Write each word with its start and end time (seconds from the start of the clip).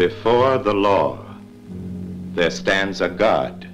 Before 0.00 0.56
the 0.56 0.72
law, 0.72 1.26
there 2.34 2.48
stands 2.48 3.02
a 3.02 3.08
God. 3.10 3.68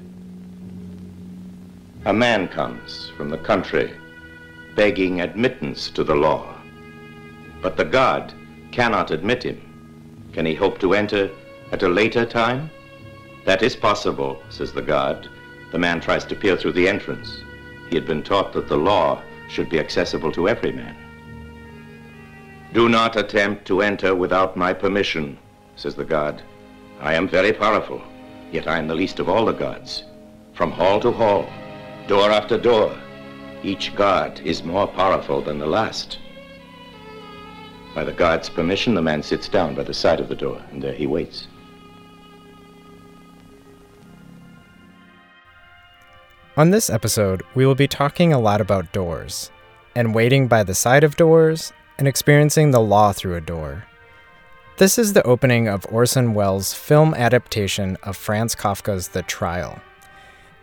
A 2.04 2.12
man 2.12 2.48
comes 2.48 3.12
from 3.16 3.30
the 3.30 3.38
country 3.38 3.94
begging 4.74 5.20
admittance 5.20 5.88
to 5.90 6.02
the 6.02 6.16
law. 6.16 6.56
But 7.62 7.76
the 7.76 7.84
God 7.84 8.34
cannot 8.72 9.12
admit 9.12 9.44
him. 9.44 9.60
Can 10.32 10.46
he 10.46 10.54
hope 10.56 10.80
to 10.80 10.94
enter 10.94 11.30
at 11.70 11.84
a 11.84 11.88
later 11.88 12.26
time? 12.26 12.70
That 13.44 13.62
is 13.62 13.76
possible, 13.76 14.42
says 14.48 14.72
the 14.72 14.82
God. 14.82 15.28
The 15.70 15.78
man 15.78 16.00
tries 16.00 16.24
to 16.24 16.34
peer 16.34 16.56
through 16.56 16.72
the 16.72 16.88
entrance. 16.88 17.38
He 17.88 17.94
had 17.94 18.04
been 18.04 18.24
taught 18.24 18.52
that 18.54 18.66
the 18.66 18.76
law 18.76 19.22
should 19.48 19.68
be 19.68 19.78
accessible 19.78 20.32
to 20.32 20.48
every 20.48 20.72
man. 20.72 20.96
Do 22.72 22.88
not 22.88 23.14
attempt 23.14 23.64
to 23.66 23.80
enter 23.80 24.12
without 24.12 24.56
my 24.56 24.72
permission, 24.72 25.38
says 25.76 25.94
the 25.94 26.04
God. 26.04 26.42
I 27.00 27.14
am 27.14 27.28
very 27.28 27.52
powerful, 27.52 28.02
yet 28.50 28.66
I 28.66 28.78
am 28.78 28.88
the 28.88 28.94
least 28.94 29.20
of 29.20 29.28
all 29.28 29.44
the 29.44 29.52
gods. 29.52 30.04
From 30.54 30.70
hall 30.70 30.98
to 31.00 31.12
hall, 31.12 31.48
door 32.08 32.30
after 32.30 32.58
door, 32.58 32.96
each 33.62 33.94
god 33.94 34.40
is 34.40 34.62
more 34.62 34.86
powerful 34.86 35.42
than 35.42 35.58
the 35.58 35.66
last. 35.66 36.18
By 37.94 38.04
the 38.04 38.12
god's 38.12 38.50
permission, 38.50 38.94
the 38.94 39.02
man 39.02 39.22
sits 39.22 39.48
down 39.48 39.74
by 39.74 39.82
the 39.82 39.94
side 39.94 40.20
of 40.20 40.28
the 40.28 40.34
door, 40.34 40.62
and 40.70 40.82
there 40.82 40.92
he 40.92 41.06
waits. 41.06 41.48
On 46.58 46.70
this 46.70 46.90
episode, 46.90 47.42
we 47.54 47.66
will 47.66 47.74
be 47.74 47.88
talking 47.88 48.32
a 48.32 48.38
lot 48.38 48.60
about 48.60 48.92
doors, 48.92 49.50
and 49.94 50.14
waiting 50.14 50.46
by 50.46 50.62
the 50.62 50.74
side 50.74 51.04
of 51.04 51.16
doors, 51.16 51.72
and 51.98 52.06
experiencing 52.06 52.70
the 52.70 52.80
law 52.80 53.12
through 53.12 53.36
a 53.36 53.40
door. 53.40 53.85
This 54.78 54.98
is 54.98 55.14
the 55.14 55.22
opening 55.22 55.68
of 55.68 55.86
Orson 55.90 56.34
Welles' 56.34 56.74
film 56.74 57.14
adaptation 57.14 57.96
of 58.02 58.14
Franz 58.14 58.54
Kafka's 58.54 59.08
The 59.08 59.22
Trial. 59.22 59.80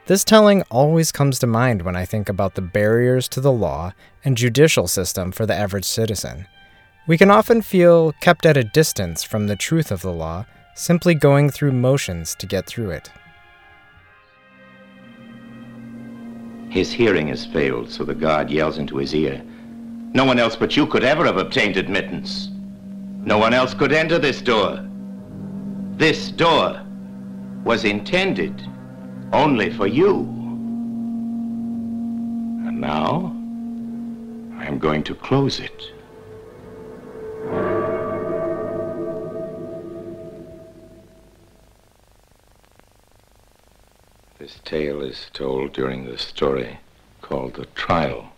This 0.05 0.23
telling 0.23 0.61
always 0.69 1.11
comes 1.11 1.39
to 1.39 1.47
mind 1.47 1.81
when 1.81 1.95
I 1.95 2.05
think 2.05 2.29
about 2.29 2.53
the 2.53 2.61
barriers 2.61 3.27
to 3.29 3.41
the 3.41 3.51
law 3.51 3.93
and 4.23 4.37
judicial 4.37 4.87
system 4.87 5.31
for 5.31 5.47
the 5.47 5.55
average 5.55 5.85
citizen. 5.85 6.45
We 7.07 7.17
can 7.17 7.31
often 7.31 7.63
feel 7.63 8.11
kept 8.21 8.45
at 8.45 8.55
a 8.55 8.63
distance 8.63 9.23
from 9.23 9.47
the 9.47 9.55
truth 9.55 9.91
of 9.91 10.03
the 10.03 10.13
law, 10.13 10.45
simply 10.75 11.15
going 11.15 11.49
through 11.49 11.71
motions 11.71 12.35
to 12.35 12.45
get 12.45 12.67
through 12.67 12.91
it. 12.91 13.09
His 16.69 16.91
hearing 16.91 17.29
has 17.29 17.47
failed, 17.47 17.89
so 17.89 18.03
the 18.03 18.13
guard 18.13 18.51
yells 18.51 18.77
into 18.77 18.97
his 18.97 19.15
ear. 19.15 19.41
No 20.13 20.23
one 20.23 20.37
else 20.37 20.55
but 20.55 20.77
you 20.77 20.85
could 20.85 21.03
ever 21.03 21.25
have 21.25 21.37
obtained 21.37 21.77
admittance. 21.77 22.51
No 23.25 23.37
one 23.37 23.53
else 23.53 23.73
could 23.73 23.93
enter 23.93 24.19
this 24.19 24.41
door. 24.41 24.85
This 25.95 26.29
door 26.29 26.81
was 27.63 27.85
intended 27.85 28.67
only 29.31 29.71
for 29.71 29.87
you. 29.87 30.19
And 32.67 32.81
now, 32.81 33.33
I 34.57 34.65
am 34.65 34.77
going 34.77 35.03
to 35.03 35.15
close 35.15 35.61
it. 35.61 35.93
This 44.37 44.59
tale 44.65 45.01
is 45.01 45.29
told 45.31 45.71
during 45.71 46.03
the 46.05 46.17
story 46.17 46.77
called 47.21 47.53
The 47.53 47.67
Trial. 47.67 48.32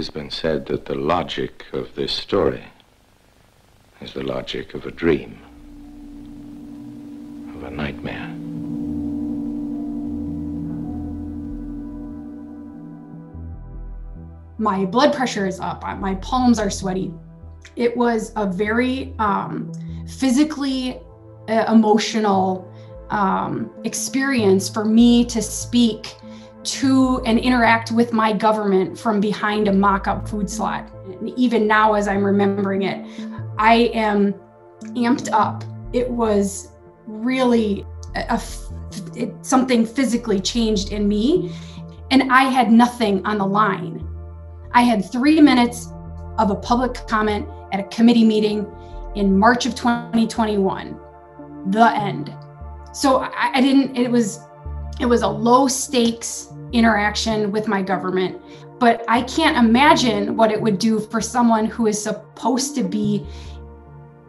Has 0.00 0.08
been 0.08 0.30
said 0.30 0.64
that 0.68 0.86
the 0.86 0.94
logic 0.94 1.66
of 1.74 1.94
this 1.94 2.10
story 2.10 2.64
is 4.00 4.14
the 4.14 4.22
logic 4.22 4.72
of 4.72 4.86
a 4.86 4.90
dream, 4.90 5.38
of 7.54 7.64
a 7.64 7.70
nightmare. 7.70 8.28
My 14.56 14.86
blood 14.86 15.12
pressure 15.12 15.46
is 15.46 15.60
up, 15.60 15.82
my 15.82 16.14
palms 16.22 16.58
are 16.58 16.70
sweaty. 16.70 17.12
It 17.76 17.94
was 17.94 18.32
a 18.36 18.46
very 18.46 19.12
um, 19.18 19.70
physically 20.08 20.98
uh, 21.50 21.66
emotional 21.70 22.66
um, 23.10 23.70
experience 23.84 24.66
for 24.66 24.86
me 24.86 25.26
to 25.26 25.42
speak 25.42 26.16
to 26.62 27.22
and 27.24 27.38
interact 27.38 27.90
with 27.90 28.12
my 28.12 28.32
government 28.32 28.98
from 28.98 29.20
behind 29.20 29.68
a 29.68 29.72
mock 29.72 30.06
up 30.06 30.28
food 30.28 30.48
slot. 30.50 30.90
And 31.04 31.30
even 31.38 31.66
now, 31.66 31.94
as 31.94 32.06
I'm 32.08 32.24
remembering 32.24 32.82
it, 32.82 33.04
I 33.58 33.90
am 33.94 34.34
amped 34.94 35.30
up. 35.32 35.64
It 35.92 36.08
was 36.10 36.72
really 37.06 37.86
a, 38.14 38.20
a 38.34 38.42
it, 39.16 39.34
something 39.44 39.86
physically 39.86 40.40
changed 40.40 40.92
in 40.92 41.08
me, 41.08 41.52
and 42.10 42.32
I 42.32 42.44
had 42.44 42.70
nothing 42.70 43.24
on 43.24 43.38
the 43.38 43.46
line. 43.46 44.06
I 44.72 44.82
had 44.82 45.10
three 45.10 45.40
minutes 45.40 45.88
of 46.38 46.50
a 46.50 46.54
public 46.54 47.06
comment 47.06 47.48
at 47.72 47.80
a 47.80 47.84
committee 47.84 48.24
meeting 48.24 48.66
in 49.14 49.36
March 49.36 49.66
of 49.66 49.74
2021. 49.74 50.98
The 51.66 51.92
end. 51.92 52.34
So 52.92 53.18
I, 53.18 53.52
I 53.54 53.60
didn't, 53.60 53.96
it 53.96 54.10
was 54.10 54.40
it 55.00 55.06
was 55.06 55.22
a 55.22 55.28
low 55.28 55.66
stakes 55.66 56.49
interaction 56.72 57.52
with 57.52 57.68
my 57.68 57.82
government, 57.82 58.40
but 58.78 59.04
I 59.08 59.22
can't 59.22 59.56
imagine 59.56 60.36
what 60.36 60.50
it 60.50 60.60
would 60.60 60.78
do 60.78 61.00
for 61.00 61.20
someone 61.20 61.66
who 61.66 61.86
is 61.86 62.02
supposed 62.02 62.74
to 62.76 62.82
be 62.82 63.26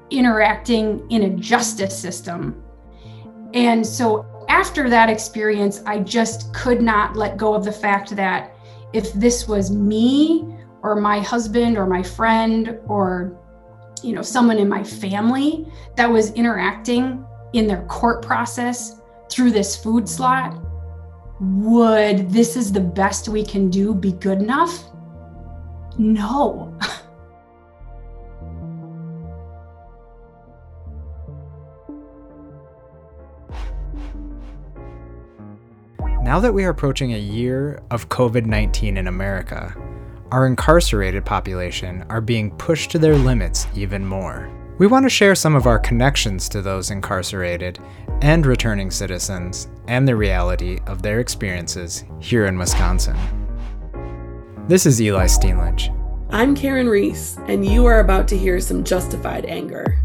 interacting 0.09 1.09
in 1.09 1.23
a 1.23 1.29
justice 1.29 1.97
system. 1.97 2.61
And 3.53 3.85
so 3.85 4.25
after 4.49 4.89
that 4.89 5.09
experience, 5.09 5.81
I 5.85 5.99
just 5.99 6.53
could 6.53 6.81
not 6.81 7.15
let 7.15 7.37
go 7.37 7.53
of 7.53 7.63
the 7.63 7.71
fact 7.71 8.15
that 8.15 8.53
if 8.93 9.13
this 9.13 9.47
was 9.47 9.71
me 9.71 10.45
or 10.83 10.95
my 10.95 11.19
husband 11.19 11.77
or 11.77 11.85
my 11.85 12.03
friend 12.03 12.77
or 12.87 13.37
you 14.03 14.13
know 14.13 14.21
someone 14.21 14.57
in 14.57 14.67
my 14.67 14.83
family 14.83 15.67
that 15.95 16.09
was 16.09 16.33
interacting 16.33 17.23
in 17.53 17.67
their 17.67 17.83
court 17.85 18.21
process 18.21 18.99
through 19.29 19.51
this 19.51 19.75
food 19.75 20.09
slot, 20.09 20.59
would 21.41 22.29
this 22.29 22.55
is 22.55 22.71
the 22.71 22.79
best 22.79 23.27
we 23.27 23.43
can 23.43 23.69
do 23.69 23.95
be 23.95 24.11
good 24.11 24.39
enough? 24.39 24.83
No. 25.97 26.77
Now 36.23 36.39
that 36.39 36.53
we 36.53 36.63
are 36.63 36.69
approaching 36.69 37.13
a 37.13 37.17
year 37.17 37.81
of 37.89 38.07
COVID 38.07 38.45
19 38.45 38.95
in 38.95 39.07
America, 39.07 39.75
our 40.31 40.45
incarcerated 40.45 41.25
population 41.25 42.05
are 42.09 42.21
being 42.21 42.55
pushed 42.57 42.91
to 42.91 42.99
their 42.99 43.15
limits 43.17 43.67
even 43.75 44.05
more. 44.05 44.49
We 44.81 44.87
want 44.87 45.05
to 45.05 45.11
share 45.11 45.35
some 45.35 45.53
of 45.53 45.67
our 45.67 45.77
connections 45.77 46.49
to 46.49 46.59
those 46.59 46.89
incarcerated 46.89 47.77
and 48.23 48.43
returning 48.43 48.89
citizens 48.89 49.67
and 49.87 50.07
the 50.07 50.15
reality 50.15 50.79
of 50.87 51.03
their 51.03 51.19
experiences 51.19 52.03
here 52.19 52.47
in 52.47 52.57
Wisconsin. 52.57 53.15
This 54.67 54.87
is 54.87 54.99
Eli 54.99 55.25
Steenledge. 55.25 55.95
I'm 56.31 56.55
Karen 56.55 56.89
Reese, 56.89 57.37
and 57.45 57.63
you 57.63 57.85
are 57.85 57.99
about 57.99 58.27
to 58.29 58.35
hear 58.35 58.59
some 58.59 58.83
justified 58.83 59.45
anger. 59.45 59.99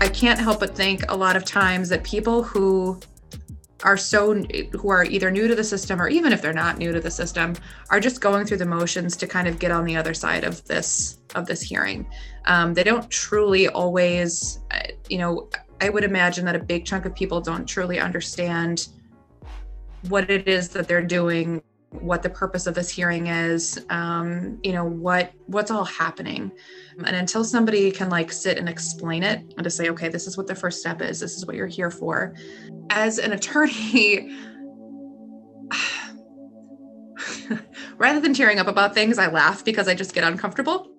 I 0.00 0.08
can't 0.08 0.40
help 0.40 0.60
but 0.60 0.74
think 0.74 1.02
a 1.10 1.16
lot 1.18 1.36
of 1.36 1.44
times 1.44 1.90
that 1.90 2.02
people 2.02 2.42
who 2.42 2.98
are 3.86 3.96
so 3.96 4.34
who 4.72 4.90
are 4.90 5.04
either 5.04 5.30
new 5.30 5.46
to 5.46 5.54
the 5.54 5.64
system 5.64 6.02
or 6.02 6.08
even 6.08 6.32
if 6.32 6.42
they're 6.42 6.52
not 6.52 6.76
new 6.76 6.92
to 6.92 7.00
the 7.00 7.10
system 7.10 7.54
are 7.88 8.00
just 8.00 8.20
going 8.20 8.44
through 8.44 8.56
the 8.56 8.66
motions 8.66 9.16
to 9.16 9.26
kind 9.28 9.46
of 9.46 9.60
get 9.60 9.70
on 9.70 9.84
the 9.84 9.96
other 9.96 10.12
side 10.12 10.42
of 10.42 10.62
this 10.64 11.18
of 11.36 11.46
this 11.46 11.62
hearing. 11.62 12.04
Um, 12.46 12.74
they 12.74 12.82
don't 12.82 13.08
truly 13.10 13.68
always 13.68 14.60
uh, 14.72 14.80
you 15.08 15.18
know 15.18 15.48
i 15.80 15.88
would 15.88 16.04
imagine 16.04 16.44
that 16.44 16.56
a 16.56 16.58
big 16.58 16.84
chunk 16.84 17.04
of 17.04 17.14
people 17.14 17.40
don't 17.40 17.66
truly 17.66 17.98
understand 18.00 18.88
what 20.08 20.28
it 20.30 20.48
is 20.48 20.68
that 20.70 20.88
they're 20.88 21.02
doing 21.02 21.62
what 21.90 22.22
the 22.22 22.30
purpose 22.30 22.66
of 22.66 22.74
this 22.74 22.90
hearing 22.90 23.28
is 23.28 23.84
um, 23.90 24.58
you 24.62 24.72
know 24.72 24.84
what 24.84 25.32
what's 25.46 25.70
all 25.70 25.84
happening 25.84 26.50
and 27.04 27.14
until 27.16 27.44
somebody 27.44 27.90
can 27.90 28.08
like 28.08 28.32
sit 28.32 28.58
and 28.58 28.68
explain 28.68 29.22
it 29.22 29.40
and 29.56 29.64
to 29.64 29.70
say 29.70 29.88
okay 29.88 30.08
this 30.08 30.26
is 30.26 30.36
what 30.36 30.46
the 30.46 30.54
first 30.54 30.80
step 30.80 31.02
is. 31.02 31.20
This 31.20 31.36
is 31.36 31.46
what 31.46 31.56
you're 31.56 31.66
here 31.66 31.90
for. 31.90 32.34
As 32.90 33.18
an 33.18 33.32
attorney 33.38 34.34
rather 37.98 38.20
than 38.20 38.34
tearing 38.34 38.58
up 38.58 38.66
about 38.66 38.94
things 38.94 39.18
i 39.18 39.26
laugh 39.26 39.64
because 39.64 39.88
i 39.88 39.94
just 39.94 40.14
get 40.14 40.24
uncomfortable. 40.24 40.90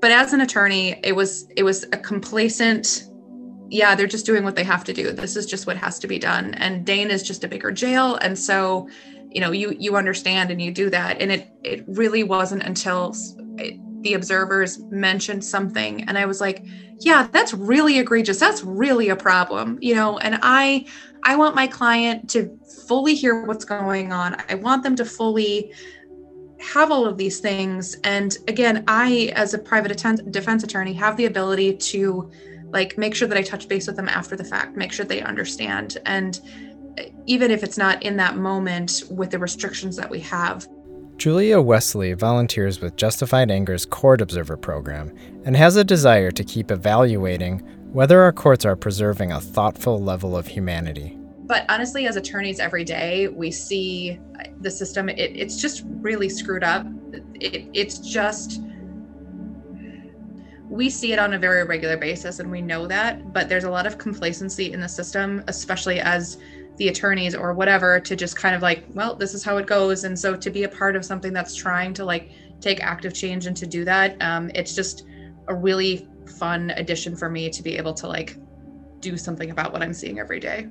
But 0.00 0.10
as 0.12 0.32
an 0.32 0.40
attorney 0.40 0.98
it 1.02 1.14
was 1.14 1.46
it 1.56 1.62
was 1.62 1.84
a 1.84 1.96
complacent 1.96 3.04
yeah 3.68 3.94
they're 3.94 4.08
just 4.08 4.26
doing 4.26 4.44
what 4.44 4.56
they 4.56 4.64
have 4.64 4.84
to 4.84 4.92
do. 4.92 5.12
This 5.12 5.36
is 5.36 5.46
just 5.46 5.66
what 5.66 5.76
has 5.76 5.98
to 6.00 6.08
be 6.08 6.18
done. 6.18 6.54
And 6.54 6.84
dane 6.84 7.10
is 7.10 7.22
just 7.22 7.44
a 7.44 7.48
bigger 7.48 7.70
jail. 7.70 8.16
And 8.16 8.38
so 8.38 8.88
you 9.30 9.40
know 9.40 9.52
you 9.52 9.74
you 9.78 9.96
understand 9.96 10.50
and 10.50 10.60
you 10.60 10.72
do 10.72 10.90
that. 10.90 11.22
And 11.22 11.32
it 11.32 11.48
it 11.62 11.84
really 11.86 12.24
wasn't 12.24 12.64
until 12.64 13.14
it, 13.58 13.78
the 14.02 14.14
observers 14.14 14.78
mentioned 14.90 15.44
something 15.44 16.02
and 16.04 16.16
i 16.16 16.24
was 16.24 16.40
like 16.40 16.64
yeah 17.00 17.28
that's 17.32 17.54
really 17.54 17.98
egregious. 17.98 18.38
That's 18.38 18.62
really 18.62 19.08
a 19.08 19.16
problem 19.16 19.78
you 19.80 19.94
know 19.94 20.18
and 20.18 20.38
i 20.42 20.86
i 21.24 21.36
want 21.36 21.54
my 21.54 21.66
client 21.66 22.28
to 22.30 22.58
fully 22.86 23.14
hear 23.14 23.44
what's 23.46 23.64
going 23.64 24.12
on. 24.12 24.36
I 24.48 24.56
want 24.56 24.82
them 24.82 24.96
to 24.96 25.04
fully 25.04 25.72
have 26.60 26.90
all 26.90 27.06
of 27.06 27.16
these 27.16 27.40
things 27.40 27.96
and 28.04 28.36
again 28.48 28.84
i 28.86 29.32
as 29.34 29.54
a 29.54 29.58
private 29.58 29.96
defense 30.30 30.62
attorney 30.62 30.92
have 30.92 31.16
the 31.16 31.24
ability 31.24 31.74
to 31.74 32.30
like 32.70 32.98
make 32.98 33.14
sure 33.14 33.26
that 33.26 33.38
i 33.38 33.42
touch 33.42 33.66
base 33.66 33.86
with 33.86 33.96
them 33.96 34.08
after 34.08 34.36
the 34.36 34.44
fact 34.44 34.76
make 34.76 34.92
sure 34.92 35.06
they 35.06 35.22
understand 35.22 35.96
and 36.04 36.40
eh, 36.98 37.08
even 37.24 37.50
if 37.50 37.62
it's 37.62 37.78
not 37.78 38.02
in 38.02 38.14
that 38.14 38.36
moment 38.36 39.04
with 39.10 39.30
the 39.30 39.38
restrictions 39.38 39.96
that 39.96 40.10
we 40.10 40.20
have 40.20 40.68
Julia 41.20 41.60
Wesley 41.60 42.14
volunteers 42.14 42.80
with 42.80 42.96
Justified 42.96 43.50
Anger's 43.50 43.84
Court 43.84 44.22
Observer 44.22 44.56
program 44.56 45.14
and 45.44 45.54
has 45.54 45.76
a 45.76 45.84
desire 45.84 46.30
to 46.30 46.42
keep 46.42 46.70
evaluating 46.70 47.58
whether 47.92 48.22
our 48.22 48.32
courts 48.32 48.64
are 48.64 48.74
preserving 48.74 49.30
a 49.30 49.38
thoughtful 49.38 50.02
level 50.02 50.34
of 50.34 50.46
humanity. 50.46 51.18
But 51.40 51.66
honestly, 51.68 52.06
as 52.06 52.16
attorneys 52.16 52.58
every 52.58 52.84
day, 52.84 53.28
we 53.28 53.50
see 53.50 54.18
uh, 54.38 54.44
the 54.62 54.70
system, 54.70 55.10
it, 55.10 55.18
it's 55.18 55.60
just 55.60 55.84
really 55.86 56.30
screwed 56.30 56.64
up. 56.64 56.86
It, 57.34 57.68
it's 57.74 57.98
just, 57.98 58.62
we 60.70 60.88
see 60.88 61.12
it 61.12 61.18
on 61.18 61.34
a 61.34 61.38
very 61.38 61.64
regular 61.64 61.98
basis 61.98 62.38
and 62.38 62.50
we 62.50 62.62
know 62.62 62.86
that, 62.86 63.34
but 63.34 63.46
there's 63.46 63.64
a 63.64 63.70
lot 63.70 63.86
of 63.86 63.98
complacency 63.98 64.72
in 64.72 64.80
the 64.80 64.88
system, 64.88 65.44
especially 65.48 66.00
as 66.00 66.38
the 66.80 66.88
attorneys 66.88 67.34
or 67.34 67.52
whatever 67.52 68.00
to 68.00 68.16
just 68.16 68.36
kind 68.36 68.54
of 68.54 68.62
like 68.62 68.84
well 68.94 69.14
this 69.14 69.34
is 69.34 69.44
how 69.44 69.58
it 69.58 69.66
goes. 69.66 70.04
And 70.04 70.18
so 70.18 70.34
to 70.34 70.50
be 70.50 70.62
a 70.64 70.68
part 70.68 70.96
of 70.96 71.04
something 71.04 71.30
that's 71.30 71.54
trying 71.54 71.92
to 71.94 72.06
like 72.06 72.32
take 72.60 72.82
active 72.82 73.12
change 73.12 73.44
and 73.44 73.54
to 73.58 73.66
do 73.66 73.84
that 73.84 74.20
um, 74.22 74.50
it's 74.54 74.74
just 74.74 75.04
a 75.48 75.54
really 75.54 76.08
fun 76.38 76.70
addition 76.76 77.14
for 77.14 77.28
me 77.28 77.50
to 77.50 77.62
be 77.62 77.76
able 77.76 77.92
to 77.92 78.06
like 78.06 78.38
do 79.00 79.18
something 79.18 79.50
about 79.50 79.72
what 79.72 79.82
i'm 79.82 79.92
seeing 79.92 80.18
every 80.18 80.40
day. 80.40 80.68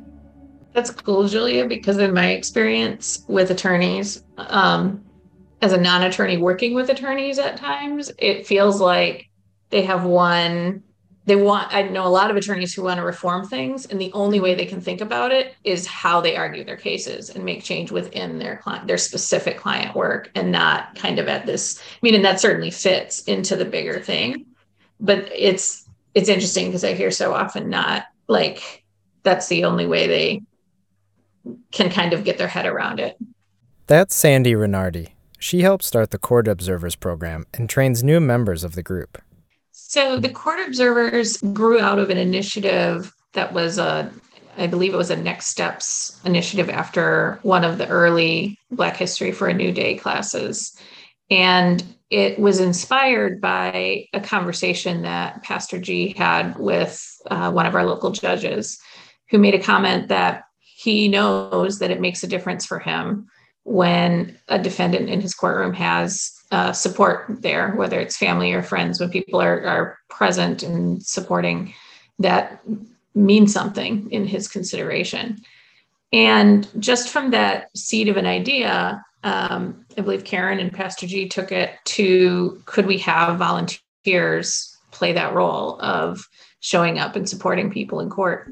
That's 0.74 0.90
cool 0.90 1.28
julia 1.28 1.68
because 1.68 2.00
in 2.00 2.12
my 2.12 2.32
experience 2.32 3.24
with 3.28 3.52
attorneys 3.52 4.24
um, 4.38 5.04
as 5.62 5.74
a 5.74 5.78
non-attorney 5.78 6.38
working 6.38 6.74
with 6.74 6.90
attorneys 6.90 7.38
at 7.38 7.56
times 7.56 8.12
it 8.18 8.48
feels 8.48 8.82
like 8.82 9.30
they 9.70 9.84
have 9.84 10.06
one 10.06 10.84
they 11.30 11.36
want 11.36 11.72
i 11.74 11.84
know 11.84 12.06
a 12.06 12.10
lot 12.10 12.32
of 12.32 12.36
attorneys 12.36 12.74
who 12.74 12.82
want 12.82 12.98
to 12.98 13.04
reform 13.04 13.46
things 13.46 13.86
and 13.86 14.02
the 14.02 14.12
only 14.14 14.40
way 14.40 14.56
they 14.56 14.66
can 14.66 14.82
think 14.82 15.00
about 15.00 15.32
it 15.32 15.54
is 15.64 15.86
how 15.86 16.20
they 16.20 16.36
argue 16.36 16.64
their 16.64 16.76
cases 16.76 17.30
and 17.30 17.46
make 17.46 17.64
change 17.64 17.92
within 17.92 18.40
their 18.40 18.58
client 18.58 18.88
their 18.88 18.98
specific 18.98 19.58
client 19.58 19.96
work 19.96 20.32
and 20.34 20.52
not 20.52 20.96
kind 20.96 21.20
of 21.20 21.28
at 21.28 21.46
this 21.46 21.80
i 21.80 22.00
mean 22.02 22.16
and 22.16 22.26
that 22.26 22.40
certainly 22.40 22.72
fits 22.72 23.22
into 23.24 23.56
the 23.56 23.66
bigger 23.66 24.00
thing. 24.00 24.46
But 25.00 25.30
it's 25.34 25.88
it's 26.16 26.30
interesting 26.30 26.66
because 26.66 26.84
i 26.84 26.94
hear 26.94 27.12
so 27.12 27.34
often 27.34 27.70
not 27.70 28.06
like 28.28 28.84
that's 29.24 29.48
the 29.48 29.66
only 29.66 29.86
way 29.86 30.08
they 30.08 30.42
can 31.72 31.90
kind 31.90 32.14
of 32.14 32.24
get 32.24 32.38
their 32.38 32.48
head 32.48 32.66
around 32.66 33.00
it. 33.00 33.18
That's 33.88 34.16
sandy 34.16 34.54
renardi. 34.54 35.10
She 35.40 35.62
helped 35.62 35.84
start 35.84 36.12
the 36.12 36.18
court 36.18 36.48
observers 36.48 36.96
program 36.96 37.46
and 37.54 37.70
trains 37.70 38.04
new 38.04 38.20
members 38.20 38.64
of 38.64 38.76
the 38.76 38.84
group 38.84 39.18
so 39.90 40.20
the 40.20 40.30
court 40.30 40.60
observers 40.68 41.38
grew 41.38 41.80
out 41.80 41.98
of 41.98 42.12
an 42.12 42.18
initiative 42.20 43.12
that 43.34 43.54
was 43.54 43.80
a, 43.80 44.12
I 44.56 44.68
believe 44.68 44.94
it 44.94 44.98
was 44.98 45.10
a 45.10 45.16
Next 45.16 45.48
Steps 45.48 46.22
initiative 46.24 46.70
after 46.70 47.40
one 47.42 47.64
of 47.64 47.80
the 47.80 47.88
early 47.88 48.56
Black 48.70 48.96
History 48.96 49.32
for 49.32 49.48
a 49.48 49.54
New 49.54 49.72
Day 49.72 49.96
classes. 49.96 50.78
And 51.32 51.84
it 52.12 52.38
was 52.38 52.60
inspired 52.60 53.42
by 53.42 54.06
a 54.14 54.20
conversation 54.22 55.02
that 55.02 55.42
Pastor 55.42 55.80
Gee 55.80 56.14
had 56.16 56.56
with 56.60 57.04
uh, 57.32 57.52
one 57.52 57.66
of 57.66 57.74
our 57.74 57.84
local 57.84 58.12
judges, 58.12 58.80
who 59.32 59.40
made 59.40 59.56
a 59.56 59.64
comment 59.64 60.10
that 60.10 60.44
he 60.60 61.08
knows 61.08 61.80
that 61.80 61.90
it 61.90 62.00
makes 62.00 62.22
a 62.22 62.28
difference 62.28 62.64
for 62.64 62.78
him 62.78 63.28
when 63.70 64.36
a 64.48 64.58
defendant 64.58 65.10
in 65.10 65.22
his 65.22 65.36
courtroom 65.36 65.74
has 65.74 66.34
uh, 66.52 66.74
support 66.74 67.26
there, 67.30 67.70
whether 67.76 68.00
it's 68.00 68.18
family 68.18 68.52
or 68.52 68.64
friends, 68.64 69.00
when 69.00 69.12
people 69.12 69.40
are, 69.40 69.64
are 69.64 70.00
present 70.10 70.64
and 70.64 71.04
supporting, 71.04 71.72
that 72.18 72.64
means 73.14 73.54
something 73.54 74.12
in 74.12 74.26
his 74.26 74.48
consideration. 74.48 75.38
And 76.12 76.68
just 76.80 77.10
from 77.10 77.30
that 77.30 77.70
seed 77.78 78.10
of 78.10 78.18
an 78.18 78.26
idea, 78.26 79.04
um, 79.24 79.86
I 79.96 80.02
believe 80.02 80.24
Karen 80.24 80.58
and 80.58 80.74
Pastor 80.74 81.06
Gee 81.06 81.30
took 81.30 81.52
it 81.52 81.74
to 81.86 82.60
could 82.66 82.88
we 82.88 82.98
have 82.98 83.38
volunteers 83.38 84.76
play 84.90 85.14
that 85.14 85.36
role 85.36 85.80
of 85.80 86.28
showing 86.60 86.98
up 86.98 87.16
and 87.16 87.30
supporting 87.30 87.70
people 87.70 88.00
in 88.00 88.10
court? 88.10 88.52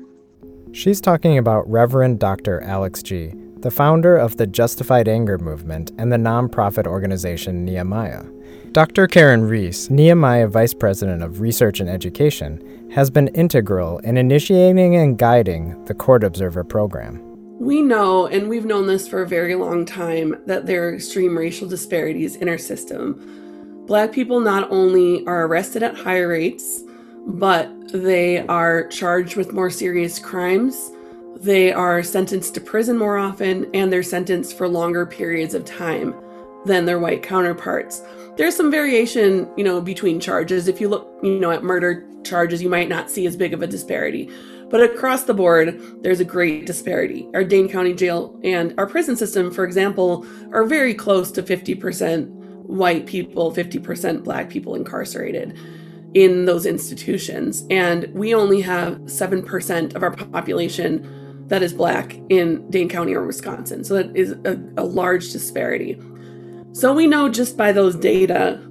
She's 0.73 1.01
talking 1.01 1.39
about 1.39 1.67
Reverend 1.67 2.19
Dr. 2.19 2.61
Alex 2.61 3.01
Gee., 3.01 3.33
the 3.61 3.71
founder 3.71 4.15
of 4.15 4.37
the 4.37 4.47
Justified 4.47 5.07
Anger 5.07 5.37
movement 5.37 5.91
and 5.97 6.11
the 6.11 6.17
nonprofit 6.17 6.85
organization 6.85 7.65
Nehemiah. 7.65 8.23
Dr. 8.71 9.07
Karen 9.07 9.45
Reese, 9.45 9.89
Nehemiah 9.89 10.47
Vice 10.47 10.73
President 10.73 11.23
of 11.23 11.41
Research 11.41 11.79
and 11.79 11.89
Education, 11.89 12.89
has 12.93 13.09
been 13.09 13.29
integral 13.29 13.97
in 13.99 14.17
initiating 14.17 14.95
and 14.95 15.17
guiding 15.17 15.83
the 15.85 15.93
Court 15.93 16.23
Observer 16.23 16.63
program. 16.63 17.21
We 17.59 17.81
know, 17.81 18.27
and 18.27 18.47
we've 18.47 18.65
known 18.65 18.85
this 18.85 19.07
for 19.07 19.23
a 19.23 19.27
very 19.27 19.55
long 19.55 19.85
time, 19.85 20.35
that 20.45 20.67
there 20.67 20.87
are 20.87 20.93
extreme 20.93 21.35
racial 21.35 21.67
disparities 21.67 22.35
in 22.35 22.47
our 22.47 22.57
system. 22.57 23.83
Black 23.87 24.11
people 24.11 24.39
not 24.39 24.69
only 24.69 25.25
are 25.25 25.47
arrested 25.47 25.81
at 25.81 25.97
higher 25.97 26.27
rates, 26.27 26.83
but 27.25 27.71
they 27.91 28.45
are 28.47 28.87
charged 28.89 29.35
with 29.35 29.53
more 29.53 29.71
serious 29.71 30.19
crimes 30.19 30.91
they 31.41 31.71
are 31.71 32.03
sentenced 32.03 32.53
to 32.55 32.61
prison 32.61 32.97
more 32.97 33.17
often 33.17 33.69
and 33.73 33.91
they're 33.91 34.03
sentenced 34.03 34.57
for 34.57 34.67
longer 34.67 35.05
periods 35.05 35.53
of 35.53 35.65
time 35.65 36.15
than 36.65 36.85
their 36.85 36.99
white 36.99 37.23
counterparts. 37.23 38.01
There's 38.37 38.55
some 38.55 38.69
variation, 38.69 39.49
you 39.57 39.63
know, 39.63 39.81
between 39.81 40.19
charges. 40.19 40.67
If 40.67 40.81
you 40.81 40.89
look, 40.89 41.07
you 41.23 41.39
know, 41.39 41.51
at 41.51 41.63
murder 41.63 42.07
charges, 42.23 42.61
you 42.61 42.69
might 42.69 42.89
not 42.89 43.09
see 43.09 43.25
as 43.25 43.35
big 43.35 43.53
of 43.53 43.61
a 43.61 43.67
disparity. 43.67 44.29
But 44.69 44.83
across 44.83 45.23
the 45.23 45.33
board, 45.33 46.03
there's 46.03 46.19
a 46.19 46.25
great 46.25 46.65
disparity. 46.65 47.27
Our 47.33 47.43
Dane 47.43 47.69
County 47.69 47.93
Jail 47.93 48.37
and 48.43 48.73
our 48.77 48.85
prison 48.85 49.15
system, 49.15 49.49
for 49.49 49.63
example, 49.63 50.25
are 50.51 50.65
very 50.65 50.93
close 50.93 51.31
to 51.31 51.43
50% 51.43 52.27
white 52.63 53.05
people, 53.05 53.53
50% 53.53 54.23
black 54.23 54.49
people 54.49 54.75
incarcerated 54.75 55.57
in 56.13 56.45
those 56.45 56.65
institutions. 56.65 57.65
And 57.69 58.13
we 58.13 58.33
only 58.35 58.61
have 58.61 58.97
7% 59.01 59.95
of 59.95 60.03
our 60.03 60.11
population 60.11 61.16
that 61.47 61.63
is 61.63 61.73
black 61.73 62.17
in 62.29 62.69
Dane 62.69 62.89
County 62.89 63.13
or 63.13 63.25
Wisconsin. 63.25 63.83
So 63.83 63.95
that 63.95 64.15
is 64.15 64.31
a, 64.45 64.59
a 64.77 64.83
large 64.83 65.31
disparity. 65.31 65.99
So 66.73 66.93
we 66.93 67.07
know 67.07 67.29
just 67.29 67.57
by 67.57 67.71
those 67.71 67.95
data 67.95 68.61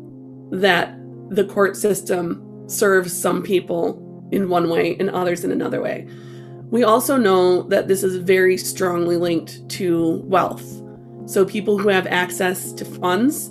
that 0.50 0.94
the 1.30 1.44
court 1.44 1.76
system 1.76 2.42
serves 2.68 3.18
some 3.18 3.42
people 3.42 4.02
in 4.30 4.48
one 4.48 4.68
way 4.68 4.96
and 4.98 5.10
others 5.10 5.44
in 5.44 5.50
another 5.50 5.80
way. 5.80 6.06
We 6.70 6.84
also 6.84 7.16
know 7.16 7.62
that 7.64 7.88
this 7.88 8.02
is 8.02 8.16
very 8.16 8.56
strongly 8.56 9.16
linked 9.16 9.68
to 9.70 10.22
wealth. 10.24 10.64
So 11.26 11.44
people 11.44 11.78
who 11.78 11.88
have 11.88 12.06
access 12.06 12.72
to 12.72 12.84
funds, 12.84 13.50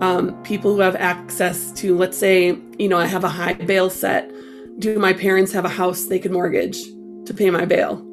um, 0.00 0.40
people 0.42 0.74
who 0.74 0.80
have 0.80 0.96
access 0.96 1.72
to, 1.72 1.96
let's 1.96 2.16
say, 2.16 2.58
you 2.78 2.88
know, 2.88 2.98
I 2.98 3.06
have 3.06 3.24
a 3.24 3.28
high 3.28 3.54
bail 3.54 3.90
set. 3.90 4.30
Do 4.78 4.98
my 4.98 5.12
parents 5.12 5.52
have 5.52 5.64
a 5.64 5.68
house 5.68 6.06
they 6.06 6.18
could 6.18 6.32
mortgage 6.32 6.82
to 7.26 7.34
pay 7.36 7.50
my 7.50 7.64
bail? 7.64 8.04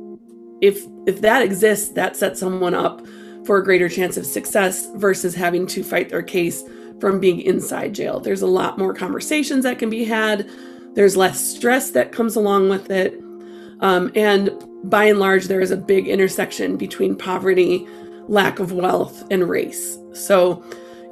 If 0.61 0.85
if 1.05 1.21
that 1.21 1.41
exists 1.41 1.89
that 1.93 2.15
sets 2.15 2.39
someone 2.39 2.73
up 2.73 3.05
for 3.45 3.57
a 3.57 3.63
greater 3.63 3.89
chance 3.89 4.17
of 4.17 4.25
success 4.25 4.89
versus 4.95 5.33
having 5.33 5.65
to 5.67 5.83
fight 5.83 6.09
their 6.09 6.21
case 6.21 6.63
from 6.99 7.19
being 7.19 7.39
inside 7.41 7.95
jail. 7.95 8.19
There's 8.19 8.41
a 8.41 8.47
lot 8.47 8.77
more 8.77 8.93
conversations 8.93 9.63
that 9.63 9.79
can 9.79 9.89
be 9.89 10.03
had. 10.03 10.49
There's 10.93 11.15
less 11.15 11.39
stress 11.39 11.91
that 11.91 12.11
comes 12.11 12.35
along 12.35 12.69
with 12.69 12.91
it. 12.91 13.19
Um, 13.79 14.11
and 14.15 14.51
by 14.83 15.05
and 15.05 15.19
large 15.19 15.45
there 15.45 15.61
is 15.61 15.71
a 15.71 15.77
big 15.77 16.07
intersection 16.07 16.75
between 16.75 17.15
poverty 17.15 17.87
lack 18.27 18.59
of 18.59 18.73
wealth 18.73 19.23
and 19.31 19.49
race. 19.49 19.97
So 20.11 20.63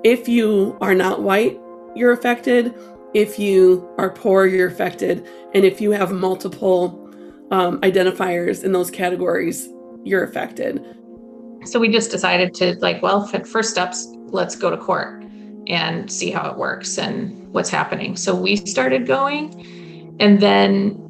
if 0.03 0.27
you 0.27 0.77
are 0.81 0.93
not 0.93 1.21
white 1.21 1.57
you're 1.97 2.11
affected. 2.11 2.73
If 3.13 3.39
you 3.39 3.89
are 3.97 4.09
poor 4.09 4.45
you're 4.45 4.67
affected. 4.67 5.27
And 5.53 5.65
if 5.65 5.81
you 5.81 5.91
have 5.91 6.11
multiple 6.11 7.06
um, 7.51 7.79
identifiers 7.81 8.63
in 8.63 8.71
those 8.71 8.91
categories, 8.91 9.67
you're 10.03 10.23
affected. 10.23 10.83
So 11.65 11.79
we 11.79 11.89
just 11.89 12.11
decided 12.11 12.53
to 12.55 12.75
like, 12.79 13.01
well, 13.01 13.25
first 13.27 13.69
steps, 13.69 14.07
let's 14.27 14.55
go 14.55 14.69
to 14.69 14.77
court 14.77 15.23
and 15.67 16.09
see 16.11 16.31
how 16.31 16.49
it 16.49 16.57
works 16.57 16.97
and 16.97 17.51
what's 17.53 17.69
happening. 17.69 18.15
So 18.15 18.33
we 18.33 18.55
started 18.55 19.05
going 19.05 20.15
and 20.19 20.39
then 20.39 21.03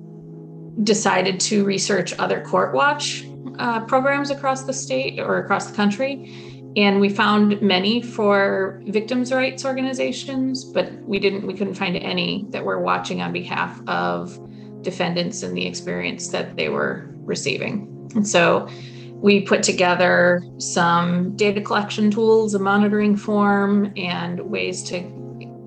decided 0.83 1.39
to 1.41 1.63
research 1.63 2.13
other 2.19 2.41
court 2.43 2.73
watch 2.73 3.25
uh, 3.59 3.81
programs 3.85 4.29
across 4.29 4.63
the 4.63 4.73
state 4.73 5.19
or 5.19 5.37
across 5.37 5.67
the 5.67 5.75
country 5.75 6.57
and 6.77 6.99
we 6.99 7.09
found 7.09 7.59
many 7.59 8.03
for 8.03 8.83
victims' 8.85 9.33
rights 9.33 9.65
organizations, 9.65 10.63
but 10.63 10.93
we 11.01 11.17
didn't 11.17 11.47
we 11.47 11.55
couldn't 11.55 11.73
find 11.73 11.97
any 11.97 12.45
that 12.49 12.63
were 12.63 12.79
watching 12.79 13.19
on 13.19 13.33
behalf 13.33 13.81
of 13.87 14.39
defendants 14.81 15.43
and 15.43 15.55
the 15.57 15.65
experience 15.65 16.29
that 16.29 16.55
they 16.55 16.69
were 16.69 17.09
receiving. 17.23 18.09
And 18.15 18.27
so 18.27 18.67
we 19.11 19.41
put 19.41 19.63
together 19.63 20.43
some 20.59 21.35
data 21.35 21.61
collection 21.61 22.11
tools, 22.11 22.53
a 22.53 22.59
monitoring 22.59 23.15
form, 23.15 23.91
and 23.97 24.39
ways 24.41 24.83
to 24.83 25.17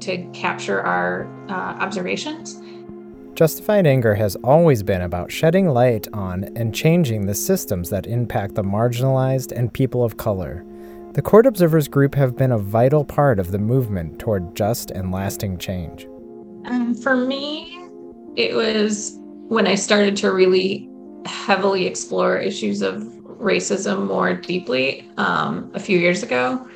to 0.01 0.27
capture 0.33 0.81
our 0.81 1.27
uh, 1.51 1.53
observations. 1.53 2.59
Justified 3.35 3.87
Anger 3.87 4.15
has 4.15 4.37
always 4.37 4.83
been 4.83 5.03
about 5.03 5.31
shedding 5.31 5.69
light 5.69 6.09
on 6.13 6.45
and 6.57 6.75
changing 6.75 7.27
the 7.27 7.35
systems 7.35 7.91
that 7.91 8.07
impact 8.07 8.55
the 8.55 8.63
marginalized 8.63 9.53
and 9.53 9.73
people 9.73 10.05
of 10.05 10.17
color. 10.17 10.65
The 11.13 11.23
Court 11.23 11.47
Observers 11.47 11.89
Group 11.89 12.15
have 12.15 12.37
been 12.37 12.53
a 12.53 12.59
vital 12.59 13.05
part 13.05 13.39
of 13.39 13.51
the 13.51 13.59
movement 13.59 14.19
toward 14.19 14.55
just 14.55 14.91
and 14.91 15.11
lasting 15.11 15.59
change. 15.59 16.07
Um, 16.67 16.95
for 16.95 17.17
me, 17.17 17.80
it 18.41 18.55
was 18.55 19.19
when 19.49 19.67
I 19.67 19.75
started 19.75 20.17
to 20.19 20.33
really 20.33 20.89
heavily 21.27 21.87
explore 21.87 22.39
issues 22.39 22.81
of 22.81 23.03
racism 23.39 24.07
more 24.07 24.33
deeply 24.33 25.11
um, 25.19 25.71
a 25.75 25.81
few 25.81 25.99
years 25.99 26.23
ago. 26.23 26.67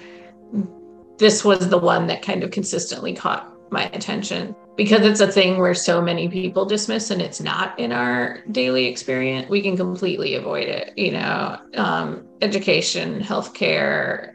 This 1.17 1.43
was 1.43 1.71
the 1.71 1.79
one 1.79 2.07
that 2.09 2.21
kind 2.21 2.43
of 2.43 2.51
consistently 2.51 3.15
caught 3.15 3.51
my 3.71 3.85
attention 3.95 4.55
because 4.77 5.07
it's 5.07 5.21
a 5.21 5.33
thing 5.33 5.59
where 5.59 5.75
so 5.75 6.03
many 6.03 6.29
people 6.29 6.67
dismiss 6.67 7.11
and 7.11 7.23
it's 7.23 7.41
not 7.41 7.79
in 7.79 7.93
our 7.93 8.43
daily 8.53 8.85
experience. 8.87 9.49
We 9.49 9.63
can 9.63 9.75
completely 9.75 10.35
avoid 10.35 10.69
it, 10.69 10.93
you 10.99 11.13
know, 11.13 11.59
um, 11.77 12.27
education, 12.43 13.23
healthcare, 13.23 14.35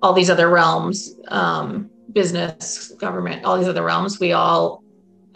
all 0.00 0.12
these 0.12 0.30
other 0.30 0.48
realms, 0.48 1.16
um, 1.28 1.90
business, 2.12 2.92
government, 2.98 3.44
all 3.44 3.58
these 3.58 3.68
other 3.68 3.82
realms. 3.82 4.20
We 4.20 4.32
all 4.32 4.84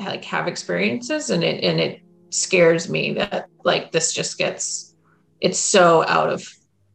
like 0.04 0.24
have 0.24 0.48
experiences 0.48 1.30
and 1.30 1.42
it 1.44 1.62
and 1.62 1.80
it 1.80 2.00
scares 2.30 2.88
me 2.88 3.12
that 3.12 3.46
like 3.64 3.92
this 3.92 4.12
just 4.12 4.38
gets 4.38 4.94
it's 5.40 5.58
so 5.58 6.04
out 6.06 6.30
of 6.30 6.46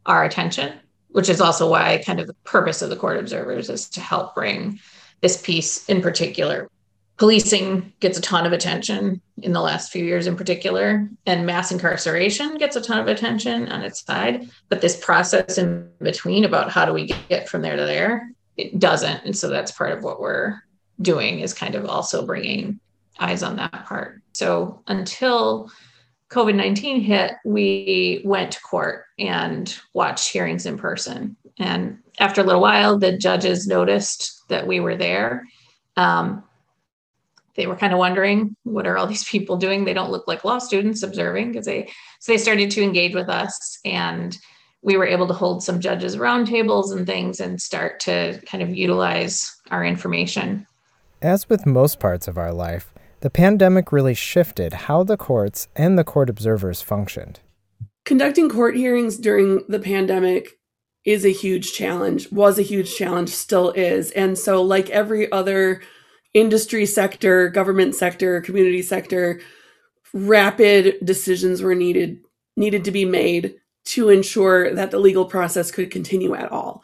our 0.06 0.24
attention 0.24 0.74
which 1.10 1.30
is 1.30 1.42
also 1.42 1.70
why 1.70 2.02
kind 2.06 2.20
of 2.20 2.28
the 2.28 2.34
purpose 2.44 2.82
of 2.82 2.90
the 2.90 2.96
court 2.96 3.18
observers 3.18 3.70
is 3.70 3.90
to 3.90 4.02
help 4.02 4.36
bring 4.36 4.80
this 5.22 5.42
piece 5.42 5.88
in 5.90 6.02
particular. 6.02 6.70
Policing 7.18 7.92
gets 8.00 8.20
a 8.20 8.22
ton 8.22 8.46
of 8.46 8.54
attention 8.54 9.20
in 9.38 9.52
the 9.52 9.62
last 9.62 9.92
few 9.92 10.06
years 10.06 10.28
in 10.28 10.36
particular 10.36 11.10
and 11.26 11.46
mass 11.46 11.72
incarceration 11.72 12.58
gets 12.58 12.76
a 12.76 12.82
ton 12.82 13.00
of 13.00 13.08
attention 13.08 13.68
on 13.70 13.82
its 13.82 14.06
side 14.06 14.48
but 14.70 14.82
this 14.82 15.04
process 15.04 15.58
in 15.58 15.90
between 16.00 16.46
about 16.46 16.70
how 16.70 16.86
do 16.86 16.94
we 16.94 17.08
get 17.30 17.50
from 17.50 17.64
there 17.64 17.76
to 17.76 17.86
there 17.86 18.30
it 18.58 18.80
doesn't. 18.80 19.24
And 19.24 19.38
so 19.38 19.50
that's 19.50 19.72
part 19.72 19.92
of 19.92 20.04
what 20.04 20.20
we're 20.20 20.60
doing 21.02 21.40
is 21.40 21.54
kind 21.54 21.76
of 21.76 21.86
also 21.86 22.26
bringing 22.26 22.80
eyes 23.20 23.44
on 23.44 23.56
that 23.56 23.86
part 23.86 24.22
so 24.34 24.82
until 24.88 25.70
COVID 26.30 26.56
19 26.56 27.02
hit, 27.02 27.34
we 27.46 28.22
went 28.26 28.52
to 28.52 28.62
court 28.62 29.06
and 29.18 29.76
watched 29.94 30.30
hearings 30.30 30.66
in 30.66 30.78
person. 30.78 31.38
And 31.58 32.00
after 32.20 32.42
a 32.42 32.44
little 32.44 32.62
while, 32.62 33.00
the 33.00 33.18
judges 33.18 33.66
noticed 33.66 34.44
that 34.50 34.68
we 34.68 34.80
were 34.80 34.96
there. 34.96 35.46
Um, 35.96 36.44
they 37.56 37.66
were 37.66 37.76
kind 37.76 37.94
of 37.94 38.00
wondering 38.00 38.56
what 38.64 38.86
are 38.86 38.98
all 38.98 39.08
these 39.08 39.24
people 39.30 39.58
doing 39.58 39.84
they 39.84 39.94
don't 39.94 40.12
look 40.12 40.28
like 40.28 40.46
law 40.46 40.60
students 40.60 41.02
observing 41.02 41.52
because 41.52 41.66
they 41.66 41.92
so 42.20 42.32
they 42.32 42.38
started 42.38 42.70
to 42.72 42.84
engage 42.84 43.16
with 43.16 43.30
us 43.30 43.80
and 43.84 44.38
we 44.84 44.96
were 44.96 45.08
able 45.08 45.28
to 45.28 45.34
hold 45.34 45.64
some 45.64 45.80
judges 45.80 46.18
roundtables 46.18 46.96
and 46.96 47.08
things 47.08 47.40
and 47.40 47.60
start 47.60 48.00
to 48.00 48.40
kind 48.46 48.62
of 48.62 48.76
utilize 48.76 49.60
our 49.72 49.84
information 49.84 50.68
as 51.24 51.50
with 51.50 51.66
most 51.66 52.00
parts 52.00 52.28
of 52.28 52.38
our 52.38 52.54
life 52.54 52.94
the 53.28 53.32
pandemic 53.32 53.92
really 53.92 54.14
shifted 54.14 54.72
how 54.72 55.04
the 55.04 55.18
courts 55.18 55.68
and 55.76 56.00
the 56.00 56.04
court 56.06 56.30
observers 56.30 56.82
functioned. 56.82 57.42
Conducting 58.06 58.48
court 58.48 58.78
hearings 58.78 59.18
during 59.18 59.66
the 59.68 59.82
pandemic 59.82 60.58
is 61.04 61.26
a 61.26 61.34
huge 61.34 61.74
challenge, 61.74 62.32
was 62.32 62.58
a 62.58 62.62
huge 62.62 62.96
challenge, 62.96 63.28
still 63.28 63.72
is. 63.72 64.12
And 64.12 64.38
so, 64.38 64.62
like 64.62 64.90
every 64.92 65.30
other 65.30 65.82
industry 66.34 66.86
sector, 66.86 67.50
government 67.50 67.96
sector, 67.96 68.40
community 68.40 68.82
sector, 68.82 69.42
rapid 70.14 70.96
decisions 71.04 71.62
were 71.62 71.76
needed 71.76 72.20
needed 72.56 72.86
to 72.86 72.92
be 72.92 73.04
made 73.04 73.56
to 73.88 74.08
ensure 74.08 74.74
that 74.74 74.92
the 74.92 75.00
legal 75.00 75.26
process 75.26 75.70
could 75.70 75.92
continue 75.92 76.34
at 76.34 76.50
all. 76.50 76.82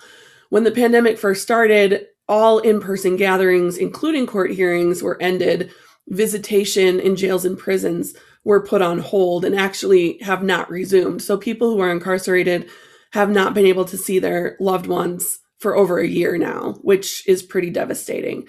When 0.49 0.65
the 0.65 0.71
pandemic 0.71 1.17
first 1.17 1.41
started, 1.41 2.07
all 2.27 2.59
in-person 2.59 3.15
gatherings, 3.15 3.77
including 3.77 4.27
court 4.27 4.51
hearings, 4.51 5.01
were 5.01 5.21
ended 5.21 5.71
visitation 6.09 6.99
in 6.99 7.15
jails 7.15 7.45
and 7.45 7.57
prisons 7.57 8.13
were 8.43 8.65
put 8.65 8.81
on 8.81 8.99
hold 8.99 9.45
and 9.45 9.55
actually 9.55 10.17
have 10.19 10.43
not 10.43 10.69
resumed. 10.69 11.21
So 11.21 11.37
people 11.37 11.71
who 11.71 11.79
are 11.79 11.91
incarcerated 11.91 12.69
have 13.13 13.29
not 13.29 13.53
been 13.53 13.65
able 13.65 13.85
to 13.85 13.97
see 13.97 14.19
their 14.19 14.57
loved 14.59 14.87
ones 14.87 15.39
for 15.59 15.75
over 15.75 15.99
a 15.99 16.07
year 16.07 16.37
now, 16.37 16.73
which 16.81 17.27
is 17.27 17.41
pretty 17.41 17.69
devastating. 17.69 18.47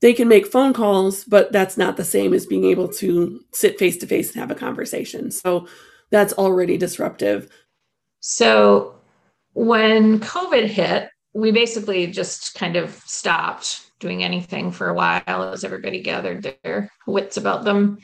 They 0.00 0.12
can 0.12 0.28
make 0.28 0.46
phone 0.46 0.72
calls, 0.74 1.24
but 1.24 1.52
that's 1.52 1.76
not 1.76 1.96
the 1.96 2.04
same 2.04 2.34
as 2.34 2.46
being 2.46 2.64
able 2.64 2.88
to 2.94 3.40
sit 3.52 3.78
face 3.78 3.96
to 3.98 4.06
face 4.06 4.32
and 4.32 4.40
have 4.40 4.50
a 4.50 4.54
conversation. 4.54 5.30
So 5.30 5.66
that's 6.10 6.34
already 6.34 6.76
disruptive. 6.76 7.48
So 8.20 8.94
when 9.54 10.20
COVID 10.20 10.66
hit, 10.66 11.08
we 11.32 11.50
basically 11.50 12.06
just 12.08 12.54
kind 12.54 12.76
of 12.76 12.94
stopped 13.06 13.87
doing 13.98 14.22
anything 14.22 14.70
for 14.70 14.88
a 14.88 14.94
while 14.94 15.22
as 15.26 15.64
everybody 15.64 16.02
gathered 16.02 16.54
their 16.62 16.90
wits 17.06 17.36
about 17.36 17.64
them. 17.64 17.98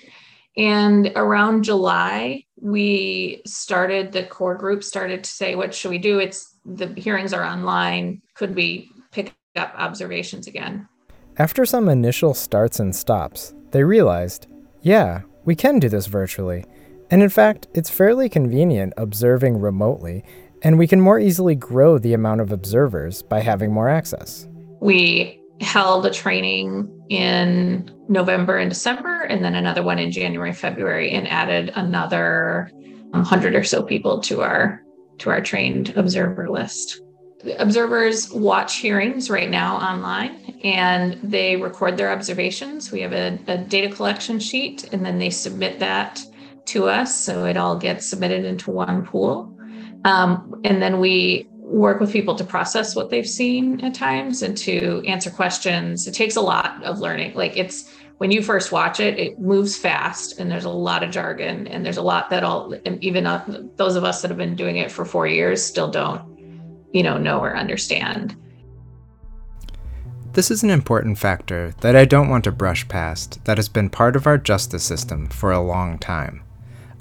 And 0.56 1.12
around 1.16 1.64
July, 1.64 2.44
we 2.60 3.42
started 3.46 4.12
the 4.12 4.24
core 4.24 4.54
group 4.54 4.84
started 4.84 5.24
to 5.24 5.30
say, 5.30 5.54
what 5.54 5.74
should 5.74 5.90
we 5.90 5.98
do? 5.98 6.18
It's 6.18 6.56
the 6.64 6.86
hearings 6.94 7.32
are 7.32 7.44
online. 7.44 8.22
Could 8.34 8.54
we 8.54 8.90
pick 9.10 9.32
up 9.56 9.74
observations 9.76 10.46
again? 10.46 10.88
After 11.36 11.66
some 11.66 11.88
initial 11.88 12.34
starts 12.34 12.78
and 12.78 12.94
stops, 12.94 13.54
they 13.72 13.82
realized, 13.82 14.46
yeah, 14.82 15.22
we 15.44 15.56
can 15.56 15.80
do 15.80 15.88
this 15.88 16.06
virtually. 16.06 16.64
And 17.10 17.22
in 17.22 17.28
fact, 17.28 17.66
it's 17.74 17.90
fairly 17.90 18.28
convenient 18.28 18.94
observing 18.96 19.60
remotely, 19.60 20.24
and 20.62 20.78
we 20.78 20.86
can 20.86 21.00
more 21.00 21.18
easily 21.18 21.54
grow 21.54 21.98
the 21.98 22.14
amount 22.14 22.40
of 22.40 22.52
observers 22.52 23.22
by 23.22 23.40
having 23.40 23.72
more 23.72 23.88
access. 23.88 24.48
We 24.80 25.40
held 25.60 26.06
a 26.06 26.10
training 26.10 26.90
in 27.08 27.90
November 28.08 28.58
and 28.58 28.70
December, 28.70 29.22
and 29.22 29.44
then 29.44 29.54
another 29.54 29.82
one 29.82 29.98
in 29.98 30.10
January, 30.10 30.52
February, 30.52 31.10
and 31.10 31.28
added 31.28 31.72
another 31.74 32.70
hundred 33.12 33.54
or 33.54 33.62
so 33.62 33.82
people 33.82 34.20
to 34.20 34.42
our 34.42 34.82
to 35.18 35.30
our 35.30 35.40
trained 35.40 35.90
observer 35.96 36.50
list. 36.50 37.00
Observers 37.58 38.32
watch 38.32 38.78
hearings 38.78 39.30
right 39.30 39.50
now 39.50 39.76
online 39.76 40.58
and 40.64 41.18
they 41.22 41.56
record 41.56 41.96
their 41.96 42.10
observations. 42.10 42.90
We 42.90 43.02
have 43.02 43.12
a, 43.12 43.38
a 43.46 43.58
data 43.58 43.94
collection 43.94 44.40
sheet 44.40 44.92
and 44.92 45.04
then 45.04 45.18
they 45.18 45.30
submit 45.30 45.78
that 45.78 46.24
to 46.66 46.88
us. 46.88 47.14
So 47.14 47.44
it 47.44 47.56
all 47.56 47.78
gets 47.78 48.08
submitted 48.08 48.44
into 48.44 48.70
one 48.70 49.04
pool. 49.04 49.56
Um, 50.04 50.60
and 50.64 50.82
then 50.82 51.00
we 51.00 51.48
work 51.74 52.00
with 52.00 52.12
people 52.12 52.34
to 52.36 52.44
process 52.44 52.94
what 52.94 53.10
they've 53.10 53.28
seen 53.28 53.80
at 53.84 53.94
times 53.94 54.42
and 54.42 54.56
to 54.56 55.02
answer 55.06 55.30
questions. 55.30 56.06
It 56.06 56.14
takes 56.14 56.36
a 56.36 56.40
lot 56.40 56.82
of 56.84 57.00
learning. 57.00 57.34
Like 57.34 57.56
it's 57.56 57.92
when 58.18 58.30
you 58.30 58.42
first 58.42 58.70
watch 58.70 59.00
it, 59.00 59.18
it 59.18 59.40
moves 59.40 59.76
fast 59.76 60.38
and 60.38 60.50
there's 60.50 60.64
a 60.64 60.70
lot 60.70 61.02
of 61.02 61.10
jargon 61.10 61.66
and 61.66 61.84
there's 61.84 61.96
a 61.96 62.02
lot 62.02 62.30
that 62.30 62.44
all 62.44 62.74
even 63.00 63.26
uh, 63.26 63.62
those 63.76 63.96
of 63.96 64.04
us 64.04 64.22
that 64.22 64.28
have 64.28 64.38
been 64.38 64.54
doing 64.54 64.76
it 64.76 64.90
for 64.90 65.04
4 65.04 65.26
years 65.26 65.62
still 65.62 65.90
don't 65.90 66.22
you 66.92 67.02
know 67.02 67.18
know 67.18 67.40
or 67.40 67.56
understand. 67.56 68.36
This 70.32 70.50
is 70.50 70.62
an 70.62 70.70
important 70.70 71.18
factor 71.18 71.74
that 71.80 71.96
I 71.96 72.04
don't 72.04 72.28
want 72.28 72.44
to 72.44 72.52
brush 72.52 72.86
past 72.88 73.44
that 73.44 73.58
has 73.58 73.68
been 73.68 73.90
part 73.90 74.16
of 74.16 74.26
our 74.26 74.38
justice 74.38 74.84
system 74.84 75.26
for 75.26 75.52
a 75.52 75.60
long 75.60 75.98
time. 75.98 76.42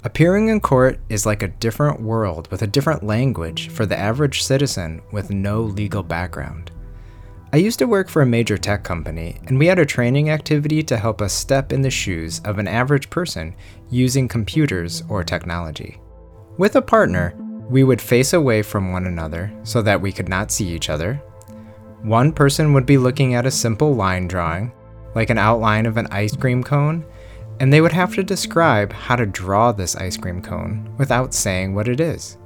Appearing 0.04 0.48
in 0.48 0.60
court 0.60 1.00
is 1.08 1.24
like 1.24 1.42
a 1.42 1.48
different 1.48 1.98
world 1.98 2.46
with 2.50 2.60
a 2.60 2.66
different 2.66 3.02
language 3.02 3.70
for 3.70 3.86
the 3.86 3.98
average 3.98 4.42
citizen 4.42 5.00
with 5.12 5.30
no 5.30 5.62
legal 5.62 6.02
background. 6.02 6.70
I 7.54 7.56
used 7.56 7.78
to 7.78 7.86
work 7.86 8.10
for 8.10 8.20
a 8.20 8.26
major 8.26 8.58
tech 8.58 8.84
company, 8.84 9.40
and 9.46 9.58
we 9.58 9.64
had 9.64 9.78
a 9.78 9.86
training 9.86 10.28
activity 10.28 10.82
to 10.82 10.98
help 10.98 11.22
us 11.22 11.32
step 11.32 11.72
in 11.72 11.80
the 11.80 11.90
shoes 11.90 12.42
of 12.44 12.58
an 12.58 12.68
average 12.68 13.08
person 13.08 13.56
using 13.88 14.28
computers 14.28 15.02
or 15.08 15.24
technology. 15.24 15.98
With 16.58 16.76
a 16.76 16.82
partner, 16.82 17.34
we 17.70 17.82
would 17.82 18.02
face 18.02 18.34
away 18.34 18.60
from 18.60 18.92
one 18.92 19.06
another 19.06 19.50
so 19.62 19.80
that 19.80 20.02
we 20.02 20.12
could 20.12 20.28
not 20.28 20.52
see 20.52 20.68
each 20.68 20.90
other. 20.90 21.14
One 22.02 22.30
person 22.30 22.74
would 22.74 22.84
be 22.84 22.98
looking 22.98 23.36
at 23.36 23.46
a 23.46 23.50
simple 23.50 23.94
line 23.94 24.28
drawing, 24.28 24.70
like 25.14 25.30
an 25.30 25.38
outline 25.38 25.86
of 25.86 25.96
an 25.96 26.08
ice 26.08 26.36
cream 26.36 26.62
cone, 26.62 27.06
and 27.60 27.72
they 27.72 27.80
would 27.80 27.92
have 27.92 28.14
to 28.14 28.22
describe 28.22 28.92
how 28.92 29.16
to 29.16 29.26
draw 29.26 29.72
this 29.72 29.96
ice 29.96 30.16
cream 30.16 30.42
cone 30.42 30.94
without 30.98 31.34
saying 31.34 31.74
what 31.74 31.88
it 31.88 32.00
is. 32.00 32.38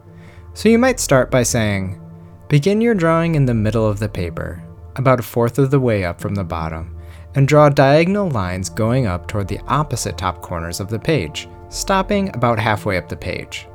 So 0.55 0.69
you 0.69 0.79
might 0.79 1.01
start 1.01 1.31
by 1.31 1.43
saying, 1.43 2.01
Begin 2.49 2.81
your 2.81 2.95
drawing 2.95 3.35
in 3.35 3.45
the 3.45 3.55
middle 3.55 3.87
of 3.87 3.99
the 3.99 4.09
paper, 4.09 4.63
about 4.97 5.21
a 5.21 5.23
fourth 5.23 5.59
of 5.59 5.71
the 5.71 5.81
way 5.81 6.05
up 6.05 6.21
from 6.21 6.35
the 6.35 6.45
bottom, 6.45 6.97
and 7.35 7.47
draw 7.47 7.69
diagonal 7.69 8.31
lines 8.31 8.71
going 8.71 9.07
up 9.07 9.29
toward 9.29 9.49
the 9.49 9.61
opposite 9.69 10.17
top 10.17 10.41
corners 10.41 10.81
of 10.81 10.89
the 10.89 10.99
page, 10.99 11.49
stopping 11.69 12.35
about 12.35 12.59
halfway 12.59 12.97
up 12.97 13.09
the 13.09 13.17
page. 13.17 13.69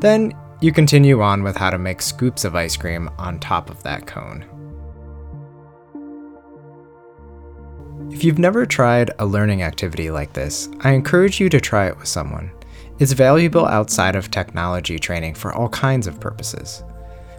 Then 0.00 0.32
you 0.60 0.72
continue 0.72 1.22
on 1.22 1.42
with 1.42 1.56
how 1.56 1.70
to 1.70 1.78
make 1.78 2.02
scoops 2.02 2.44
of 2.44 2.54
ice 2.54 2.76
cream 2.76 3.08
on 3.18 3.38
top 3.38 3.70
of 3.70 3.82
that 3.84 4.06
cone. 4.06 4.44
If 8.12 8.24
you've 8.24 8.38
never 8.38 8.66
tried 8.66 9.12
a 9.18 9.24
learning 9.24 9.62
activity 9.62 10.10
like 10.10 10.32
this, 10.32 10.68
I 10.80 10.90
encourage 10.90 11.40
you 11.40 11.48
to 11.48 11.60
try 11.60 11.86
it 11.86 11.96
with 11.96 12.08
someone. 12.08 12.50
It's 12.98 13.12
valuable 13.12 13.64
outside 13.64 14.16
of 14.16 14.30
technology 14.30 14.98
training 14.98 15.34
for 15.34 15.54
all 15.54 15.68
kinds 15.68 16.06
of 16.06 16.20
purposes. 16.20 16.82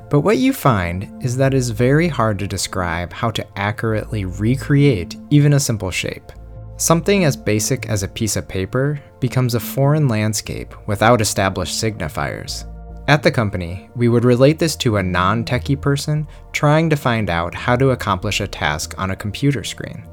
But 0.09 0.21
what 0.21 0.37
you 0.37 0.53
find 0.53 1.23
is 1.23 1.37
that 1.37 1.53
it's 1.53 1.69
very 1.69 2.07
hard 2.07 2.39
to 2.39 2.47
describe 2.47 3.13
how 3.13 3.31
to 3.31 3.45
accurately 3.59 4.25
recreate 4.25 5.17
even 5.29 5.53
a 5.53 5.59
simple 5.59 5.91
shape. 5.91 6.31
Something 6.77 7.25
as 7.25 7.37
basic 7.37 7.87
as 7.87 8.01
a 8.01 8.07
piece 8.07 8.35
of 8.35 8.47
paper 8.47 8.99
becomes 9.19 9.55
a 9.55 9.59
foreign 9.59 10.07
landscape 10.07 10.73
without 10.87 11.21
established 11.21 11.81
signifiers. 11.81 12.65
At 13.07 13.23
the 13.23 13.31
company, 13.31 13.89
we 13.95 14.09
would 14.09 14.23
relate 14.23 14.57
this 14.57 14.75
to 14.77 14.97
a 14.97 15.03
non 15.03 15.43
techie 15.43 15.79
person 15.79 16.27
trying 16.53 16.89
to 16.89 16.95
find 16.95 17.29
out 17.29 17.53
how 17.53 17.75
to 17.75 17.89
accomplish 17.91 18.39
a 18.39 18.47
task 18.47 18.95
on 18.97 19.11
a 19.11 19.15
computer 19.15 19.63
screen. 19.63 20.07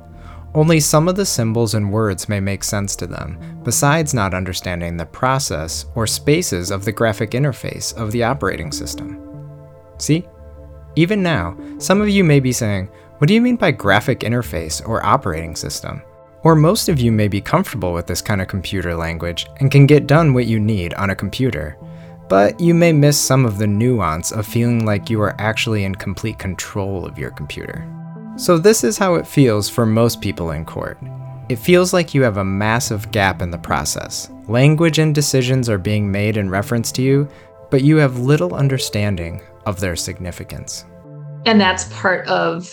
Only 0.55 0.81
some 0.81 1.09
of 1.09 1.17
the 1.17 1.27
symbols 1.27 1.75
and 1.75 1.93
words 1.93 2.29
may 2.29 2.41
make 2.41 2.65
sense 2.65 2.97
to 2.97 3.07
them, 3.07 3.39
besides 3.65 4.15
not 4.15 4.35
understanding 4.35 4.97
the 4.97 5.07
process 5.07 5.87
or 5.95 6.07
spaces 6.07 6.71
of 6.71 6.85
the 6.85 6.93
graphic 6.93 7.33
interface 7.33 7.95
of 7.97 8.13
the 8.13 8.23
operating 8.23 8.73
system. 8.73 9.23
See? 9.99 10.27
Even 10.97 11.23
now, 11.23 11.57
some 11.79 12.01
of 12.01 12.09
you 12.09 12.25
may 12.25 12.41
be 12.41 12.53
saying, 12.53 12.91
What 13.19 13.29
do 13.29 13.35
you 13.35 13.41
mean 13.41 13.57
by 13.57 13.71
graphic 13.71 14.21
interface 14.21 14.87
or 14.89 15.05
operating 15.05 15.55
system? 15.55 16.03
Or 16.45 16.55
most 16.55 16.89
of 16.89 16.99
you 16.99 17.13
may 17.13 17.29
be 17.29 17.41
comfortable 17.41 17.93
with 17.93 18.07
this 18.07 18.23
kind 18.23 18.41
of 18.41 18.49
computer 18.49 18.95
language 18.95 19.47
and 19.61 19.71
can 19.71 19.87
get 19.87 20.07
done 20.07 20.33
what 20.33 20.47
you 20.47 20.59
need 20.59 20.95
on 20.95 21.11
a 21.11 21.17
computer. 21.17 21.77
But 22.29 22.59
you 22.59 22.75
may 22.75 22.93
miss 22.93 23.19
some 23.21 23.45
of 23.45 23.59
the 23.59 23.67
nuance 23.67 24.33
of 24.33 24.47
feeling 24.47 24.87
like 24.87 25.11
you 25.11 25.21
are 25.21 25.35
actually 25.39 25.85
in 25.85 25.95
complete 25.95 26.39
control 26.39 27.05
of 27.05 27.19
your 27.19 27.31
computer. 27.31 27.87
So, 28.39 28.57
this 28.57 28.85
is 28.85 28.97
how 28.97 29.17
it 29.17 29.27
feels 29.27 29.69
for 29.69 29.85
most 29.85 30.21
people 30.21 30.53
in 30.53 30.65
court. 30.65 30.97
It 31.49 31.59
feels 31.59 31.93
like 31.93 32.15
you 32.15 32.23
have 32.23 32.37
a 32.37 32.45
massive 32.45 33.11
gap 33.11 33.43
in 33.43 33.51
the 33.51 33.59
process. 33.59 34.31
Language 34.47 35.01
and 35.01 35.13
decisions 35.13 35.69
are 35.69 35.77
being 35.77 36.13
made 36.13 36.37
in 36.37 36.49
reference 36.49 36.93
to 36.93 37.03
you, 37.03 37.29
but 37.73 37.83
you 37.83 37.97
have 37.97 38.21
little 38.21 38.55
understanding 38.55 39.43
of 39.67 39.81
their 39.81 39.97
significance. 39.97 40.85
And 41.47 41.61
that's 41.61 41.93
part 41.93 42.29
of 42.29 42.73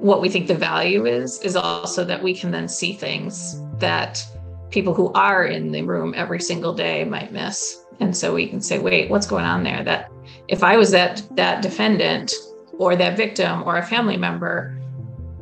what 0.00 0.20
we 0.20 0.28
think 0.28 0.48
the 0.48 0.56
value 0.56 1.06
is, 1.06 1.40
is 1.42 1.54
also 1.54 2.04
that 2.06 2.20
we 2.20 2.34
can 2.34 2.50
then 2.50 2.68
see 2.68 2.92
things 2.92 3.62
that 3.78 4.26
people 4.70 4.94
who 4.94 5.12
are 5.12 5.44
in 5.44 5.70
the 5.70 5.82
room 5.82 6.12
every 6.16 6.40
single 6.40 6.74
day 6.74 7.04
might 7.04 7.30
miss. 7.30 7.84
And 8.00 8.16
so 8.16 8.34
we 8.34 8.48
can 8.48 8.60
say, 8.60 8.80
wait, 8.80 9.10
what's 9.10 9.28
going 9.28 9.44
on 9.44 9.62
there? 9.62 9.84
That 9.84 10.10
if 10.48 10.64
I 10.64 10.76
was 10.76 10.90
that 10.90 11.22
that 11.36 11.62
defendant 11.62 12.34
or 12.78 12.96
that 12.96 13.16
victim 13.16 13.62
or 13.62 13.76
a 13.76 13.86
family 13.86 14.16
member, 14.16 14.73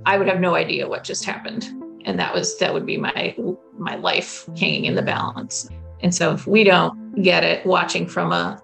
I 0.07 0.19
would 0.19 0.29
have 0.29 0.41
no 0.41 0.55
idea 0.55 0.89
what 0.89 1.05
just 1.05 1.25
happened. 1.25 1.69
And 2.05 2.19
that 2.19 2.35
was 2.35 2.59
that 2.59 2.75
would 2.75 2.87
be 2.87 2.97
my 2.97 3.37
my 3.79 3.97
life 3.97 4.49
hanging 4.59 4.87
in 4.87 4.95
the 4.95 5.03
balance. 5.03 5.69
And 6.03 6.15
so 6.15 6.33
if 6.33 6.47
we 6.47 6.65
don't 6.65 7.23
get 7.23 7.45
it 7.45 7.65
watching 7.65 8.09
from 8.09 8.33
a, 8.33 8.61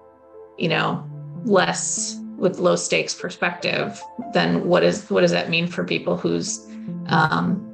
you 0.59 0.69
know, 0.69 1.09
less 1.45 2.19
with 2.37 2.59
low 2.59 2.77
stakes 2.77 3.15
perspective, 3.15 4.01
then 4.33 4.67
what 4.67 4.83
is 4.83 5.09
what 5.11 5.21
does 5.21 5.31
that 5.31 5.51
mean 5.51 5.67
for 5.67 5.85
people 5.85 6.17
whose 6.17 6.67
um, 7.07 7.65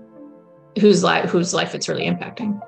whose 0.78 1.02
life 1.02 1.30
whose 1.30 1.54
life 1.54 1.74
it's 1.74 1.88
really 1.88 2.04
impacting? 2.04 2.60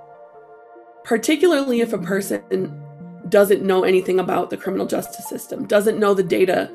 Particularly 1.04 1.80
if 1.80 1.92
a 1.92 1.98
person 1.98 2.82
doesn't 3.28 3.62
know 3.62 3.84
anything 3.84 4.18
about 4.18 4.50
the 4.50 4.56
criminal 4.56 4.86
justice 4.86 5.28
system, 5.28 5.66
doesn't 5.66 5.98
know 5.98 6.14
the 6.14 6.22
data 6.22 6.72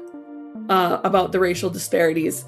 uh, 0.69 0.99
about 1.03 1.31
the 1.31 1.39
racial 1.39 1.69
disparities, 1.69 2.45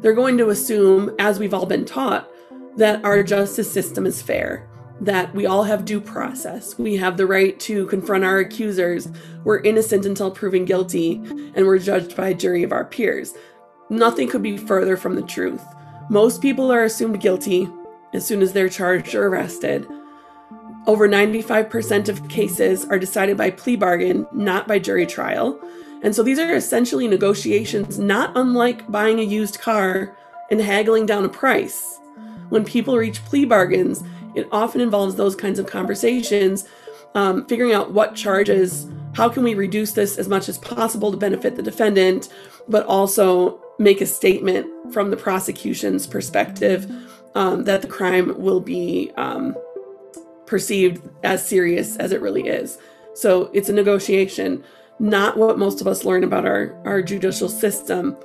they're 0.00 0.14
going 0.14 0.38
to 0.38 0.50
assume, 0.50 1.14
as 1.18 1.38
we've 1.38 1.54
all 1.54 1.66
been 1.66 1.84
taught, 1.84 2.30
that 2.76 3.04
our 3.04 3.22
justice 3.22 3.70
system 3.70 4.06
is 4.06 4.20
fair, 4.22 4.68
that 5.00 5.34
we 5.34 5.46
all 5.46 5.64
have 5.64 5.84
due 5.84 6.00
process. 6.00 6.78
We 6.78 6.96
have 6.96 7.16
the 7.16 7.26
right 7.26 7.58
to 7.60 7.86
confront 7.86 8.24
our 8.24 8.38
accusers. 8.38 9.08
We're 9.44 9.60
innocent 9.60 10.06
until 10.06 10.30
proven 10.30 10.64
guilty, 10.64 11.14
and 11.54 11.66
we're 11.66 11.78
judged 11.78 12.16
by 12.16 12.28
a 12.28 12.34
jury 12.34 12.62
of 12.62 12.72
our 12.72 12.84
peers. 12.84 13.34
Nothing 13.88 14.28
could 14.28 14.42
be 14.42 14.56
further 14.56 14.96
from 14.96 15.14
the 15.14 15.22
truth. 15.22 15.62
Most 16.10 16.42
people 16.42 16.70
are 16.72 16.84
assumed 16.84 17.20
guilty 17.20 17.68
as 18.12 18.26
soon 18.26 18.42
as 18.42 18.52
they're 18.52 18.68
charged 18.68 19.14
or 19.14 19.26
arrested. 19.26 19.86
Over 20.86 21.08
95% 21.08 22.08
of 22.08 22.28
cases 22.28 22.84
are 22.84 22.98
decided 22.98 23.36
by 23.36 23.50
plea 23.50 23.76
bargain, 23.76 24.26
not 24.32 24.68
by 24.68 24.78
jury 24.78 25.06
trial. 25.06 25.60
And 26.02 26.14
so 26.14 26.22
these 26.22 26.38
are 26.38 26.54
essentially 26.54 27.08
negotiations, 27.08 27.98
not 27.98 28.32
unlike 28.36 28.90
buying 28.90 29.18
a 29.18 29.24
used 29.24 29.60
car 29.60 30.16
and 30.50 30.60
haggling 30.60 31.06
down 31.06 31.24
a 31.24 31.28
price. 31.28 31.98
When 32.48 32.64
people 32.64 32.96
reach 32.96 33.24
plea 33.24 33.44
bargains, 33.44 34.02
it 34.34 34.46
often 34.52 34.80
involves 34.80 35.16
those 35.16 35.34
kinds 35.34 35.58
of 35.58 35.66
conversations, 35.66 36.68
um, 37.14 37.46
figuring 37.46 37.72
out 37.72 37.92
what 37.92 38.14
charges, 38.14 38.86
how 39.14 39.28
can 39.28 39.42
we 39.42 39.54
reduce 39.54 39.92
this 39.92 40.18
as 40.18 40.28
much 40.28 40.48
as 40.48 40.58
possible 40.58 41.10
to 41.10 41.16
benefit 41.16 41.56
the 41.56 41.62
defendant, 41.62 42.28
but 42.68 42.84
also 42.86 43.58
make 43.78 44.00
a 44.00 44.06
statement 44.06 44.66
from 44.92 45.10
the 45.10 45.16
prosecution's 45.16 46.06
perspective 46.06 46.90
um, 47.34 47.64
that 47.64 47.82
the 47.82 47.88
crime 47.88 48.38
will 48.40 48.60
be 48.60 49.10
um, 49.16 49.56
perceived 50.46 51.08
as 51.22 51.46
serious 51.46 51.96
as 51.96 52.12
it 52.12 52.20
really 52.20 52.46
is. 52.46 52.78
So 53.14 53.50
it's 53.52 53.68
a 53.68 53.72
negotiation 53.72 54.62
not 54.98 55.36
what 55.36 55.58
most 55.58 55.80
of 55.80 55.86
us 55.86 56.04
learn 56.04 56.24
about 56.24 56.46
our, 56.46 56.74
our 56.84 57.02
judicial 57.02 57.48
system. 57.48 58.16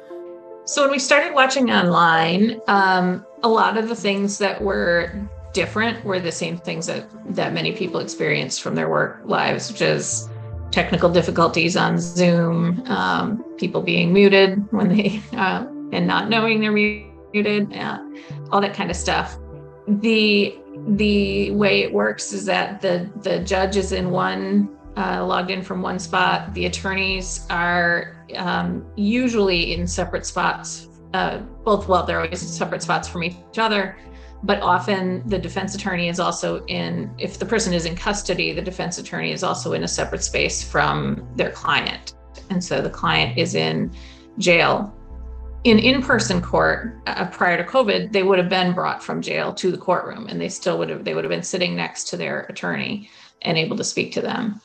So 0.65 0.83
when 0.83 0.91
we 0.91 0.99
started 0.99 1.33
watching 1.33 1.71
online, 1.71 2.61
um, 2.67 3.25
a 3.43 3.49
lot 3.49 3.77
of 3.77 3.89
the 3.89 3.95
things 3.95 4.37
that 4.37 4.61
were 4.61 5.11
different 5.53 6.03
were 6.05 6.19
the 6.19 6.31
same 6.31 6.57
things 6.57 6.87
that 6.87 7.05
that 7.35 7.53
many 7.53 7.73
people 7.73 7.99
experienced 7.99 8.61
from 8.61 8.75
their 8.75 8.89
work 8.89 9.21
lives, 9.25 9.71
which 9.71 9.81
is 9.81 10.29
technical 10.71 11.09
difficulties 11.09 11.75
on 11.75 11.99
Zoom, 11.99 12.81
um, 12.87 13.43
people 13.57 13.81
being 13.81 14.13
muted 14.13 14.65
when 14.71 14.89
they 14.89 15.21
uh, 15.33 15.65
and 15.91 16.07
not 16.07 16.29
knowing 16.29 16.61
they're 16.61 16.71
muted, 16.71 17.73
uh, 17.75 17.99
all 18.51 18.61
that 18.61 18.73
kind 18.73 18.89
of 18.89 18.95
stuff. 18.95 19.37
The 19.87 20.57
the 20.87 21.51
way 21.51 21.81
it 21.81 21.91
works 21.91 22.31
is 22.31 22.45
that 22.45 22.81
the 22.81 23.09
the 23.21 23.39
judge 23.39 23.75
is 23.75 23.91
in 23.91 24.11
one 24.11 24.77
uh, 24.97 25.25
logged 25.25 25.51
in 25.51 25.61
from 25.61 25.81
one 25.81 25.99
spot. 25.99 26.53
The 26.53 26.65
attorneys 26.65 27.45
are 27.49 28.25
um, 28.35 28.85
usually 28.95 29.73
in 29.73 29.87
separate 29.87 30.25
spots, 30.25 30.87
uh, 31.13 31.39
both, 31.63 31.87
well, 31.87 32.05
they're 32.05 32.21
always 32.21 32.41
separate 32.41 32.81
spots 32.81 33.07
from 33.07 33.23
each 33.23 33.57
other, 33.57 33.97
but 34.43 34.61
often 34.61 35.27
the 35.27 35.37
defense 35.37 35.75
attorney 35.75 36.07
is 36.09 36.19
also 36.19 36.63
in, 36.65 37.13
if 37.17 37.37
the 37.37 37.45
person 37.45 37.73
is 37.73 37.85
in 37.85 37.95
custody, 37.95 38.53
the 38.53 38.61
defense 38.61 38.97
attorney 38.97 39.31
is 39.31 39.43
also 39.43 39.73
in 39.73 39.83
a 39.83 39.87
separate 39.87 40.23
space 40.23 40.63
from 40.63 41.27
their 41.35 41.51
client. 41.51 42.15
And 42.49 42.63
so 42.63 42.81
the 42.81 42.89
client 42.89 43.37
is 43.37 43.55
in 43.55 43.93
jail. 44.37 44.93
In 45.63 45.77
in-person 45.77 46.41
court 46.41 46.97
uh, 47.05 47.27
prior 47.27 47.55
to 47.55 47.63
COVID, 47.63 48.11
they 48.11 48.23
would 48.23 48.39
have 48.39 48.49
been 48.49 48.73
brought 48.73 49.03
from 49.03 49.21
jail 49.21 49.53
to 49.53 49.71
the 49.71 49.77
courtroom, 49.77 50.27
and 50.27 50.41
they 50.41 50.49
still 50.49 50.79
would 50.79 50.89
have 50.89 51.03
they 51.03 51.13
would 51.13 51.23
have 51.23 51.29
been 51.29 51.43
sitting 51.43 51.75
next 51.75 52.05
to 52.05 52.17
their 52.17 52.41
attorney 52.49 53.09
and 53.43 53.59
able 53.59 53.77
to 53.77 53.83
speak 53.83 54.11
to 54.13 54.21
them. 54.21 54.59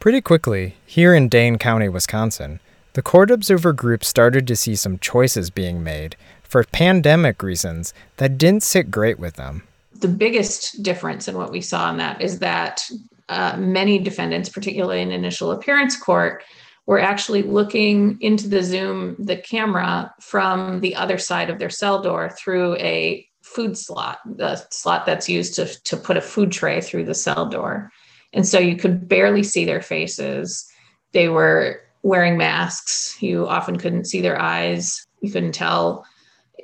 Pretty 0.00 0.20
quickly, 0.20 0.76
here 0.86 1.14
in 1.14 1.28
Dane 1.28 1.58
County, 1.58 1.88
Wisconsin, 1.88 2.60
the 2.92 3.02
Court 3.02 3.30
Observer 3.30 3.72
Group 3.72 4.04
started 4.04 4.46
to 4.46 4.56
see 4.56 4.76
some 4.76 4.98
choices 4.98 5.50
being 5.50 5.82
made 5.82 6.16
for 6.42 6.62
pandemic 6.64 7.42
reasons 7.42 7.92
that 8.18 8.38
didn't 8.38 8.62
sit 8.62 8.90
great 8.90 9.18
with 9.18 9.34
them. 9.34 9.64
The 9.94 10.08
biggest 10.08 10.82
difference 10.82 11.28
in 11.28 11.36
what 11.36 11.50
we 11.50 11.60
saw 11.60 11.90
in 11.90 11.96
that 11.96 12.20
is 12.22 12.38
that 12.38 12.82
uh, 13.28 13.56
many 13.58 13.98
defendants, 13.98 14.48
particularly 14.48 15.02
in 15.02 15.10
initial 15.10 15.50
appearance 15.50 15.96
court, 15.96 16.44
were 16.86 17.00
actually 17.00 17.42
looking 17.42 18.16
into 18.20 18.48
the 18.48 18.62
Zoom, 18.62 19.16
the 19.18 19.36
camera 19.36 20.14
from 20.20 20.80
the 20.80 20.94
other 20.94 21.18
side 21.18 21.50
of 21.50 21.58
their 21.58 21.70
cell 21.70 22.00
door 22.00 22.30
through 22.30 22.76
a 22.76 23.26
food 23.42 23.76
slot, 23.76 24.18
the 24.24 24.56
slot 24.70 25.04
that's 25.04 25.28
used 25.28 25.54
to, 25.54 25.66
to 25.82 25.96
put 25.96 26.16
a 26.16 26.20
food 26.20 26.52
tray 26.52 26.80
through 26.80 27.04
the 27.04 27.14
cell 27.14 27.46
door. 27.46 27.90
And 28.32 28.46
so 28.46 28.58
you 28.58 28.76
could 28.76 29.08
barely 29.08 29.42
see 29.42 29.64
their 29.64 29.82
faces. 29.82 30.66
They 31.12 31.28
were 31.28 31.80
wearing 32.02 32.36
masks. 32.36 33.20
You 33.20 33.46
often 33.46 33.78
couldn't 33.78 34.06
see 34.06 34.20
their 34.20 34.40
eyes. 34.40 35.04
You 35.20 35.30
couldn't 35.30 35.52
tell 35.52 36.06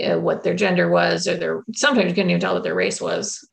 uh, 0.01 0.19
what 0.19 0.43
their 0.43 0.55
gender 0.55 0.89
was, 0.89 1.27
or 1.27 1.37
their 1.37 1.65
sometimes 1.75 2.09
you 2.09 2.15
couldn't 2.15 2.31
even 2.31 2.41
tell 2.41 2.55
what 2.55 2.63
their 2.63 2.75
race 2.75 3.01
was. 3.01 3.47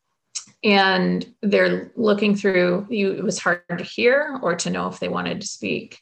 And 0.63 1.25
they're 1.41 1.91
looking 1.95 2.35
through 2.35 2.85
you. 2.89 3.11
It 3.11 3.23
was 3.23 3.39
hard 3.39 3.63
to 3.69 3.83
hear 3.83 4.37
or 4.41 4.55
to 4.55 4.69
know 4.69 4.87
if 4.87 4.99
they 4.99 5.07
wanted 5.07 5.41
to 5.41 5.47
speak. 5.47 6.01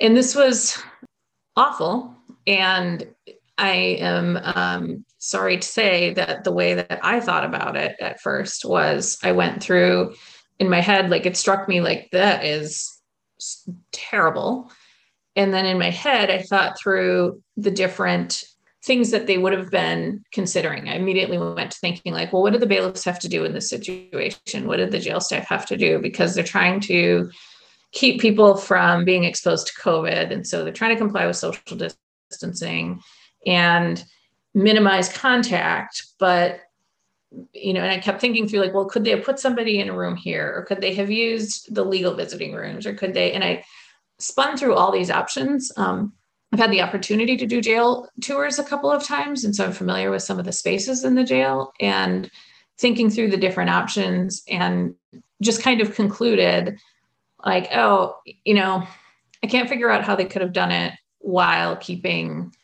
And 0.00 0.16
this 0.16 0.34
was 0.34 0.82
awful. 1.56 2.14
And 2.46 3.06
I 3.56 3.72
am 4.00 4.38
um, 4.42 5.04
sorry 5.18 5.58
to 5.58 5.66
say 5.66 6.12
that 6.14 6.44
the 6.44 6.52
way 6.52 6.74
that 6.74 6.98
I 7.02 7.20
thought 7.20 7.44
about 7.44 7.76
it 7.76 7.96
at 8.00 8.20
first 8.20 8.64
was 8.64 9.18
I 9.22 9.32
went 9.32 9.62
through 9.62 10.14
in 10.58 10.68
my 10.68 10.80
head, 10.80 11.10
like 11.10 11.26
it 11.26 11.36
struck 11.36 11.68
me 11.68 11.80
like 11.80 12.08
that 12.12 12.44
is 12.44 13.00
terrible. 13.92 14.70
And 15.36 15.52
then 15.52 15.66
in 15.66 15.78
my 15.78 15.90
head, 15.90 16.30
I 16.30 16.42
thought 16.42 16.78
through 16.78 17.42
the 17.56 17.70
different 17.70 18.44
things 18.84 19.10
that 19.10 19.26
they 19.26 19.38
would 19.38 19.52
have 19.52 19.70
been 19.70 20.22
considering. 20.30 20.88
I 20.88 20.94
immediately 20.94 21.38
went 21.38 21.70
to 21.72 21.78
thinking, 21.78 22.12
like, 22.12 22.32
well, 22.32 22.42
what 22.42 22.52
did 22.52 22.60
the 22.60 22.66
bailiffs 22.66 23.04
have 23.04 23.18
to 23.20 23.28
do 23.28 23.44
in 23.44 23.54
this 23.54 23.68
situation? 23.68 24.68
What 24.68 24.76
did 24.76 24.92
the 24.92 24.98
jail 25.00 25.20
staff 25.20 25.48
have 25.48 25.66
to 25.66 25.76
do? 25.76 25.98
Because 25.98 26.34
they're 26.34 26.44
trying 26.44 26.80
to 26.80 27.30
keep 27.92 28.20
people 28.20 28.56
from 28.56 29.04
being 29.04 29.24
exposed 29.24 29.68
to 29.68 29.80
COVID. 29.80 30.30
And 30.30 30.46
so 30.46 30.62
they're 30.62 30.72
trying 30.72 30.94
to 30.94 31.00
comply 31.00 31.26
with 31.26 31.36
social 31.36 31.78
distancing 32.30 33.00
and 33.46 34.04
minimize 34.54 35.10
contact. 35.10 36.04
But, 36.18 36.60
you 37.52 37.72
know, 37.72 37.80
and 37.80 37.90
I 37.90 37.98
kept 37.98 38.20
thinking 38.20 38.48
through, 38.48 38.60
like, 38.60 38.74
well, 38.74 38.84
could 38.84 39.04
they 39.04 39.10
have 39.10 39.24
put 39.24 39.38
somebody 39.38 39.80
in 39.80 39.88
a 39.88 39.96
room 39.96 40.16
here? 40.16 40.52
Or 40.56 40.62
could 40.62 40.80
they 40.80 40.94
have 40.94 41.10
used 41.10 41.74
the 41.74 41.84
legal 41.84 42.14
visiting 42.14 42.54
rooms? 42.54 42.86
Or 42.86 42.94
could 42.94 43.14
they? 43.14 43.32
And 43.32 43.44
I 43.44 43.64
spun 44.18 44.56
through 44.56 44.74
all 44.74 44.92
these 44.92 45.10
options. 45.10 45.72
Um, 45.76 46.12
I've 46.52 46.60
had 46.60 46.70
the 46.70 46.82
opportunity 46.82 47.36
to 47.36 47.46
do 47.46 47.60
jail 47.60 48.08
tours 48.20 48.58
a 48.58 48.64
couple 48.64 48.90
of 48.90 49.02
times, 49.02 49.44
and 49.44 49.54
so 49.54 49.64
I'm 49.64 49.72
familiar 49.72 50.10
with 50.10 50.22
some 50.22 50.38
of 50.38 50.44
the 50.44 50.52
spaces 50.52 51.02
in 51.04 51.16
the 51.16 51.24
jail 51.24 51.72
and 51.80 52.30
thinking 52.78 53.10
through 53.10 53.30
the 53.30 53.36
different 53.36 53.70
options 53.70 54.42
and 54.48 54.94
just 55.42 55.62
kind 55.62 55.80
of 55.80 55.94
concluded 55.94 56.78
like, 57.44 57.68
oh, 57.74 58.16
you 58.44 58.54
know, 58.54 58.86
I 59.42 59.46
can't 59.46 59.68
figure 59.68 59.90
out 59.90 60.04
how 60.04 60.14
they 60.16 60.24
could 60.24 60.42
have 60.42 60.52
done 60.52 60.70
it 60.70 60.94
while 61.18 61.76
keeping 61.76 62.54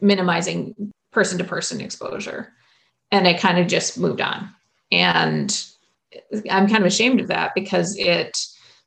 minimizing 0.00 0.92
person 1.10 1.38
to 1.38 1.44
person 1.44 1.80
exposure. 1.80 2.52
And 3.12 3.26
I 3.26 3.34
kind 3.34 3.58
of 3.58 3.66
just 3.66 3.98
moved 3.98 4.20
on. 4.20 4.48
And 4.92 5.64
I'm 6.50 6.68
kind 6.68 6.78
of 6.78 6.86
ashamed 6.86 7.20
of 7.20 7.28
that 7.28 7.54
because 7.54 7.96
it 7.96 8.36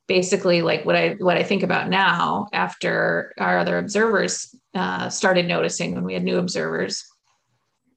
basically 0.08 0.62
like 0.62 0.86
what 0.86 0.96
I 0.96 1.16
what 1.20 1.38
I 1.38 1.44
think 1.44 1.64
about 1.64 1.90
now 1.90 2.48
after 2.54 3.34
our 3.38 3.58
other 3.58 3.78
observers 3.78 4.54
uh, 4.74 5.10
started 5.10 5.48
noticing 5.48 5.96
when 5.96 6.04
we 6.04 6.14
had 6.14 6.24
new 6.24 6.38
observers, 6.38 7.04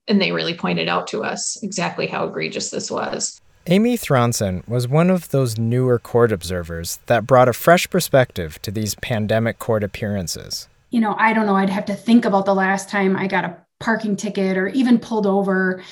and 0.07 0.21
they 0.21 0.31
really 0.31 0.53
pointed 0.53 0.87
out 0.87 1.07
to 1.07 1.23
us 1.23 1.61
exactly 1.63 2.07
how 2.07 2.27
egregious 2.27 2.69
this 2.69 2.89
was. 2.89 3.41
Amy 3.69 3.97
Thronson 3.97 4.65
was 4.65 4.87
one 4.87 5.09
of 5.09 5.29
those 5.29 5.57
newer 5.57 5.99
court 5.99 6.31
observers 6.31 6.99
that 7.07 7.27
brought 7.27 7.49
a 7.49 7.53
fresh 7.53 7.89
perspective 7.89 8.61
to 8.61 8.71
these 8.71 8.95
pandemic 8.95 9.59
court 9.59 9.83
appearances. 9.83 10.69
You 10.89 11.01
know, 11.01 11.15
I 11.17 11.33
don't 11.33 11.45
know, 11.45 11.57
I'd 11.57 11.69
have 11.69 11.83
to 11.85 11.95
think 11.95 12.23
about 12.23 12.45
the 12.45 12.55
last 12.55 12.87
time 12.87 13.17
I 13.17 13.27
got 13.27 13.43
a 13.43 13.57
parking 13.81 14.15
ticket 14.15 14.55
or 14.57 14.69
even 14.69 14.99
pulled 14.99 15.27
over. 15.27 15.83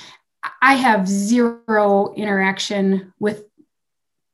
I 0.62 0.76
have 0.76 1.08
zero 1.08 2.14
interaction 2.16 3.14
with 3.20 3.46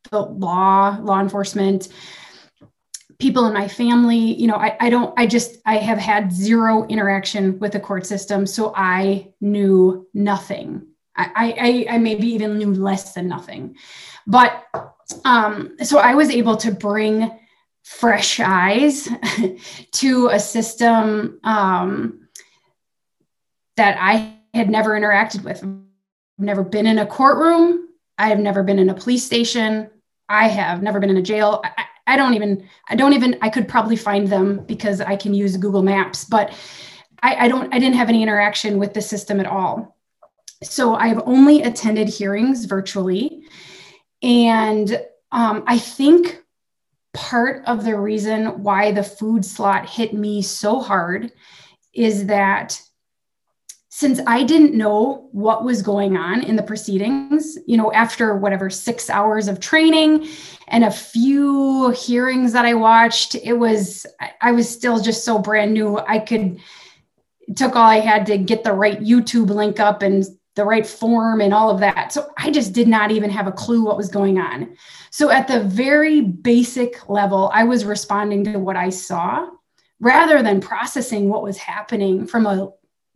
the 0.10 0.22
law, 0.22 0.98
law 1.02 1.20
enforcement, 1.20 1.90
people 3.20 3.46
in 3.46 3.54
my 3.54 3.68
family. 3.68 4.18
You 4.18 4.48
know, 4.48 4.56
I, 4.56 4.76
I 4.80 4.90
don't, 4.90 5.14
I 5.18 5.28
just, 5.28 5.58
I 5.66 5.78
have 5.78 5.98
had 5.98 6.32
zero 6.32 6.86
interaction 6.88 7.60
with 7.60 7.74
the 7.74 7.80
court 7.80 8.06
system. 8.06 8.46
So 8.46 8.74
I 8.76 9.32
knew 9.40 10.08
nothing. 10.14 10.88
I, 11.16 11.88
I, 11.90 11.96
I 11.96 11.98
maybe 11.98 12.28
even 12.28 12.58
knew 12.58 12.74
less 12.74 13.14
than 13.14 13.28
nothing. 13.28 13.76
But 14.26 14.66
um, 15.26 15.76
so 15.84 16.00
I 16.00 16.16
was 16.16 16.30
able 16.30 16.58
to 16.58 16.72
bring 16.72 17.38
fresh 17.84 18.40
eyes 18.40 19.10
to 19.92 20.28
a 20.28 20.40
system 20.40 21.40
um, 21.44 22.28
that 23.78 23.98
I 24.00 24.38
had 24.54 24.70
never 24.70 24.92
interacted 24.92 25.44
with. 25.44 25.64
Never 26.42 26.64
been 26.64 26.88
in 26.88 27.00
a 27.00 27.06
courtroom. 27.06 27.88
I 28.18 28.30
have 28.30 28.40
never 28.40 28.64
been 28.64 28.80
in 28.80 28.90
a 28.90 28.94
police 28.94 29.24
station. 29.24 29.90
I 30.28 30.48
have 30.48 30.82
never 30.82 31.00
been 31.00 31.10
in 31.10 31.18
a 31.18 31.22
jail. 31.22 31.62
I, 31.64 31.86
I 32.08 32.18
don't 32.18 32.34
even, 32.34 32.68
I 32.90 32.96
don't 32.96 33.14
even, 33.14 33.38
I 33.42 33.50
could 33.50 33.68
probably 33.68 33.96
find 33.96 34.28
them 34.28 34.66
because 34.66 35.02
I 35.02 35.16
can 35.16 35.34
use 35.34 35.56
Google 35.56 35.84
Maps, 35.84 36.26
but 36.26 36.52
I, 37.22 37.46
I 37.46 37.48
don't, 37.48 37.74
I 37.74 37.80
didn't 37.80 37.96
have 37.96 38.10
any 38.10 38.24
interaction 38.24 38.80
with 38.80 38.94
the 38.94 39.02
system 39.02 39.40
at 39.40 39.46
all. 39.46 39.96
So 40.64 40.96
I've 40.96 41.22
only 41.26 41.62
attended 41.64 42.10
hearings 42.10 42.66
virtually. 42.66 43.44
And 44.24 45.00
um, 45.32 45.64
I 45.68 45.78
think 45.78 46.44
part 47.14 47.64
of 47.66 47.86
the 47.86 47.98
reason 47.98 48.64
why 48.64 48.92
the 48.92 49.04
food 49.04 49.46
slot 49.46 49.90
hit 49.90 50.14
me 50.14 50.42
so 50.42 50.80
hard 50.80 51.32
is 51.94 52.28
that 52.28 52.82
since 53.94 54.22
I 54.26 54.44
didn't 54.44 54.74
know 54.74 55.28
what 55.34 55.66
was 55.66 55.82
going 55.82 56.16
on 56.16 56.44
in 56.44 56.56
the 56.56 56.64
proceedings, 56.64 57.58
you 57.68 57.76
know, 57.76 57.92
after 57.92 58.38
whatever 58.38 58.70
six 58.70 59.10
hours 59.10 59.50
of 59.50 59.60
training 59.60 60.30
and 60.70 60.86
a 60.86 60.92
few 60.92 61.90
hearings 61.90 62.54
that 62.54 62.64
I 62.64 62.74
watched, 62.74 63.36
it 63.36 63.54
was, 63.54 64.06
I 64.40 64.54
was 64.54 64.70
still 64.70 65.02
just 65.02 65.26
so 65.26 65.40
brand 65.40 65.74
new. 65.74 65.98
I 66.00 66.20
could, 66.20 66.62
took 67.58 67.76
all 67.76 67.84
I 67.84 68.00
had 68.00 68.26
to 68.28 68.38
get 68.38 68.64
the 68.64 68.72
right 68.72 68.98
YouTube 69.02 69.50
link 69.50 69.82
up 69.82 70.04
and 70.04 70.24
the 70.56 70.64
right 70.64 70.88
form 70.88 71.42
and 71.42 71.54
all 71.54 71.70
of 71.70 71.82
that. 71.82 72.14
So 72.14 72.30
I 72.38 72.50
just 72.50 72.72
did 72.72 72.88
not 72.88 73.12
even 73.12 73.30
have 73.30 73.48
a 73.48 73.52
clue 73.52 73.84
what 73.84 73.98
was 73.98 74.08
going 74.08 74.40
on. 74.40 74.74
So 75.10 75.32
at 75.32 75.50
the 75.50 75.66
very 75.66 76.22
basic 76.22 77.10
level, 77.10 77.52
I 77.54 77.66
was 77.66 77.84
responding 77.84 78.46
to 78.46 78.58
what 78.58 78.78
I 78.78 78.90
saw 78.90 79.50
rather 80.00 80.42
than 80.42 80.62
processing 80.62 81.28
what 81.28 81.44
was 81.44 81.58
happening 81.58 82.26
from 82.26 82.46
a 82.46 82.72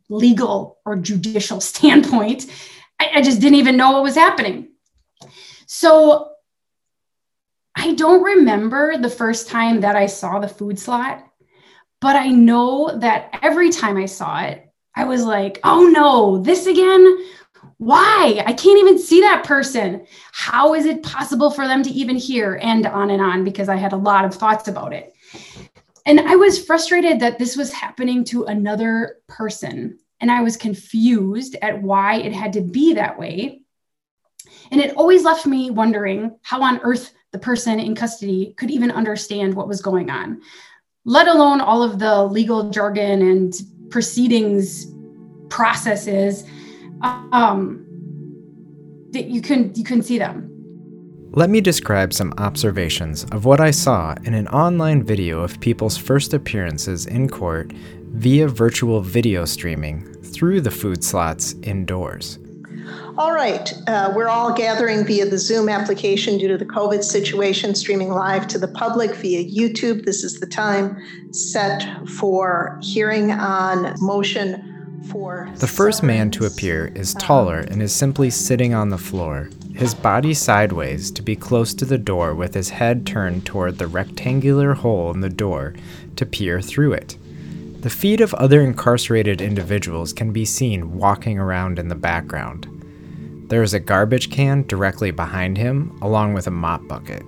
legal 0.10 0.80
or 0.86 0.96
judicial 0.96 1.62
standpoint. 1.62 2.46
I, 3.00 3.10
I 3.16 3.22
just 3.22 3.42
didn't 3.42 3.60
even 3.60 3.78
know 3.78 3.92
what 3.92 4.04
was 4.04 4.16
happening. 4.16 4.70
So 5.68 6.32
I 7.76 7.94
don't 7.94 8.24
remember 8.24 8.98
the 8.98 9.10
first 9.10 9.50
time 9.50 9.82
that 9.82 9.96
I 9.96 10.06
saw 10.06 10.40
the 10.40 10.48
food 10.48 10.80
slot, 10.80 11.26
but 12.00 12.16
I 12.16 12.28
know 12.28 12.98
that 13.00 13.40
every 13.42 13.70
time 13.70 13.98
I 13.98 14.06
saw 14.06 14.42
it, 14.44 14.62
I 14.96 15.06
was 15.06 15.24
like, 15.24 15.60
oh 15.64 15.88
no, 15.88 16.38
this 16.38 16.68
again? 16.68 17.18
Why? 17.78 18.42
I 18.46 18.54
can't 18.54 18.80
even 18.80 18.98
see 18.98 19.20
that 19.22 19.44
person. 19.44 20.06
How 20.32 20.74
is 20.74 20.86
it 20.86 21.04
possible 21.04 21.52
for 21.52 21.68
them 21.68 21.84
to 21.84 21.90
even 21.90 22.16
hear? 22.16 22.58
And 22.62 22.86
on 22.86 23.10
and 23.10 23.22
on, 23.22 23.44
because 23.44 23.68
I 23.68 23.76
had 23.76 23.92
a 23.92 23.98
lot 23.98 24.24
of 24.24 24.34
thoughts 24.34 24.70
about 24.70 24.94
it. 24.94 25.14
And 26.06 26.20
I 26.20 26.36
was 26.36 26.64
frustrated 26.64 27.20
that 27.20 27.40
this 27.40 27.58
was 27.58 27.72
happening 27.72 28.24
to 28.26 28.46
another 28.46 29.18
person. 29.28 29.98
And 30.22 30.32
I 30.32 30.42
was 30.42 30.58
confused 30.58 31.56
at 31.62 31.82
why 31.82 32.16
it 32.16 32.34
had 32.34 32.54
to 32.54 32.62
be 32.62 32.94
that 32.94 33.18
way. 33.18 33.62
And 34.72 34.80
it 34.80 34.96
always 34.96 35.24
left 35.24 35.46
me 35.46 35.72
wondering 35.72 36.38
how 36.44 36.62
on 36.62 36.80
earth 36.84 37.12
the 37.32 37.40
person 37.40 37.80
in 37.80 37.96
custody 37.96 38.54
could 38.58 38.72
even 38.72 38.92
understand 38.92 39.54
what 39.54 39.68
was 39.68 39.82
going 39.82 40.10
on, 40.10 40.42
let 41.04 41.28
alone 41.28 41.60
all 41.60 41.84
of 41.84 42.00
the 42.00 42.24
legal 42.24 42.70
jargon 42.70 43.22
and 43.22 43.54
proceedings 43.90 44.88
processes 45.50 46.46
um, 47.02 47.86
that 49.12 49.26
you 49.26 49.42
couldn't 49.42 49.78
you 49.78 49.84
couldn't 49.84 50.04
see 50.04 50.18
them. 50.18 50.55
Let 51.36 51.50
me 51.50 51.60
describe 51.60 52.14
some 52.14 52.34
observations 52.38 53.26
of 53.26 53.44
what 53.44 53.60
I 53.60 53.70
saw 53.72 54.16
in 54.24 54.34
an 54.34 54.48
online 54.48 55.04
video 55.04 55.42
of 55.42 55.60
people's 55.60 55.98
first 55.98 56.34
appearances 56.34 57.06
in 57.06 57.28
court 57.28 57.74
via 57.74 58.48
virtual 58.48 59.02
video 59.02 59.44
streaming 59.44 60.06
through 60.24 60.62
the 60.62 60.72
food 60.72 61.04
slots 61.04 61.54
indoors. 61.62 62.40
All 63.18 63.34
right, 63.34 63.74
uh, 63.86 64.14
we're 64.16 64.30
all 64.30 64.54
gathering 64.54 65.04
via 65.06 65.26
the 65.26 65.38
Zoom 65.38 65.68
application 65.68 66.38
due 66.38 66.48
to 66.48 66.58
the 66.58 66.64
COVID 66.64 67.04
situation, 67.04 67.76
streaming 67.76 68.12
live 68.12 68.48
to 68.48 68.58
the 68.58 68.70
public 68.70 69.14
via 69.16 69.44
YouTube. 69.44 70.06
This 70.06 70.24
is 70.24 70.40
the 70.40 70.48
time 70.48 70.98
set 71.34 71.86
for 72.08 72.80
hearing 72.82 73.32
on 73.32 73.94
motion 74.00 75.02
for. 75.10 75.52
The 75.58 75.68
first 75.68 76.02
man 76.02 76.32
to 76.32 76.46
appear 76.46 76.94
is 76.96 77.14
taller 77.16 77.60
and 77.60 77.82
is 77.82 77.94
simply 77.94 78.30
sitting 78.30 78.74
on 78.74 78.88
the 78.88 78.98
floor, 78.98 79.50
his 79.76 79.94
body 79.94 80.34
sideways 80.34 81.12
to 81.12 81.22
be 81.22 81.36
close 81.36 81.74
to 81.74 81.84
the 81.86 81.98
door 81.98 82.34
with 82.34 82.54
his 82.54 82.70
head 82.70 83.06
turned 83.06 83.46
toward 83.46 83.78
the 83.78 83.88
rectangular 83.88 84.74
hole 84.74 85.12
in 85.14 85.20
the 85.20 85.30
door 85.30 85.74
to 86.16 86.26
peer 86.26 86.62
through 86.62 86.94
it. 86.94 87.18
The 87.82 87.90
feet 87.90 88.22
of 88.22 88.34
other 88.36 88.62
incarcerated 88.62 89.42
individuals 89.42 90.14
can 90.14 90.32
be 90.32 90.46
seen 90.46 90.98
walking 90.98 91.38
around 91.38 91.78
in 91.78 91.90
the 91.90 91.96
background. 91.96 92.68
There 93.50 93.62
is 93.62 93.74
a 93.74 93.80
garbage 93.80 94.32
can 94.32 94.64
directly 94.64 95.12
behind 95.12 95.58
him, 95.58 95.96
along 96.02 96.34
with 96.34 96.48
a 96.48 96.52
mop 96.52 96.88
bucket. 96.88 97.24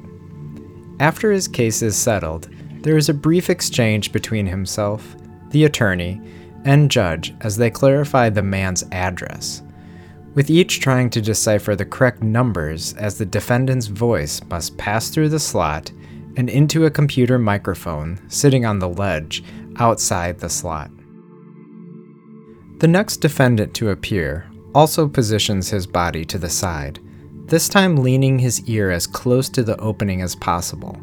After 1.00 1.32
his 1.32 1.48
case 1.48 1.82
is 1.82 1.96
settled, 1.96 2.50
there 2.82 2.98
is 2.98 3.10
a 3.10 3.14
brief 3.14 3.50
exchange 3.50 4.12
between 4.12 4.48
himself, 4.48 5.16
the 5.52 5.66
attorney, 5.66 6.22
and 6.64 6.90
judge 6.90 7.34
as 7.42 7.58
they 7.58 7.70
clarify 7.70 8.30
the 8.30 8.42
man's 8.42 8.84
address, 8.92 9.62
with 10.38 10.52
each 10.52 10.80
trying 10.80 11.10
to 11.10 11.20
decipher 11.20 11.76
the 11.76 11.84
correct 11.84 12.22
numbers 12.22 12.94
as 12.94 13.18
the 13.18 13.26
defendant's 13.26 13.88
voice 13.88 14.40
must 14.52 14.78
pass 14.78 15.10
through 15.10 15.28
the 15.28 15.40
slot 15.40 15.92
and 16.36 16.48
into 16.48 16.86
a 16.86 16.92
computer 16.92 17.40
microphone 17.40 18.22
sitting 18.28 18.64
on 18.64 18.78
the 18.78 18.88
ledge 18.88 19.44
outside 19.78 20.38
the 20.38 20.48
slot. 20.48 20.92
The 22.78 22.88
next 22.88 23.18
defendant 23.18 23.74
to 23.78 23.90
appear 23.90 24.46
also 24.76 25.08
positions 25.08 25.72
his 25.72 25.88
body 25.88 26.24
to 26.26 26.38
the 26.38 26.52
side, 26.52 27.00
this 27.48 27.68
time 27.68 27.98
leaning 27.98 28.38
his 28.38 28.64
ear 28.70 28.92
as 28.92 29.08
close 29.08 29.50
to 29.50 29.64
the 29.64 29.78
opening 29.78 30.22
as 30.22 30.36
possible, 30.36 31.02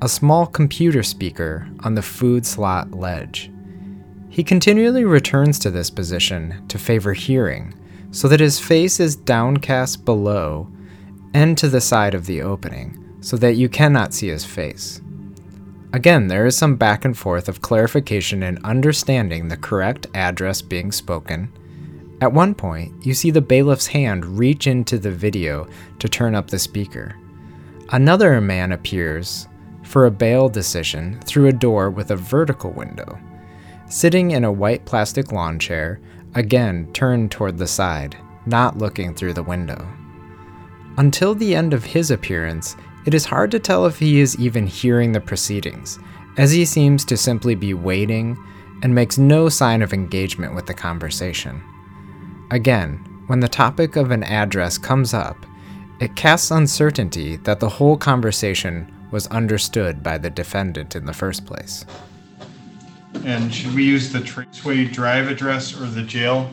a 0.00 0.08
small 0.08 0.44
computer 0.44 1.04
speaker 1.04 1.68
on 1.84 1.94
the 1.94 2.02
food 2.02 2.44
slot 2.44 2.90
ledge. 2.90 3.48
He 4.28 4.42
continually 4.42 5.04
returns 5.04 5.60
to 5.60 5.70
this 5.70 5.88
position 5.88 6.66
to 6.66 6.80
favor 6.80 7.12
hearing, 7.12 7.74
so 8.12 8.28
that 8.28 8.40
his 8.40 8.60
face 8.60 9.00
is 9.00 9.16
downcast 9.16 10.04
below 10.04 10.68
and 11.34 11.58
to 11.58 11.68
the 11.68 11.80
side 11.80 12.14
of 12.14 12.26
the 12.26 12.42
opening, 12.42 13.16
so 13.20 13.36
that 13.38 13.56
you 13.56 13.68
cannot 13.68 14.14
see 14.14 14.28
his 14.28 14.44
face. 14.44 15.00
Again, 15.94 16.28
there 16.28 16.46
is 16.46 16.56
some 16.56 16.76
back 16.76 17.04
and 17.04 17.16
forth 17.16 17.48
of 17.48 17.62
clarification 17.62 18.42
and 18.42 18.64
understanding 18.64 19.48
the 19.48 19.56
correct 19.56 20.06
address 20.14 20.62
being 20.62 20.92
spoken. 20.92 21.50
At 22.20 22.32
one 22.32 22.54
point, 22.54 23.04
you 23.04 23.14
see 23.14 23.30
the 23.30 23.40
bailiff's 23.40 23.88
hand 23.88 24.24
reach 24.38 24.66
into 24.66 24.98
the 24.98 25.10
video 25.10 25.66
to 25.98 26.08
turn 26.08 26.34
up 26.34 26.48
the 26.48 26.58
speaker. 26.58 27.16
Another 27.90 28.40
man 28.40 28.72
appears 28.72 29.48
for 29.82 30.06
a 30.06 30.10
bail 30.10 30.48
decision 30.48 31.20
through 31.24 31.48
a 31.48 31.52
door 31.52 31.90
with 31.90 32.10
a 32.10 32.16
vertical 32.16 32.70
window. 32.70 33.18
Sitting 33.86 34.30
in 34.30 34.44
a 34.44 34.52
white 34.52 34.84
plastic 34.86 35.32
lawn 35.32 35.58
chair, 35.58 36.00
again 36.34 36.90
turned 36.92 37.30
toward 37.30 37.58
the 37.58 37.66
side, 37.66 38.16
not 38.46 38.78
looking 38.78 39.14
through 39.14 39.34
the 39.34 39.42
window. 39.42 39.86
Until 40.98 41.34
the 41.34 41.54
end 41.54 41.72
of 41.72 41.84
his 41.84 42.10
appearance, 42.10 42.76
it 43.06 43.14
is 43.14 43.24
hard 43.24 43.50
to 43.50 43.58
tell 43.58 43.86
if 43.86 43.98
he 43.98 44.20
is 44.20 44.38
even 44.38 44.66
hearing 44.66 45.12
the 45.12 45.20
proceedings, 45.20 45.98
as 46.36 46.52
he 46.52 46.64
seems 46.64 47.04
to 47.04 47.16
simply 47.16 47.54
be 47.54 47.74
waiting 47.74 48.36
and 48.82 48.94
makes 48.94 49.18
no 49.18 49.48
sign 49.48 49.82
of 49.82 49.92
engagement 49.92 50.54
with 50.54 50.66
the 50.66 50.74
conversation. 50.74 51.62
Again, 52.50 52.98
when 53.26 53.40
the 53.40 53.48
topic 53.48 53.96
of 53.96 54.10
an 54.10 54.22
address 54.24 54.76
comes 54.76 55.14
up, 55.14 55.36
it 56.00 56.16
casts 56.16 56.50
uncertainty 56.50 57.36
that 57.38 57.60
the 57.60 57.68
whole 57.68 57.96
conversation 57.96 58.92
was 59.10 59.26
understood 59.28 60.02
by 60.02 60.18
the 60.18 60.30
defendant 60.30 60.96
in 60.96 61.06
the 61.06 61.12
first 61.12 61.46
place. 61.46 61.84
And 63.24 63.54
should 63.54 63.74
we 63.74 63.84
use 63.84 64.12
the 64.12 64.18
Traceway 64.18 64.92
Drive 64.92 65.28
address 65.28 65.80
or 65.80 65.86
the 65.86 66.02
jail? 66.02 66.50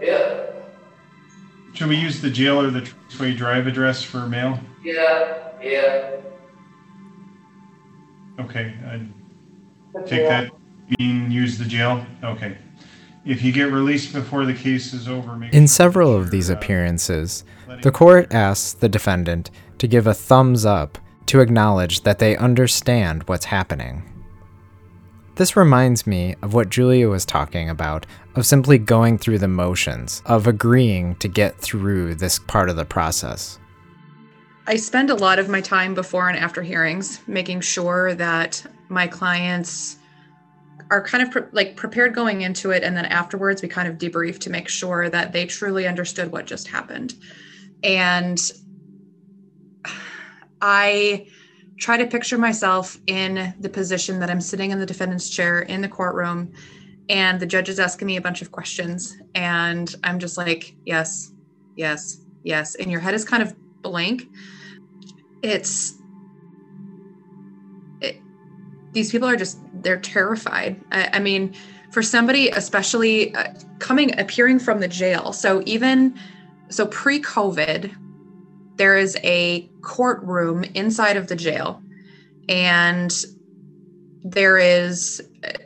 Yeah, 0.00 0.46
Should 1.74 1.88
we 1.88 1.96
use 1.96 2.20
the 2.20 2.30
jail 2.30 2.60
or 2.60 2.70
the 2.70 2.80
Traceway 2.80 3.36
Drive 3.36 3.66
address 3.66 4.02
for 4.02 4.26
mail? 4.26 4.58
yeah, 4.82 5.38
yeah. 5.62 6.10
Okay, 8.38 8.74
I 8.86 9.06
take 10.06 10.26
that 10.28 10.50
mean 10.98 11.30
use 11.30 11.58
the 11.58 11.64
jail? 11.66 12.04
Okay. 12.24 12.56
If 13.24 13.42
you 13.42 13.52
get 13.52 13.70
released 13.70 14.14
before 14.14 14.46
the 14.46 14.54
case 14.54 14.94
is 14.94 15.06
over, 15.06 15.36
make 15.36 15.52
In 15.52 15.62
sure 15.62 15.68
several 15.68 16.16
of 16.16 16.30
these 16.30 16.48
appearances, 16.48 17.44
the 17.82 17.90
court 17.90 18.32
asks 18.32 18.72
the 18.72 18.88
defendant 18.88 19.50
to 19.78 19.86
give 19.86 20.06
a 20.06 20.14
thumbs 20.14 20.64
up 20.64 20.98
to 21.26 21.40
acknowledge 21.40 22.02
that 22.02 22.18
they 22.18 22.36
understand 22.36 23.22
what's 23.24 23.44
happening. 23.44 24.02
This 25.36 25.56
reminds 25.56 26.06
me 26.06 26.34
of 26.42 26.54
what 26.54 26.70
Julia 26.70 27.08
was 27.08 27.24
talking 27.24 27.70
about 27.70 28.04
of 28.34 28.46
simply 28.46 28.78
going 28.78 29.16
through 29.16 29.38
the 29.38 29.48
motions, 29.48 30.22
of 30.26 30.46
agreeing 30.46 31.16
to 31.16 31.28
get 31.28 31.56
through 31.58 32.16
this 32.16 32.38
part 32.38 32.68
of 32.68 32.76
the 32.76 32.84
process. 32.84 33.58
I 34.66 34.76
spend 34.76 35.10
a 35.10 35.14
lot 35.14 35.38
of 35.38 35.48
my 35.48 35.60
time 35.60 35.94
before 35.94 36.28
and 36.28 36.38
after 36.38 36.62
hearings 36.62 37.20
making 37.26 37.60
sure 37.60 38.14
that 38.14 38.64
my 38.88 39.06
clients 39.06 39.96
are 40.90 41.02
kind 41.02 41.22
of 41.22 41.30
pre- 41.30 41.42
like 41.52 41.76
prepared 41.76 42.14
going 42.14 42.42
into 42.42 42.70
it 42.72 42.82
and 42.82 42.96
then 42.96 43.06
afterwards 43.06 43.62
we 43.62 43.68
kind 43.68 43.88
of 43.88 43.96
debrief 43.96 44.38
to 44.40 44.50
make 44.50 44.68
sure 44.68 45.08
that 45.08 45.32
they 45.32 45.46
truly 45.46 45.86
understood 45.86 46.32
what 46.32 46.46
just 46.46 46.68
happened. 46.68 47.14
And 47.82 48.40
I 50.60 51.28
try 51.78 51.96
to 51.96 52.06
picture 52.06 52.36
myself 52.36 52.98
in 53.06 53.54
the 53.60 53.68
position 53.68 54.18
that 54.20 54.30
I'm 54.30 54.40
sitting 54.40 54.70
in 54.70 54.78
the 54.78 54.86
defendant's 54.86 55.30
chair 55.30 55.60
in 55.60 55.80
the 55.80 55.88
courtroom 55.88 56.52
and 57.08 57.40
the 57.40 57.46
judge 57.46 57.68
is 57.68 57.78
asking 57.78 58.06
me 58.06 58.16
a 58.16 58.20
bunch 58.20 58.42
of 58.42 58.50
questions 58.50 59.16
and 59.34 59.94
I'm 60.04 60.18
just 60.18 60.36
like, 60.36 60.74
yes, 60.84 61.32
yes, 61.76 62.18
yes. 62.42 62.74
And 62.74 62.90
your 62.90 63.00
head 63.00 63.14
is 63.14 63.24
kind 63.24 63.42
of 63.42 63.54
blank. 63.82 64.24
It's 65.42 65.92
it, 65.92 65.99
these 68.92 69.10
people 69.10 69.28
are 69.28 69.36
just 69.36 69.58
they're 69.82 70.00
terrified. 70.00 70.80
I, 70.92 71.10
I 71.14 71.18
mean, 71.18 71.54
for 71.90 72.02
somebody, 72.02 72.48
especially 72.50 73.34
uh, 73.34 73.52
coming 73.78 74.18
appearing 74.18 74.58
from 74.58 74.80
the 74.80 74.88
jail. 74.88 75.32
So 75.32 75.62
even 75.66 76.18
so, 76.68 76.86
pre-COVID, 76.86 77.94
there 78.76 78.96
is 78.96 79.16
a 79.24 79.68
courtroom 79.82 80.64
inside 80.74 81.16
of 81.16 81.26
the 81.26 81.36
jail, 81.36 81.82
and 82.48 83.12
there 84.22 84.58
is 84.58 85.22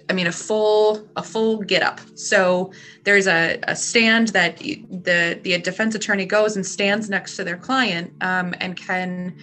i 0.08 0.12
mean 0.12 0.26
a 0.26 0.32
full 0.32 1.04
a 1.16 1.22
full 1.22 1.58
get 1.62 1.82
up 1.82 2.00
so 2.14 2.72
there's 3.02 3.26
a, 3.26 3.58
a 3.64 3.74
stand 3.74 4.28
that 4.28 4.58
the 4.58 5.38
the 5.42 5.58
defense 5.58 5.94
attorney 5.94 6.24
goes 6.24 6.54
and 6.54 6.64
stands 6.64 7.10
next 7.10 7.36
to 7.36 7.42
their 7.42 7.56
client 7.56 8.12
um, 8.20 8.54
and 8.60 8.76
can 8.76 9.36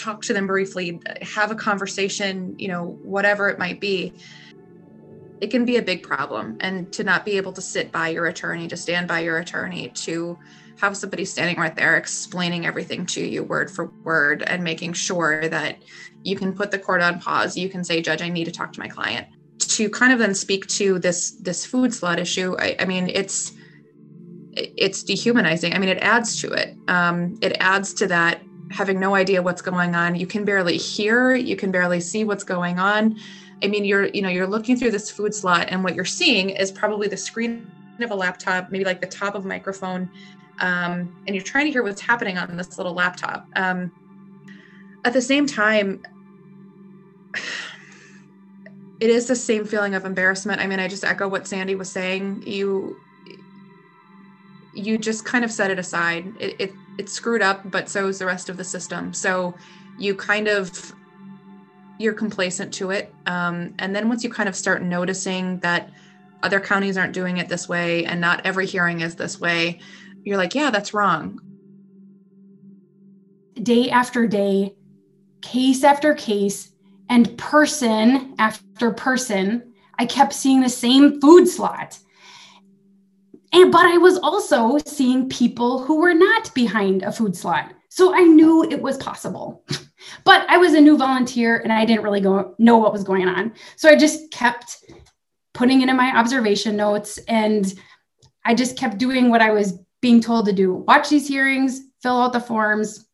talk 0.00 0.22
to 0.22 0.32
them 0.32 0.46
briefly 0.46 1.00
have 1.22 1.50
a 1.50 1.54
conversation 1.54 2.54
you 2.58 2.68
know 2.68 2.98
whatever 3.02 3.48
it 3.48 3.58
might 3.58 3.80
be 3.80 4.12
it 5.40 5.50
can 5.50 5.64
be 5.64 5.76
a 5.76 5.82
big 5.82 6.02
problem. 6.02 6.58
And 6.60 6.92
to 6.92 7.04
not 7.04 7.24
be 7.24 7.36
able 7.36 7.52
to 7.54 7.62
sit 7.62 7.90
by 7.90 8.08
your 8.08 8.26
attorney 8.26 8.68
to 8.68 8.76
stand 8.76 9.08
by 9.08 9.20
your 9.20 9.38
attorney 9.38 9.88
to 9.90 10.38
have 10.80 10.96
somebody 10.96 11.24
standing 11.24 11.56
right 11.56 11.74
there 11.74 11.96
explaining 11.96 12.66
everything 12.66 13.04
to 13.04 13.20
you 13.20 13.42
word 13.42 13.70
for 13.70 13.86
word 14.02 14.42
and 14.46 14.64
making 14.64 14.94
sure 14.94 15.48
that 15.48 15.76
you 16.22 16.36
can 16.36 16.54
put 16.54 16.70
the 16.70 16.78
court 16.78 17.02
on 17.02 17.20
pause 17.20 17.54
you 17.54 17.68
can 17.68 17.84
say 17.84 18.00
judge 18.00 18.22
i 18.22 18.30
need 18.30 18.44
to 18.44 18.50
talk 18.50 18.72
to 18.72 18.80
my 18.80 18.88
client. 18.88 19.26
To 19.58 19.88
kind 19.90 20.12
of 20.12 20.18
then 20.18 20.34
speak 20.34 20.66
to 20.68 20.98
this 20.98 21.32
this 21.32 21.66
food 21.66 21.92
slot 21.92 22.18
issue 22.18 22.56
i, 22.58 22.76
I 22.78 22.84
mean 22.84 23.08
it's 23.08 23.52
it's 24.52 25.04
dehumanizing. 25.04 25.74
I 25.74 25.78
mean 25.78 25.88
it 25.88 25.98
adds 25.98 26.40
to 26.42 26.50
it. 26.50 26.74
Um, 26.88 27.38
it 27.40 27.56
adds 27.60 27.94
to 27.94 28.08
that 28.08 28.42
having 28.70 29.00
no 29.00 29.14
idea 29.14 29.42
what's 29.42 29.62
going 29.62 29.94
on. 29.94 30.14
You 30.14 30.26
can 30.26 30.44
barely 30.44 30.76
hear 30.76 31.34
you 31.34 31.56
can 31.56 31.70
barely 31.70 32.00
see 32.00 32.24
what's 32.24 32.44
going 32.44 32.78
on. 32.78 33.18
I 33.62 33.66
mean 33.66 33.84
you're 33.84 34.06
you 34.06 34.22
know 34.22 34.28
you're 34.28 34.46
looking 34.46 34.76
through 34.76 34.92
this 34.92 35.10
food 35.10 35.34
slot 35.34 35.66
and 35.68 35.84
what 35.84 35.94
you're 35.94 36.04
seeing 36.04 36.50
is 36.50 36.70
probably 36.70 37.08
the 37.08 37.16
screen 37.16 37.70
of 38.00 38.10
a 38.10 38.14
laptop 38.14 38.70
maybe 38.70 38.84
like 38.84 39.02
the 39.02 39.06
top 39.06 39.34
of 39.34 39.44
a 39.44 39.48
microphone 39.48 40.08
um, 40.60 41.14
and 41.26 41.34
you're 41.34 41.44
trying 41.44 41.66
to 41.66 41.70
hear 41.70 41.82
what's 41.82 42.00
happening 42.00 42.38
on 42.38 42.56
this 42.56 42.78
little 42.78 42.94
laptop. 42.94 43.46
Um, 43.56 43.92
at 45.04 45.12
the 45.12 45.20
same 45.20 45.46
time 45.46 46.02
it 49.00 49.10
is 49.10 49.26
the 49.26 49.36
same 49.36 49.64
feeling 49.64 49.94
of 49.94 50.04
embarrassment. 50.04 50.60
I 50.60 50.66
mean 50.66 50.78
i 50.78 50.86
just 50.88 51.04
echo 51.04 51.28
what 51.28 51.46
sandy 51.46 51.74
was 51.74 51.90
saying. 51.90 52.44
You 52.46 52.96
you 54.74 54.96
just 54.98 55.24
kind 55.24 55.44
of 55.44 55.50
set 55.50 55.70
it 55.70 55.78
aside. 55.78 56.32
It, 56.38 56.56
it 56.58 56.72
it's 57.00 57.12
screwed 57.12 57.42
up 57.42 57.70
but 57.70 57.88
so 57.88 58.08
is 58.08 58.18
the 58.18 58.26
rest 58.26 58.48
of 58.48 58.56
the 58.56 58.64
system. 58.64 59.12
So 59.12 59.54
you 59.98 60.14
kind 60.14 60.48
of 60.48 60.92
you're 61.98 62.14
complacent 62.14 62.72
to 62.74 62.90
it. 62.90 63.12
Um, 63.26 63.74
and 63.78 63.94
then 63.94 64.08
once 64.08 64.22
you 64.22 64.30
kind 64.30 64.48
of 64.48 64.56
start 64.56 64.82
noticing 64.82 65.58
that 65.60 65.90
other 66.42 66.60
counties 66.60 66.96
aren't 66.96 67.12
doing 67.12 67.38
it 67.38 67.48
this 67.48 67.68
way 67.68 68.04
and 68.06 68.20
not 68.20 68.40
every 68.46 68.66
hearing 68.66 69.00
is 69.00 69.14
this 69.14 69.38
way 69.38 69.78
you're 70.22 70.36
like 70.36 70.54
yeah 70.54 70.70
that's 70.70 70.94
wrong. 70.94 71.40
Day 73.54 73.90
after 73.90 74.26
day, 74.26 74.74
case 75.42 75.84
after 75.84 76.14
case, 76.14 76.72
and 77.10 77.36
person 77.36 78.34
after 78.38 78.92
person, 78.92 79.72
I 79.98 80.06
kept 80.06 80.32
seeing 80.32 80.60
the 80.60 80.68
same 80.68 81.20
food 81.20 81.46
slot. 81.46 81.98
And 83.52 83.72
but 83.72 83.84
I 83.84 83.98
was 83.98 84.18
also 84.18 84.78
seeing 84.86 85.28
people 85.28 85.82
who 85.82 85.96
were 85.96 86.14
not 86.14 86.54
behind 86.54 87.02
a 87.02 87.12
food 87.12 87.36
slot. 87.36 87.72
So 87.88 88.14
I 88.14 88.22
knew 88.22 88.64
it 88.64 88.80
was 88.80 88.96
possible. 88.98 89.64
but 90.24 90.48
I 90.48 90.56
was 90.58 90.74
a 90.74 90.80
new 90.80 90.96
volunteer 90.96 91.58
and 91.58 91.72
I 91.72 91.84
didn't 91.84 92.04
really 92.04 92.20
go 92.20 92.54
know 92.58 92.78
what 92.78 92.92
was 92.92 93.04
going 93.04 93.28
on. 93.28 93.52
So 93.76 93.88
I 93.88 93.96
just 93.96 94.30
kept 94.30 94.84
putting 95.52 95.82
it 95.82 95.88
in 95.88 95.96
my 95.96 96.16
observation 96.16 96.76
notes 96.76 97.18
and 97.26 97.74
I 98.44 98.54
just 98.54 98.78
kept 98.78 98.98
doing 98.98 99.30
what 99.30 99.42
I 99.42 99.50
was 99.50 99.78
being 100.00 100.20
told 100.20 100.46
to 100.46 100.52
do. 100.52 100.72
Watch 100.72 101.08
these 101.08 101.26
hearings, 101.26 101.80
fill 102.00 102.22
out 102.22 102.32
the 102.32 102.40
forms, 102.40 103.06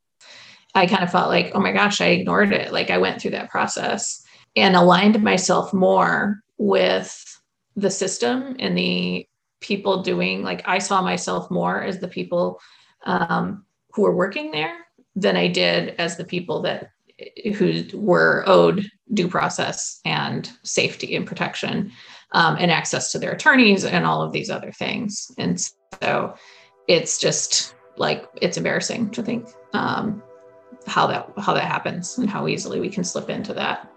I 0.77 0.87
kind 0.87 1.03
of 1.03 1.11
felt 1.11 1.31
like, 1.31 1.53
oh 1.55 1.61
my 1.61 1.73
gosh, 1.73 2.03
I 2.03 2.09
ignored 2.09 2.53
it. 2.53 2.71
Like 2.71 2.91
I 2.91 2.99
went 2.99 3.21
through 3.21 3.31
that 3.31 3.49
process 3.49 4.23
and 4.55 4.77
aligned 4.77 5.23
myself 5.23 5.73
more 5.73 6.41
with 6.59 7.41
the 7.77 7.91
system 7.91 8.57
and 8.59 8.77
the 8.77 9.27
people 9.61 10.03
doing 10.03 10.43
like 10.43 10.63
I 10.67 10.79
saw 10.79 11.03
myself 11.03 11.51
more 11.51 11.83
as 11.83 11.99
the 11.99 12.09
people 12.09 12.61
um, 13.05 13.65
who 13.93 14.03
were 14.03 14.15
working 14.15 14.51
there 14.51 14.77
than 15.15 15.37
I 15.37 15.49
did 15.49 15.95
as 15.99 16.17
the 16.17 16.25
people 16.25 16.63
that 16.63 16.91
who 17.57 17.85
were 17.95 18.45
owed 18.47 18.87
due 19.15 19.29
process 19.29 20.01
and 20.05 20.51
safety 20.63 21.17
and 21.17 21.27
protection 21.27 21.91
um, 22.33 22.57
and 22.59 22.71
access 22.71 23.13
to 23.13 23.19
their 23.19 23.33
attorneys 23.33 23.85
and 23.85 24.05
all 24.05 24.21
of 24.21 24.33
these 24.33 24.51
other 24.51 24.73
things. 24.73 25.31
And 25.39 25.59
so 26.03 26.35
it's 26.89 27.19
just 27.19 27.75
like 27.97 28.29
it's 28.43 28.59
embarrassing 28.59 29.11
to 29.11 29.23
think 29.23 29.49
um, 29.73 30.23
how 30.87 31.07
that 31.07 31.31
how 31.39 31.55
that 31.55 31.65
happens 31.65 32.19
and 32.19 32.29
how 32.29 32.47
easily 32.47 32.81
we 32.81 32.91
can 32.91 33.05
slip 33.05 33.31
into 33.31 33.55
that. 33.55 33.91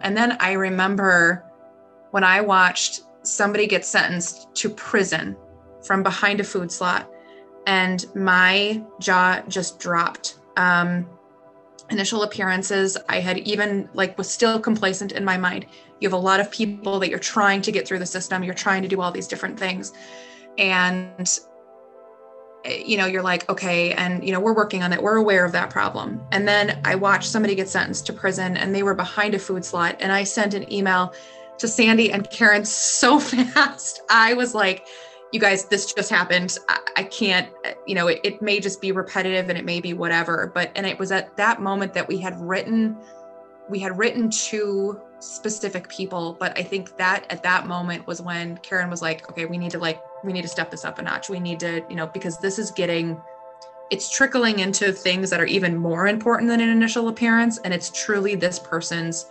And 0.00 0.16
then 0.16 0.36
I 0.40 0.52
remember 0.52 1.44
when 2.10 2.24
I 2.24 2.40
watched 2.40 3.00
somebody 3.26 3.66
gets 3.66 3.88
sentenced 3.88 4.54
to 4.54 4.68
prison 4.68 5.36
from 5.82 6.02
behind 6.02 6.40
a 6.40 6.44
food 6.44 6.70
slot, 6.70 7.10
and 7.66 8.06
my 8.14 8.82
jaw 9.00 9.42
just 9.48 9.78
dropped. 9.78 10.38
Um, 10.56 11.06
initial 11.90 12.22
appearances, 12.22 12.96
I 13.08 13.20
had 13.20 13.38
even 13.38 13.88
like 13.92 14.16
was 14.16 14.30
still 14.30 14.60
complacent 14.60 15.12
in 15.12 15.24
my 15.24 15.36
mind. 15.36 15.66
You 16.00 16.08
have 16.08 16.14
a 16.14 16.16
lot 16.22 16.40
of 16.40 16.50
people 16.50 16.98
that 17.00 17.10
you're 17.10 17.18
trying 17.18 17.62
to 17.62 17.72
get 17.72 17.86
through 17.86 17.98
the 17.98 18.06
system. 18.06 18.42
You're 18.42 18.54
trying 18.54 18.82
to 18.82 18.88
do 18.88 19.00
all 19.00 19.10
these 19.10 19.26
different 19.26 19.58
things, 19.58 19.92
and 20.58 21.38
you 22.64 22.96
know 22.96 23.06
you're 23.06 23.22
like 23.22 23.48
okay 23.50 23.92
and 23.92 24.24
you 24.24 24.32
know 24.32 24.40
we're 24.40 24.54
working 24.54 24.82
on 24.82 24.92
it 24.92 25.02
we're 25.02 25.16
aware 25.16 25.44
of 25.44 25.52
that 25.52 25.68
problem 25.68 26.20
and 26.32 26.48
then 26.48 26.80
i 26.84 26.94
watched 26.94 27.28
somebody 27.28 27.54
get 27.54 27.68
sentenced 27.68 28.06
to 28.06 28.12
prison 28.12 28.56
and 28.56 28.74
they 28.74 28.82
were 28.82 28.94
behind 28.94 29.34
a 29.34 29.38
food 29.38 29.64
slot 29.64 29.96
and 30.00 30.10
i 30.10 30.24
sent 30.24 30.54
an 30.54 30.70
email 30.72 31.12
to 31.58 31.68
sandy 31.68 32.12
and 32.12 32.28
karen 32.30 32.64
so 32.64 33.18
fast. 33.20 34.02
I 34.10 34.34
was 34.34 34.54
like 34.54 34.86
you 35.32 35.40
guys 35.40 35.64
this 35.64 35.92
just 35.92 36.10
happened. 36.10 36.56
I, 36.68 36.78
I 36.96 37.02
can't 37.04 37.50
you 37.86 37.94
know 37.94 38.06
it, 38.06 38.20
it 38.22 38.40
may 38.40 38.60
just 38.60 38.80
be 38.80 38.92
repetitive 38.92 39.48
and 39.48 39.58
it 39.58 39.64
may 39.64 39.80
be 39.80 39.92
whatever. 39.92 40.50
But 40.54 40.70
and 40.76 40.86
it 40.86 40.98
was 40.98 41.12
at 41.12 41.36
that 41.36 41.60
moment 41.60 41.92
that 41.94 42.06
we 42.06 42.18
had 42.18 42.40
written 42.40 42.96
we 43.68 43.78
had 43.78 43.96
written 43.98 44.30
to 44.30 45.00
specific 45.20 45.88
people. 45.88 46.36
But 46.38 46.56
i 46.58 46.62
think 46.62 46.96
that 46.98 47.26
at 47.30 47.42
that 47.42 47.66
moment 47.66 48.06
was 48.06 48.20
when 48.22 48.58
karen 48.58 48.90
was 48.90 49.02
like 49.02 49.28
okay 49.30 49.46
we 49.46 49.58
need 49.58 49.70
to 49.70 49.78
like 49.78 50.00
we 50.22 50.32
need 50.32 50.42
to 50.42 50.48
step 50.48 50.70
this 50.70 50.84
up 50.84 50.98
a 50.98 51.02
notch. 51.02 51.28
We 51.28 51.40
need 51.40 51.60
to 51.60 51.82
you 51.88 51.96
know 51.96 52.06
because 52.06 52.38
this 52.38 52.58
is 52.58 52.70
getting 52.70 53.20
it's 53.90 54.10
trickling 54.10 54.60
into 54.60 54.92
things 54.92 55.30
that 55.30 55.40
are 55.40 55.46
even 55.46 55.76
more 55.76 56.06
important 56.06 56.48
than 56.48 56.60
an 56.60 56.68
initial 56.68 57.08
appearance. 57.08 57.58
And 57.58 57.74
it's 57.74 57.90
truly 57.90 58.34
this 58.34 58.58
person's 58.58 59.26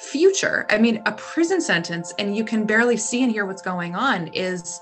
future. 0.00 0.66
I 0.70 0.78
mean 0.78 1.02
a 1.04 1.12
prison 1.12 1.60
sentence 1.60 2.14
and 2.18 2.34
you 2.34 2.42
can 2.42 2.64
barely 2.64 2.96
see 2.96 3.22
and 3.22 3.30
hear 3.30 3.44
what's 3.44 3.60
going 3.60 3.94
on 3.94 4.28
is 4.28 4.80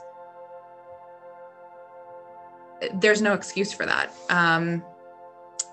there's 2.94 3.20
no 3.20 3.34
excuse 3.34 3.72
for 3.72 3.84
that. 3.84 4.14
Um, 4.30 4.82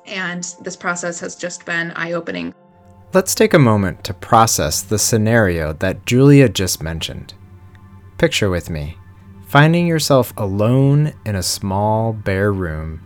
and 0.08 0.44
this 0.62 0.76
process 0.76 1.20
has 1.20 1.36
just 1.36 1.66
been 1.66 1.92
eye-opening. 1.92 2.56
Let's 3.14 3.36
take 3.36 3.54
a 3.54 3.60
moment 3.60 4.04
to 4.06 4.14
process 4.16 4.82
the 4.82 4.98
scenario 4.98 5.74
that 5.74 6.06
Julia 6.08 6.50
just 6.50 6.82
mentioned. 6.82 7.36
Picture 8.18 8.50
with 8.50 8.70
me 8.70 8.98
finding 9.46 9.86
yourself 9.86 10.34
alone 10.36 11.14
in 11.24 11.36
a 11.36 11.44
small, 11.44 12.12
bare 12.12 12.52
room, 12.52 13.00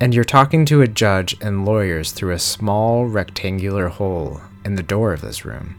and 0.00 0.14
you're 0.14 0.22
talking 0.22 0.64
to 0.66 0.82
a 0.82 0.86
judge 0.86 1.34
and 1.40 1.64
lawyers 1.64 2.12
through 2.12 2.32
a 2.32 2.38
small 2.38 3.06
rectangular 3.06 3.88
hole 3.88 4.42
in 4.64 4.74
the 4.74 4.82
door 4.82 5.12
of 5.12 5.20
this 5.20 5.44
room. 5.44 5.76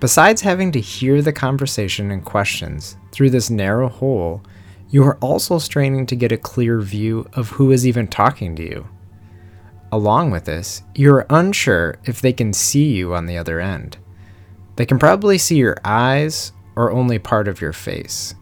Besides 0.00 0.42
having 0.42 0.72
to 0.72 0.80
hear 0.80 1.22
the 1.22 1.32
conversation 1.32 2.10
and 2.10 2.24
questions 2.24 2.96
through 3.10 3.30
this 3.30 3.50
narrow 3.50 3.88
hole, 3.88 4.42
you 4.90 5.02
are 5.04 5.16
also 5.16 5.58
straining 5.58 6.06
to 6.06 6.16
get 6.16 6.32
a 6.32 6.36
clear 6.36 6.80
view 6.80 7.26
of 7.32 7.50
who 7.50 7.72
is 7.72 7.86
even 7.86 8.06
talking 8.06 8.54
to 8.56 8.62
you. 8.62 8.88
Along 9.90 10.30
with 10.30 10.44
this, 10.44 10.82
you're 10.94 11.26
unsure 11.30 11.96
if 12.04 12.20
they 12.20 12.32
can 12.32 12.52
see 12.52 12.92
you 12.92 13.14
on 13.14 13.26
the 13.26 13.38
other 13.38 13.60
end. 13.60 13.96
They 14.76 14.86
can 14.86 14.98
probably 14.98 15.38
see 15.38 15.56
your 15.56 15.76
eyes 15.84 16.52
or 16.76 16.90
only 16.90 17.18
part 17.18 17.48
of 17.48 17.60
your 17.60 17.72
face. 17.72 18.34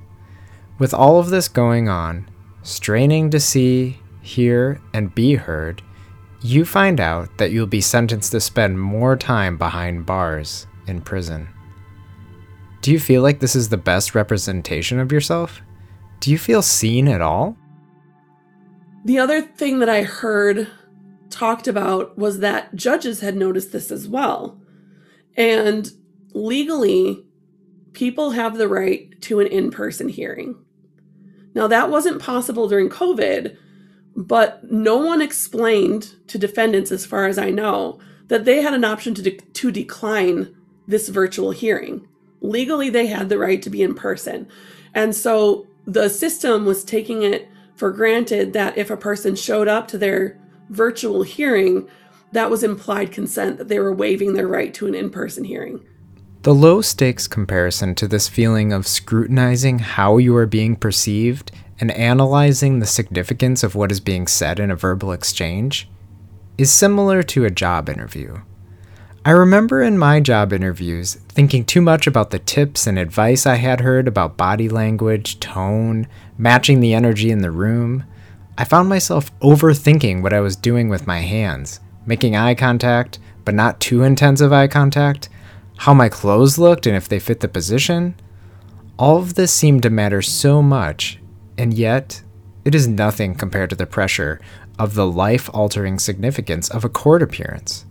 With 0.79 0.95
all 0.95 1.21
of 1.21 1.31
this 1.31 1.49
going 1.49 1.89
on, 1.89 2.29
straining 2.63 3.31
to 3.31 3.41
see, 3.41 3.99
hear, 4.23 4.81
and 4.95 5.15
be 5.15 5.35
heard, 5.35 5.83
you 6.43 6.65
find 6.65 7.01
out 7.01 7.39
that 7.39 7.53
you'll 7.53 7.67
be 7.67 7.81
sentenced 7.81 8.33
to 8.33 8.41
spend 8.41 8.81
more 8.81 9.17
time 9.17 9.57
behind 9.57 10.07
bars 10.07 10.67
in 10.87 11.01
prison. 11.01 11.49
Do 12.81 12.91
you 12.91 12.99
feel 12.99 13.23
like 13.23 13.39
this 13.39 13.55
is 13.55 13.69
the 13.69 13.77
best 13.77 14.15
representation 14.15 14.99
of 14.99 15.13
yourself? 15.13 15.63
Do 16.21 16.31
you 16.31 16.39
feel 16.39 16.63
seen 16.63 17.07
at 17.07 17.21
all? 17.21 17.57
The 19.05 19.19
other 19.19 19.43
thing 19.43 19.79
that 19.79 19.89
I 19.89 20.03
heard 20.03 20.69
talked 21.31 21.67
about 21.67 22.19
was 22.19 22.41
that 22.41 22.75
judges 22.75 23.21
had 23.21 23.37
noticed 23.37 23.73
this 23.73 23.91
as 23.91 24.09
well. 24.09 24.61
And 25.37 25.91
legally, 26.35 27.25
people 27.93 28.33
have 28.33 28.59
the 28.59 28.69
right 28.69 29.21
to 29.23 29.41
an 29.41 29.47
in 29.47 29.71
person 29.71 30.09
hearing. 30.09 30.57
Now, 31.55 31.67
that 31.69 31.91
wasn't 31.91 32.23
possible 32.23 32.69
during 32.69 32.89
COVID, 32.89 33.57
but 34.17 34.71
no 34.71 34.97
one 34.97 35.23
explained 35.23 36.15
to 36.29 36.39
defendants, 36.39 36.93
as 36.93 37.07
far 37.07 37.27
as 37.27 37.39
I 37.39 37.51
know, 37.51 37.99
that 38.29 38.45
they 38.45 38.63
had 38.63 38.75
an 38.75 38.85
option 38.85 39.15
to, 39.15 39.23
de- 39.23 39.39
to 39.39 39.71
decline 39.71 40.55
this 40.87 41.09
virtual 41.09 41.51
hearing. 41.51 42.07
Legally, 42.41 42.91
they 42.91 43.07
had 43.07 43.29
the 43.29 43.39
right 43.39 43.63
to 43.63 43.71
be 43.71 43.83
in 43.83 43.95
person. 43.95 44.49
And 44.95 45.15
so 45.15 45.67
the 45.87 46.09
system 46.09 46.65
was 46.65 46.85
taking 46.85 47.23
it 47.23 47.49
for 47.75 47.91
granted 47.91 48.53
that 48.53 48.77
if 48.77 48.91
a 48.91 48.97
person 48.97 49.35
showed 49.35 49.69
up 49.69 49.89
to 49.89 49.99
their 49.99 50.39
virtual 50.69 51.23
hearing, 51.23 51.89
that 52.33 52.51
was 52.51 52.63
implied 52.63 53.13
consent 53.13 53.59
that 53.59 53.69
they 53.69 53.79
were 53.79 53.93
waiving 53.93 54.35
their 54.35 54.49
right 54.49 54.73
to 54.75 54.87
an 54.87 54.95
in 54.95 55.11
person 55.11 55.45
hearing. 55.45 55.85
The 56.43 56.55
low 56.55 56.81
stakes 56.81 57.29
comparison 57.29 57.95
to 57.97 58.09
this 58.09 58.29
feeling 58.29 58.73
of 58.73 58.87
scrutinizing 58.87 59.79
how 59.79 60.19
you 60.19 60.35
are 60.37 60.47
being 60.47 60.75
perceived 60.75 61.53
and 61.83 61.91
analyzing 61.91 62.79
the 62.79 62.87
significance 62.87 63.65
of 63.65 63.75
what 63.75 63.91
is 63.91 63.99
being 63.99 64.29
said 64.29 64.61
in 64.61 64.71
a 64.71 64.77
verbal 64.77 65.11
exchange 65.11 65.89
is 66.57 66.71
similar 66.71 67.25
to 67.25 67.45
a 67.45 67.51
job 67.51 67.89
interview. 67.89 68.41
I 69.25 69.33
remember 69.33 69.83
in 69.83 69.99
my 69.99 70.21
job 70.21 70.53
interviews 70.53 71.15
thinking 71.29 71.65
too 71.65 71.81
much 71.81 72.07
about 72.07 72.31
the 72.31 72.39
tips 72.39 72.87
and 72.87 73.01
advice 73.01 73.47
I 73.47 73.57
had 73.57 73.81
heard 73.81 74.07
about 74.07 74.37
body 74.37 74.69
language, 74.69 75.41
tone, 75.41 76.07
matching 76.39 76.79
the 76.79 76.95
energy 76.95 77.33
in 77.33 77.41
the 77.41 77.51
room, 77.51 78.05
I 78.57 78.63
found 78.63 78.89
myself 78.89 79.37
overthinking 79.41 80.23
what 80.23 80.33
I 80.33 80.39
was 80.39 80.55
doing 80.55 80.89
with 80.89 81.09
my 81.09 81.19
hands, 81.19 81.81
making 82.07 82.37
eye 82.37 82.55
contact, 82.55 83.19
but 83.45 83.55
not 83.57 83.81
too 83.81 84.05
intensive 84.05 84.53
eye 84.53 84.69
contact, 84.69 85.29
how 85.79 85.95
my 85.95 86.09
clothes 86.09 86.59
looked 86.59 86.87
and 86.87 86.95
if 86.95 87.09
they 87.09 87.19
fit 87.19 87.41
the 87.41 87.49
position. 87.49 88.15
All 89.01 89.17
of 89.17 89.35
this 89.35 89.53
seemed 89.53 89.83
to 89.83 89.91
matter 89.91 90.23
so 90.23 90.63
much, 90.63 91.19
and 91.59 91.75
yet 91.75 92.23
it 92.65 92.75
is 92.75 92.87
nothing 92.87 93.35
compared 93.35 93.71
to 93.71 93.77
the 93.77 93.87
pressure 93.87 94.41
of 94.79 94.95
the 94.95 95.07
life 95.07 95.51
altering 95.53 95.99
significance 95.99 96.69
of 96.71 96.85
a 96.85 96.89
court 96.89 97.23
appearance. 97.23 97.85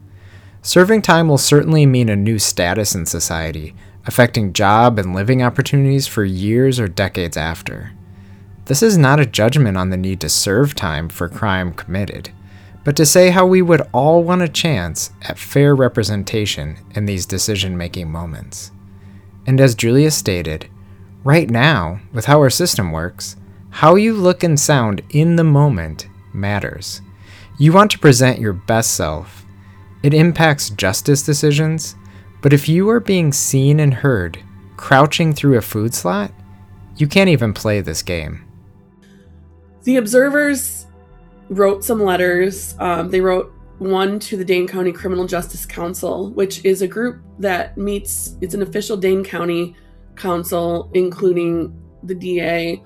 Serving 0.61 1.01
time 1.01 1.27
will 1.27 1.37
certainly 1.37 1.85
mean 1.85 2.09
a 2.09 2.15
new 2.15 2.37
status 2.37 2.93
in 2.93 3.05
society, 3.05 3.73
affecting 4.05 4.53
job 4.53 4.99
and 4.99 5.15
living 5.15 5.41
opportunities 5.41 6.07
for 6.07 6.23
years 6.23 6.79
or 6.79 6.87
decades 6.87 7.37
after. 7.37 7.91
This 8.65 8.83
is 8.83 8.97
not 8.97 9.19
a 9.19 9.25
judgment 9.25 9.77
on 9.77 9.89
the 9.89 9.97
need 9.97 10.21
to 10.21 10.29
serve 10.29 10.75
time 10.75 11.09
for 11.09 11.27
crime 11.27 11.73
committed, 11.73 12.31
but 12.83 12.95
to 12.95 13.05
say 13.05 13.31
how 13.31 13.45
we 13.45 13.61
would 13.61 13.81
all 13.91 14.23
want 14.23 14.41
a 14.41 14.47
chance 14.47 15.11
at 15.23 15.37
fair 15.37 15.75
representation 15.75 16.77
in 16.95 17.05
these 17.05 17.25
decision 17.25 17.77
making 17.77 18.11
moments. 18.11 18.71
And 19.45 19.59
as 19.59 19.75
Julia 19.75 20.11
stated, 20.11 20.69
right 21.23 21.49
now, 21.49 21.99
with 22.13 22.25
how 22.25 22.39
our 22.39 22.49
system 22.49 22.91
works, 22.91 23.35
how 23.71 23.95
you 23.95 24.13
look 24.13 24.43
and 24.43 24.59
sound 24.59 25.01
in 25.09 25.35
the 25.35 25.43
moment 25.43 26.07
matters. 26.33 27.01
You 27.57 27.73
want 27.73 27.91
to 27.91 27.99
present 27.99 28.39
your 28.39 28.53
best 28.53 28.95
self. 28.95 29.45
It 30.03 30.13
impacts 30.13 30.69
justice 30.69 31.23
decisions, 31.23 31.95
but 32.41 32.53
if 32.53 32.67
you 32.67 32.89
are 32.89 32.99
being 32.99 33.31
seen 33.31 33.79
and 33.79 33.93
heard 33.93 34.39
crouching 34.77 35.33
through 35.33 35.57
a 35.57 35.61
food 35.61 35.93
slot, 35.93 36.31
you 36.97 37.07
can't 37.07 37.29
even 37.29 37.53
play 37.53 37.81
this 37.81 38.01
game. 38.01 38.45
The 39.83 39.97
observers 39.97 40.85
wrote 41.49 41.83
some 41.83 42.03
letters. 42.03 42.75
Um, 42.79 43.09
they 43.09 43.21
wrote 43.21 43.53
one 43.79 44.19
to 44.19 44.37
the 44.37 44.45
Dane 44.45 44.67
County 44.67 44.91
Criminal 44.91 45.25
Justice 45.25 45.65
Council, 45.65 46.31
which 46.31 46.63
is 46.65 46.81
a 46.81 46.87
group 46.87 47.21
that 47.39 47.77
meets, 47.77 48.35
it's 48.41 48.53
an 48.53 48.61
official 48.61 48.97
Dane 48.97 49.23
County 49.23 49.75
council, 50.15 50.91
including 50.93 51.79
the 52.03 52.13
DA, 52.13 52.83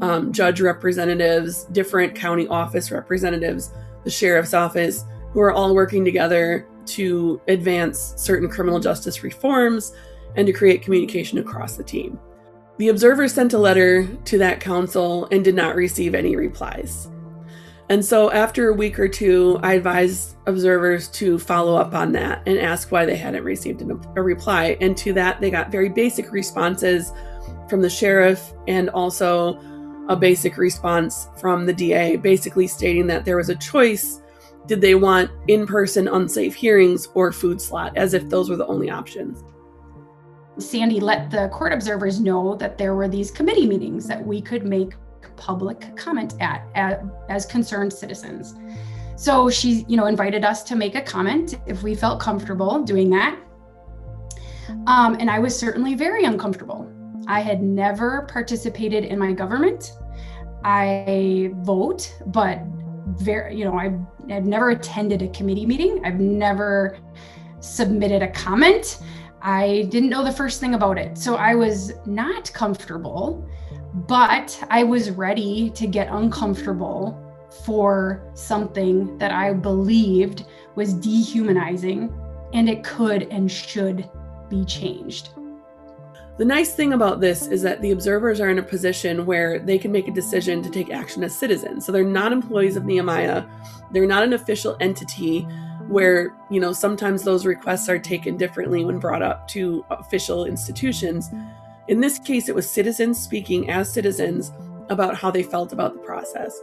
um, 0.00 0.32
judge 0.32 0.60
representatives, 0.60 1.64
different 1.64 2.14
county 2.14 2.46
office 2.48 2.90
representatives, 2.90 3.72
the 4.04 4.10
sheriff's 4.10 4.54
office, 4.54 5.04
who 5.32 5.40
are 5.40 5.52
all 5.52 5.74
working 5.74 6.04
together 6.04 6.66
to 6.86 7.40
advance 7.48 8.14
certain 8.16 8.48
criminal 8.48 8.80
justice 8.80 9.22
reforms 9.22 9.92
and 10.36 10.46
to 10.46 10.52
create 10.52 10.82
communication 10.82 11.38
across 11.38 11.76
the 11.76 11.84
team. 11.84 12.18
The 12.78 12.88
observers 12.88 13.34
sent 13.34 13.52
a 13.52 13.58
letter 13.58 14.06
to 14.06 14.38
that 14.38 14.60
council 14.60 15.28
and 15.30 15.44
did 15.44 15.54
not 15.54 15.76
receive 15.76 16.14
any 16.14 16.34
replies. 16.34 17.08
And 17.90 18.04
so, 18.04 18.30
after 18.30 18.68
a 18.68 18.72
week 18.72 19.00
or 19.00 19.08
two, 19.08 19.58
I 19.64 19.74
advised 19.74 20.36
observers 20.46 21.08
to 21.08 21.40
follow 21.40 21.74
up 21.74 21.92
on 21.92 22.12
that 22.12 22.40
and 22.46 22.56
ask 22.56 22.92
why 22.92 23.04
they 23.04 23.16
hadn't 23.16 23.42
received 23.42 23.82
a 23.82 24.22
reply. 24.22 24.76
And 24.80 24.96
to 24.98 25.12
that, 25.14 25.40
they 25.40 25.50
got 25.50 25.72
very 25.72 25.88
basic 25.88 26.30
responses 26.30 27.12
from 27.68 27.82
the 27.82 27.90
sheriff 27.90 28.52
and 28.68 28.90
also 28.90 29.60
a 30.10 30.16
basic 30.16 30.58
response 30.58 31.28
from 31.38 31.64
the 31.64 31.72
DA, 31.72 32.16
basically 32.16 32.66
stating 32.66 33.06
that 33.06 33.24
there 33.24 33.36
was 33.36 33.48
a 33.48 33.54
choice 33.54 34.20
did 34.66 34.80
they 34.80 34.94
want 34.94 35.30
in 35.48 35.66
person 35.66 36.06
unsafe 36.08 36.54
hearings 36.54 37.08
or 37.14 37.32
food 37.32 37.60
slot, 37.60 37.96
as 37.96 38.12
if 38.12 38.28
those 38.28 38.50
were 38.50 38.56
the 38.56 38.66
only 38.66 38.90
options. 38.90 39.42
Sandy 40.58 41.00
let 41.00 41.30
the 41.30 41.48
court 41.48 41.72
observers 41.72 42.20
know 42.20 42.54
that 42.56 42.76
there 42.76 42.94
were 42.94 43.08
these 43.08 43.30
committee 43.30 43.66
meetings 43.66 44.06
that 44.06 44.24
we 44.24 44.42
could 44.42 44.64
make 44.64 44.94
public 45.36 45.96
comment 45.96 46.34
at, 46.40 46.68
as 47.28 47.46
concerned 47.46 47.92
citizens. 47.92 48.54
So 49.16 49.48
she, 49.48 49.84
you 49.88 49.96
know, 49.96 50.06
invited 50.06 50.44
us 50.44 50.62
to 50.64 50.76
make 50.76 50.94
a 50.94 51.02
comment 51.02 51.58
if 51.66 51.82
we 51.82 51.94
felt 51.94 52.20
comfortable 52.20 52.82
doing 52.82 53.08
that. 53.10 53.38
Um, 54.86 55.16
and 55.18 55.30
I 55.30 55.38
was 55.38 55.58
certainly 55.58 55.94
very 55.94 56.24
uncomfortable. 56.24 56.90
I 57.26 57.40
had 57.40 57.62
never 57.62 58.26
participated 58.30 59.04
in 59.04 59.18
my 59.18 59.32
government. 59.32 59.92
I 60.64 61.50
vote, 61.56 62.14
but 62.26 62.60
very, 63.06 63.56
you 63.56 63.64
know, 63.64 63.74
I 63.78 63.90
have 64.32 64.44
never 64.44 64.70
attended 64.70 65.22
a 65.22 65.28
committee 65.28 65.66
meeting. 65.66 66.04
I've 66.04 66.20
never 66.20 66.98
submitted 67.60 68.22
a 68.22 68.28
comment. 68.28 68.98
I 69.42 69.88
didn't 69.90 70.10
know 70.10 70.24
the 70.24 70.32
first 70.32 70.60
thing 70.60 70.74
about 70.74 70.98
it. 70.98 71.16
So 71.16 71.36
I 71.36 71.54
was 71.54 71.92
not 72.06 72.52
comfortable, 72.52 73.48
but 73.94 74.62
I 74.70 74.82
was 74.82 75.10
ready 75.10 75.70
to 75.70 75.86
get 75.86 76.08
uncomfortable 76.10 77.18
for 77.64 78.30
something 78.34 79.18
that 79.18 79.32
I 79.32 79.52
believed 79.52 80.46
was 80.76 80.94
dehumanizing 80.94 82.14
and 82.52 82.68
it 82.68 82.84
could 82.84 83.24
and 83.24 83.50
should 83.50 84.08
be 84.48 84.64
changed. 84.64 85.30
The 86.40 86.46
nice 86.46 86.72
thing 86.72 86.94
about 86.94 87.20
this 87.20 87.48
is 87.48 87.60
that 87.60 87.82
the 87.82 87.90
observers 87.90 88.40
are 88.40 88.48
in 88.48 88.58
a 88.58 88.62
position 88.62 89.26
where 89.26 89.58
they 89.58 89.76
can 89.76 89.92
make 89.92 90.08
a 90.08 90.10
decision 90.10 90.62
to 90.62 90.70
take 90.70 90.90
action 90.90 91.22
as 91.22 91.36
citizens. 91.36 91.84
So 91.84 91.92
they're 91.92 92.02
not 92.02 92.32
employees 92.32 92.76
of 92.76 92.86
Nehemiah, 92.86 93.44
they're 93.90 94.06
not 94.06 94.22
an 94.22 94.32
official 94.32 94.74
entity 94.80 95.42
where, 95.88 96.34
you 96.50 96.58
know, 96.58 96.72
sometimes 96.72 97.24
those 97.24 97.44
requests 97.44 97.90
are 97.90 97.98
taken 97.98 98.38
differently 98.38 98.86
when 98.86 98.98
brought 98.98 99.20
up 99.20 99.48
to 99.48 99.84
official 99.90 100.46
institutions. 100.46 101.28
In 101.88 102.00
this 102.00 102.18
case, 102.18 102.48
it 102.48 102.54
was 102.54 102.70
citizens 102.70 103.20
speaking 103.20 103.68
as 103.68 103.92
citizens 103.92 104.50
about 104.88 105.16
how 105.16 105.30
they 105.30 105.42
felt 105.42 105.74
about 105.74 105.92
the 105.92 106.00
process. 106.00 106.58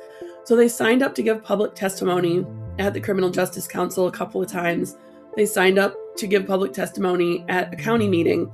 So 0.45 0.55
they 0.55 0.69
signed 0.69 1.03
up 1.03 1.13
to 1.13 1.21
give 1.21 1.43
public 1.43 1.75
testimony 1.75 2.47
at 2.79 2.95
the 2.95 2.99
Criminal 2.99 3.29
Justice 3.29 3.67
Council 3.67 4.07
a 4.07 4.11
couple 4.11 4.41
of 4.41 4.47
times. 4.47 4.97
They 5.35 5.45
signed 5.45 5.77
up 5.77 5.93
to 6.15 6.25
give 6.25 6.47
public 6.47 6.73
testimony 6.73 7.45
at 7.47 7.71
a 7.71 7.77
county 7.77 8.07
meeting. 8.07 8.51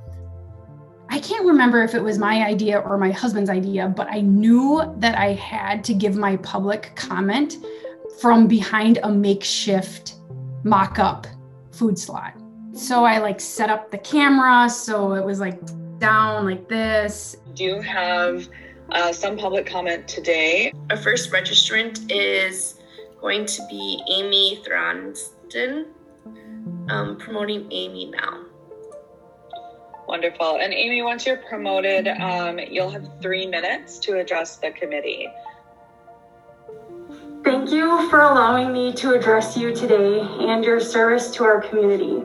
I 1.08 1.20
can't 1.20 1.46
remember 1.46 1.82
if 1.82 1.94
it 1.94 2.02
was 2.02 2.18
my 2.18 2.44
idea 2.44 2.78
or 2.78 2.98
my 2.98 3.10
husband's 3.10 3.50
idea, 3.50 3.88
but 3.88 4.08
I 4.10 4.20
knew 4.20 4.82
that 4.98 5.16
I 5.16 5.32
had 5.34 5.84
to 5.84 5.94
give 5.94 6.16
my 6.16 6.36
public 6.38 6.92
comment 6.96 7.56
from 8.20 8.46
behind 8.46 8.98
a 9.02 9.10
makeshift 9.10 10.16
mock 10.64 10.98
up 10.98 11.26
food 11.72 11.98
slot. 11.98 12.34
So 12.72 13.04
I 13.04 13.18
like 13.18 13.40
set 13.40 13.70
up 13.70 13.90
the 13.90 13.98
camera 13.98 14.68
so 14.68 15.12
it 15.12 15.24
was 15.24 15.40
like 15.40 15.60
down 15.98 16.46
like 16.46 16.68
this. 16.68 17.36
Do 17.54 17.80
have 17.80 18.48
uh, 18.90 19.12
some 19.12 19.36
public 19.36 19.66
comment 19.66 20.08
today. 20.08 20.72
Our 20.90 20.96
first 20.96 21.30
registrant 21.30 22.10
is 22.10 22.80
going 23.20 23.46
to 23.46 23.66
be 23.70 24.02
Amy 24.10 24.60
Thronson, 24.64 25.86
um, 26.88 27.16
promoting 27.16 27.70
Amy 27.70 28.06
now. 28.06 28.44
Wonderful. 30.14 30.58
And 30.58 30.72
Amy, 30.72 31.02
once 31.02 31.26
you're 31.26 31.38
promoted, 31.38 32.06
um, 32.06 32.60
you'll 32.60 32.88
have 32.88 33.04
three 33.20 33.48
minutes 33.48 33.98
to 33.98 34.16
address 34.20 34.58
the 34.58 34.70
committee. 34.70 35.26
Thank 37.42 37.72
you 37.72 38.08
for 38.08 38.20
allowing 38.20 38.72
me 38.72 38.92
to 38.92 39.14
address 39.14 39.56
you 39.56 39.74
today 39.74 40.20
and 40.20 40.64
your 40.64 40.78
service 40.78 41.32
to 41.32 41.42
our 41.42 41.60
community. 41.60 42.22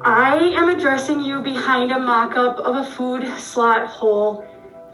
I 0.00 0.38
am 0.56 0.70
addressing 0.70 1.20
you 1.20 1.42
behind 1.42 1.92
a 1.92 1.98
mock 1.98 2.38
up 2.38 2.58
of 2.60 2.74
a 2.74 2.90
food 2.90 3.28
slot 3.36 3.86
hole 3.86 4.42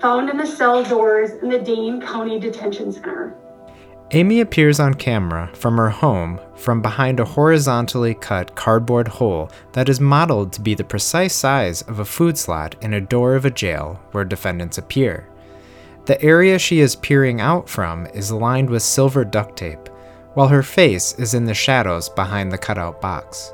found 0.01 0.29
in 0.29 0.39
the 0.39 0.47
cell 0.49 0.83
doors 0.83 1.31
in 1.45 1.49
the 1.49 1.61
Dane 1.61 2.01
County 2.01 2.41
Detention 2.41 2.93
Center. 2.93 3.37
Amy 4.13 4.41
appears 4.41 4.79
on 4.79 4.95
camera 4.95 5.51
from 5.53 5.77
her 5.77 5.91
home 5.91 6.39
from 6.55 6.81
behind 6.81 7.19
a 7.19 7.25
horizontally 7.25 8.15
cut 8.15 8.55
cardboard 8.55 9.09
hole 9.09 9.51
that 9.73 9.89
is 9.89 9.99
modeled 9.99 10.53
to 10.53 10.61
be 10.61 10.75
the 10.75 10.85
precise 10.85 11.35
size 11.35 11.83
of 11.83 11.99
a 11.99 12.05
food 12.05 12.39
slot 12.39 12.77
in 12.83 12.95
a 12.95 13.01
door 13.01 13.35
of 13.35 13.45
a 13.45 13.51
jail 13.51 14.01
where 14.13 14.25
defendants 14.25 14.79
appear. 14.79 15.29
The 16.05 16.23
area 16.23 16.57
she 16.57 16.79
is 16.79 16.95
peering 16.95 17.41
out 17.41 17.69
from 17.69 18.07
is 18.07 18.31
lined 18.31 18.71
with 18.71 18.85
silver 18.85 19.25
duct 19.25 19.57
tape, 19.57 19.89
while 20.35 20.49
her 20.49 20.63
face 20.63 21.19
is 21.19 21.35
in 21.35 21.45
the 21.45 21.55
shadows 21.55 22.09
behind 22.09 22.53
the 22.53 22.59
cutout 22.59 23.01
box. 23.01 23.53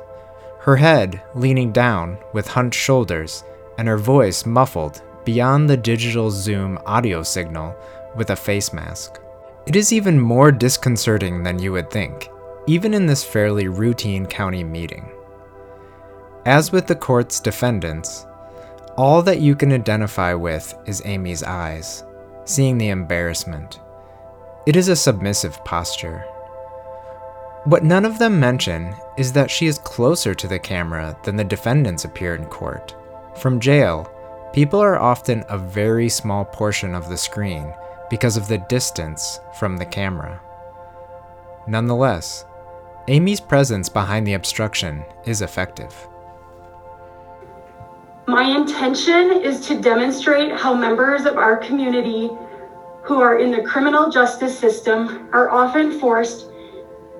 Her 0.59 0.75
head 0.75 1.23
leaning 1.33 1.71
down 1.71 2.19
with 2.31 2.47
hunched 2.47 2.79
shoulders, 2.79 3.43
and 3.79 3.87
her 3.87 3.97
voice 3.97 4.45
muffled 4.45 5.01
beyond 5.25 5.67
the 5.67 5.77
digital 5.77 6.29
Zoom 6.29 6.77
audio 6.85 7.23
signal 7.23 7.75
with 8.15 8.29
a 8.29 8.35
face 8.35 8.71
mask. 8.71 9.19
It 9.65 9.77
is 9.77 9.93
even 9.93 10.19
more 10.19 10.51
disconcerting 10.51 11.43
than 11.43 11.57
you 11.57 11.71
would 11.71 11.89
think, 11.89 12.29
even 12.67 12.93
in 12.93 13.05
this 13.05 13.23
fairly 13.23 13.69
routine 13.69 14.25
county 14.25 14.63
meeting. 14.63 15.09
As 16.45 16.73
with 16.73 16.85
the 16.85 16.95
court's 16.95 17.39
defendants, 17.39 18.25
all 18.97 19.21
that 19.21 19.39
you 19.39 19.55
can 19.55 19.71
identify 19.71 20.33
with 20.33 20.75
is 20.85 21.01
Amy's 21.05 21.43
eyes 21.43 22.03
seeing 22.45 22.77
the 22.77 22.89
embarrassment. 22.89 23.79
It 24.65 24.75
is 24.75 24.89
a 24.89 24.97
submissive 24.97 25.63
posture. 25.63 26.25
What 27.63 27.85
none 27.85 28.03
of 28.03 28.19
them 28.19 28.37
mention 28.37 28.93
is 29.17 29.31
that 29.31 29.49
she 29.49 29.67
is 29.67 29.77
closer 29.79 30.33
to 30.35 30.47
the 30.47 30.59
camera 30.59 31.17
than 31.23 31.37
the 31.37 31.43
defendants 31.45 32.03
appear 32.03 32.35
in 32.35 32.45
court. 32.47 32.95
From 33.37 33.61
jail, 33.61 34.11
people 34.51 34.81
are 34.81 34.99
often 34.99 35.45
a 35.47 35.57
very 35.57 36.09
small 36.09 36.43
portion 36.43 36.93
of 36.93 37.07
the 37.07 37.17
screen 37.17 37.73
because 38.09 38.37
of 38.37 38.47
the 38.47 38.57
distance 38.57 39.39
from 39.57 39.77
the 39.77 39.85
camera. 39.85 40.41
Nonetheless, 41.67 42.45
Amy's 43.07 43.39
presence 43.39 43.89
behind 43.89 44.25
the 44.25 44.33
obstruction 44.33 45.03
is 45.25 45.41
effective. 45.41 45.93
My 48.27 48.43
intention 48.43 49.41
is 49.41 49.67
to 49.67 49.81
demonstrate 49.81 50.53
how 50.53 50.73
members 50.73 51.25
of 51.25 51.37
our 51.37 51.57
community 51.57 52.29
who 53.03 53.21
are 53.21 53.37
in 53.37 53.51
the 53.51 53.61
criminal 53.61 54.09
justice 54.09 54.57
system 54.57 55.29
are 55.33 55.49
often 55.49 55.99
forced 55.99 56.47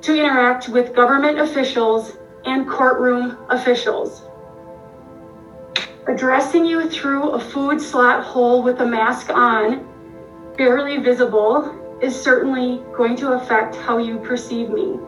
to 0.01 0.15
interact 0.15 0.69
with 0.69 0.95
government 0.95 1.39
officials 1.39 2.17
and 2.45 2.67
courtroom 2.67 3.37
officials. 3.49 4.23
Addressing 6.07 6.65
you 6.65 6.89
through 6.89 7.31
a 7.31 7.39
food 7.39 7.81
slot 7.81 8.23
hole 8.23 8.63
with 8.63 8.79
a 8.79 8.85
mask 8.85 9.29
on, 9.29 9.87
barely 10.57 10.97
visible, 10.97 11.97
is 12.01 12.15
certainly 12.15 12.81
going 12.95 13.15
to 13.17 13.31
affect 13.31 13.75
how 13.75 13.97
you 13.97 14.17
perceive 14.19 14.69
me. 14.69 14.99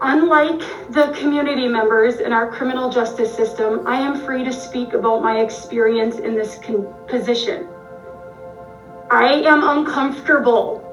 Unlike 0.00 0.60
the 0.90 1.08
community 1.18 1.66
members 1.66 2.20
in 2.20 2.32
our 2.32 2.46
criminal 2.46 2.88
justice 2.88 3.34
system, 3.34 3.82
I 3.84 3.96
am 3.96 4.14
free 4.14 4.44
to 4.44 4.52
speak 4.52 4.92
about 4.92 5.20
my 5.22 5.40
experience 5.40 6.18
in 6.18 6.36
this 6.36 6.58
position. 7.08 7.66
I 9.10 9.42
am 9.44 9.62
uncomfortable. 9.64 10.84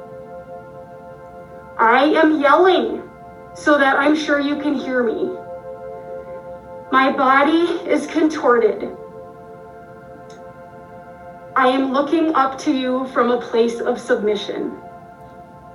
I 1.77 2.05
am 2.15 2.39
yelling 2.39 3.03
so 3.53 3.77
that 3.77 3.95
I'm 3.95 4.15
sure 4.15 4.39
you 4.39 4.55
can 4.55 4.73
hear 4.73 5.03
me. 5.03 5.29
My 6.91 7.11
body 7.11 7.67
is 7.87 8.07
contorted. 8.07 8.89
I 11.57 11.69
am 11.69 11.93
looking 11.93 12.35
up 12.35 12.57
to 12.59 12.71
you 12.73 13.07
from 13.13 13.31
a 13.31 13.39
place 13.39 13.79
of 13.79 13.97
submission. 13.97 14.77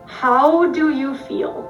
How 0.04 0.70
do 0.72 0.90
you 0.90 1.16
feel? 1.16 1.68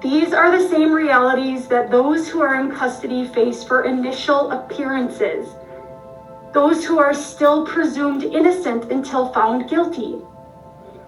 These 0.00 0.32
are 0.32 0.50
the 0.50 0.66
same 0.70 0.90
realities 0.90 1.68
that 1.68 1.90
those 1.90 2.28
who 2.28 2.40
are 2.40 2.58
in 2.58 2.74
custody 2.74 3.26
face 3.26 3.62
for 3.62 3.82
initial 3.84 4.50
appearances, 4.52 5.54
those 6.54 6.82
who 6.86 6.98
are 6.98 7.12
still 7.12 7.66
presumed 7.66 8.24
innocent 8.24 8.90
until 8.90 9.34
found 9.34 9.68
guilty, 9.68 10.16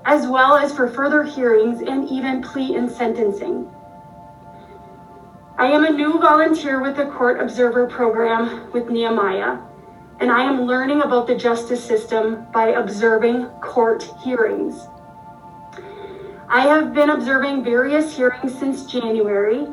as 0.04 0.26
well 0.26 0.54
as 0.54 0.74
for 0.74 0.86
further 0.86 1.22
hearings 1.22 1.80
and 1.80 2.10
even 2.10 2.42
plea 2.42 2.74
and 2.76 2.90
sentencing. 2.90 3.70
I 5.58 5.66
am 5.66 5.84
a 5.84 5.90
new 5.90 6.18
volunteer 6.18 6.80
with 6.80 6.96
the 6.96 7.04
Court 7.04 7.38
Observer 7.38 7.86
Program 7.86 8.72
with 8.72 8.88
Nehemiah, 8.88 9.58
and 10.18 10.32
I 10.32 10.44
am 10.44 10.62
learning 10.62 11.02
about 11.02 11.26
the 11.26 11.34
justice 11.34 11.84
system 11.84 12.46
by 12.54 12.68
observing 12.68 13.46
court 13.60 14.02
hearings. 14.24 14.88
I 16.48 16.62
have 16.62 16.94
been 16.94 17.10
observing 17.10 17.64
various 17.64 18.16
hearings 18.16 18.58
since 18.58 18.86
January, 18.86 19.66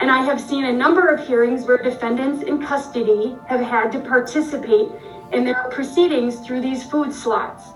and 0.00 0.10
I 0.10 0.22
have 0.22 0.38
seen 0.38 0.66
a 0.66 0.72
number 0.72 1.08
of 1.08 1.26
hearings 1.26 1.64
where 1.64 1.78
defendants 1.78 2.42
in 2.42 2.62
custody 2.62 3.34
have 3.48 3.60
had 3.60 3.90
to 3.92 4.00
participate 4.00 4.90
in 5.32 5.44
their 5.44 5.64
proceedings 5.70 6.40
through 6.40 6.60
these 6.60 6.84
food 6.84 7.10
slots. 7.10 7.70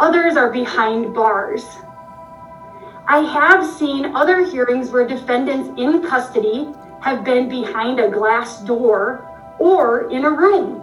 Others 0.00 0.36
are 0.36 0.52
behind 0.52 1.14
bars. 1.14 1.64
I 3.06 3.18
have 3.18 3.66
seen 3.66 4.16
other 4.16 4.44
hearings 4.44 4.90
where 4.90 5.06
defendants 5.06 5.78
in 5.78 6.02
custody 6.02 6.72
have 7.02 7.22
been 7.22 7.50
behind 7.50 8.00
a 8.00 8.08
glass 8.08 8.62
door 8.62 9.28
or 9.58 10.10
in 10.10 10.24
a 10.24 10.30
room. 10.30 10.82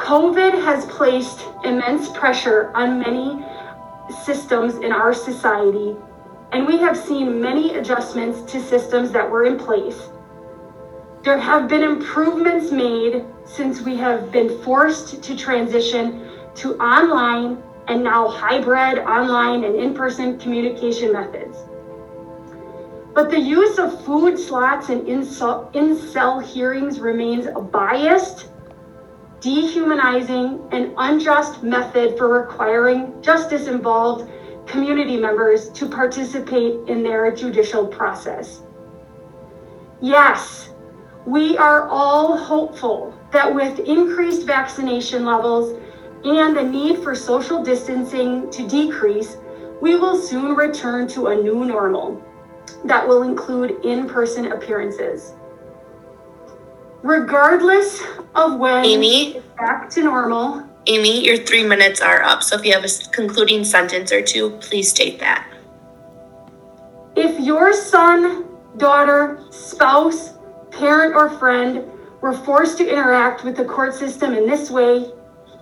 COVID 0.00 0.64
has 0.64 0.84
placed 0.86 1.44
immense 1.64 2.08
pressure 2.08 2.72
on 2.74 2.98
many 2.98 3.44
systems 4.24 4.74
in 4.76 4.92
our 4.92 5.14
society, 5.14 5.96
and 6.50 6.66
we 6.66 6.76
have 6.78 6.96
seen 6.96 7.40
many 7.40 7.76
adjustments 7.76 8.50
to 8.52 8.60
systems 8.60 9.12
that 9.12 9.30
were 9.30 9.44
in 9.44 9.56
place. 9.56 10.08
There 11.22 11.38
have 11.38 11.68
been 11.68 11.84
improvements 11.84 12.72
made 12.72 13.24
since 13.44 13.80
we 13.80 13.96
have 13.96 14.32
been 14.32 14.60
forced 14.62 15.22
to 15.22 15.36
transition 15.36 16.28
to 16.56 16.74
online 16.78 17.62
and 17.88 18.02
now 18.02 18.28
hybrid 18.28 18.98
online 19.00 19.64
and 19.64 19.76
in 19.76 19.94
person 19.94 20.38
communication 20.38 21.12
methods. 21.12 21.58
But 23.14 23.30
the 23.30 23.38
use 23.38 23.78
of 23.78 24.04
food 24.04 24.38
slots 24.38 24.88
and 24.88 25.06
in 25.06 25.24
cell 25.24 26.40
hearings 26.40 26.98
remains 26.98 27.46
a 27.46 27.60
biased, 27.60 28.48
dehumanizing, 29.40 30.68
and 30.72 30.92
unjust 30.98 31.62
method 31.62 32.18
for 32.18 32.28
requiring 32.28 33.22
justice 33.22 33.68
involved 33.68 34.30
community 34.66 35.16
members 35.16 35.68
to 35.70 35.86
participate 35.86 36.88
in 36.88 37.02
their 37.02 37.30
judicial 37.30 37.86
process. 37.86 38.62
Yes, 40.00 40.70
we 41.24 41.56
are 41.56 41.88
all 41.88 42.36
hopeful 42.36 43.14
that 43.30 43.54
with 43.54 43.78
increased 43.78 44.46
vaccination 44.46 45.24
levels 45.24 45.80
and 46.24 46.56
the 46.56 46.62
need 46.62 46.98
for 47.02 47.14
social 47.14 47.62
distancing 47.62 48.50
to 48.50 48.66
decrease, 48.66 49.36
we 49.80 49.96
will 49.96 50.18
soon 50.18 50.54
return 50.56 51.06
to 51.08 51.28
a 51.28 51.34
new 51.36 51.64
normal 51.64 52.22
that 52.84 53.06
will 53.06 53.22
include 53.22 53.84
in 53.84 54.08
person 54.08 54.52
appearances. 54.52 55.34
Regardless 57.02 58.02
of 58.34 58.58
when 58.58 58.84
Amy? 58.84 59.42
back 59.58 59.90
to 59.90 60.02
normal, 60.02 60.66
Amy, 60.86 61.24
your 61.24 61.36
three 61.38 61.64
minutes 61.64 62.00
are 62.00 62.22
up. 62.22 62.42
So 62.42 62.56
if 62.56 62.64
you 62.64 62.72
have 62.72 62.84
a 62.84 62.88
concluding 63.12 63.64
sentence 63.64 64.12
or 64.12 64.22
two, 64.22 64.50
please 64.60 64.90
state 64.90 65.18
that. 65.20 65.46
if 67.16 67.38
your 67.40 67.72
son, 67.72 68.44
daughter, 68.76 69.40
spouse, 69.50 70.34
parent, 70.70 71.14
or 71.14 71.30
friend 71.30 71.84
were 72.20 72.32
forced 72.32 72.78
to 72.78 72.88
interact 72.90 73.44
with 73.44 73.56
the 73.56 73.64
court 73.64 73.94
system 73.94 74.34
in 74.34 74.46
this 74.46 74.70
way, 74.70 75.12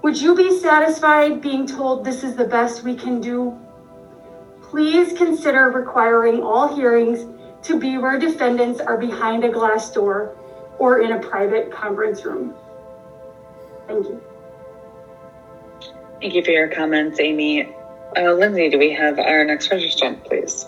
would 0.03 0.21
you 0.21 0.35
be 0.35 0.59
satisfied 0.59 1.41
being 1.41 1.67
told 1.67 2.05
this 2.05 2.25
is 2.25 2.35
the 2.35 2.45
best 2.45 2.83
we 2.83 2.95
can 2.95 3.21
do? 3.21 3.59
Please 4.63 5.17
consider 5.17 5.71
requiring 5.71 6.43
all 6.43 6.75
hearings 6.75 7.27
to 7.63 7.79
be 7.79 7.99
where 7.99 8.19
defendants 8.19 8.81
are 8.81 8.99
behind 8.99 9.45
a 9.45 9.49
glass 9.49 9.93
door 9.93 10.37
or 10.79 11.01
in 11.01 11.13
a 11.13 11.21
private 11.21 11.71
conference 11.71 12.25
room. 12.25 12.55
Thank 13.87 14.07
you. 14.07 14.23
Thank 16.21 16.35
you 16.35 16.45
for 16.45 16.51
your 16.51 16.69
comments, 16.69 17.21
Amy. 17.21 17.73
Uh, 18.17 18.33
Lindsay, 18.33 18.69
do 18.69 18.79
we 18.79 18.93
have 18.93 19.19
our 19.19 19.45
next 19.45 19.71
registrant, 19.71 20.25
please? 20.25 20.65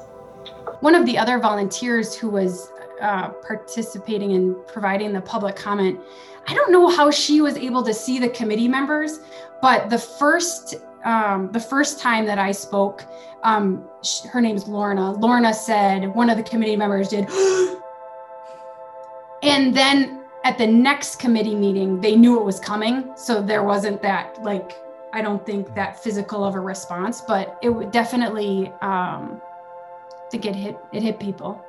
One 0.81 0.95
of 0.95 1.07
the 1.07 1.19
other 1.19 1.39
volunteers 1.39 2.15
who 2.15 2.29
was 2.29 2.71
uh, 3.01 3.29
participating 3.31 4.33
in 4.33 4.57
providing 4.67 5.13
the 5.13 5.21
public 5.21 5.57
comment, 5.57 5.99
I 6.47 6.55
don't 6.55 6.73
know 6.73 6.89
how 6.89 7.11
she 7.11 7.41
was 7.41 7.57
able 7.57 7.83
to 7.83 7.95
see 7.95 8.19
the 8.19 8.29
committee 8.29 8.69
members, 8.69 9.21
but 9.63 9.91
the 9.91 9.99
first 9.99 10.77
um, 11.05 11.51
the 11.53 11.61
first 11.61 12.01
time 12.01 12.25
that 12.27 12.39
I 12.39 12.53
spoke, 12.53 13.05
um, 13.43 13.85
sh- 14.03 14.23
her 14.31 14.41
name's 14.41 14.67
Lorna. 14.67 15.13
Lorna 15.13 15.53
said 15.53 16.15
one 16.15 16.31
of 16.31 16.39
the 16.39 16.43
committee 16.43 16.77
members 16.77 17.09
did, 17.09 17.29
and 19.43 19.75
then 19.75 20.23
at 20.45 20.59
the 20.59 20.67
next 20.67 21.19
committee 21.19 21.55
meeting, 21.55 22.01
they 22.01 22.17
knew 22.17 22.39
it 22.39 22.45
was 22.45 22.59
coming, 22.59 23.13
so 23.17 23.43
there 23.43 23.63
wasn't 23.63 24.03
that 24.03 24.43
like 24.43 24.73
I 25.13 25.23
don't 25.23 25.45
think 25.47 25.75
that 25.75 26.03
physical 26.03 26.45
of 26.45 26.55
a 26.55 26.61
response, 26.61 27.21
but 27.21 27.59
it 27.63 27.69
would 27.69 27.91
definitely 27.91 28.69
um, 28.83 29.41
I 29.43 30.29
think 30.31 30.47
it 30.47 30.57
hit 30.57 30.79
it 30.93 31.03
hit 31.03 31.21
people, 31.21 31.65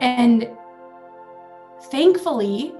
and 0.00 0.50
thankfully 1.82 2.74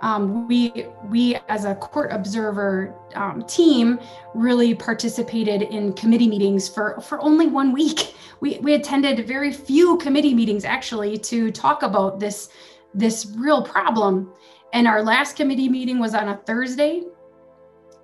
um, 0.00 0.46
we 0.46 0.86
we 1.08 1.36
as 1.48 1.64
a 1.64 1.74
court 1.74 2.12
observer 2.12 2.94
um, 3.14 3.42
team 3.42 3.98
really 4.34 4.74
participated 4.74 5.62
in 5.62 5.92
committee 5.94 6.28
meetings 6.28 6.68
for 6.68 7.00
for 7.00 7.20
only 7.20 7.46
one 7.46 7.72
week. 7.72 8.14
We 8.40 8.60
we 8.60 8.74
attended 8.74 9.26
very 9.26 9.52
few 9.52 9.96
committee 9.96 10.32
meetings 10.32 10.64
actually 10.64 11.18
to 11.18 11.50
talk 11.50 11.82
about 11.82 12.20
this 12.20 12.50
this 12.94 13.34
real 13.36 13.62
problem. 13.64 14.32
And 14.72 14.86
our 14.86 15.02
last 15.02 15.34
committee 15.34 15.68
meeting 15.68 15.98
was 15.98 16.14
on 16.14 16.28
a 16.28 16.36
thursday. 16.36 17.02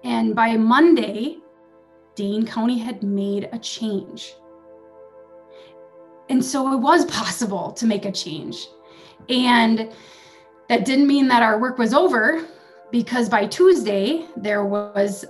And 0.03 0.35
by 0.35 0.57
monday 0.57 1.39
dane 2.15 2.47
county 2.47 2.79
had 2.79 3.03
made 3.03 3.49
a 3.53 3.59
change. 3.59 4.35
And 6.29 6.45
so 6.45 6.73
it 6.73 6.79
was 6.79 7.05
possible 7.21 7.73
to 7.73 7.87
make 7.87 8.05
a 8.05 8.13
change. 8.13 8.69
And 9.29 9.93
that 10.75 10.85
didn't 10.85 11.07
mean 11.07 11.29
that 11.29 11.41
our 11.41 11.61
work 11.61 11.79
was 11.79 11.95
over 11.95 12.45
because 12.91 13.29
by 13.29 13.47
Tuesday, 13.47 14.27
there 14.37 14.65
was 14.65 15.25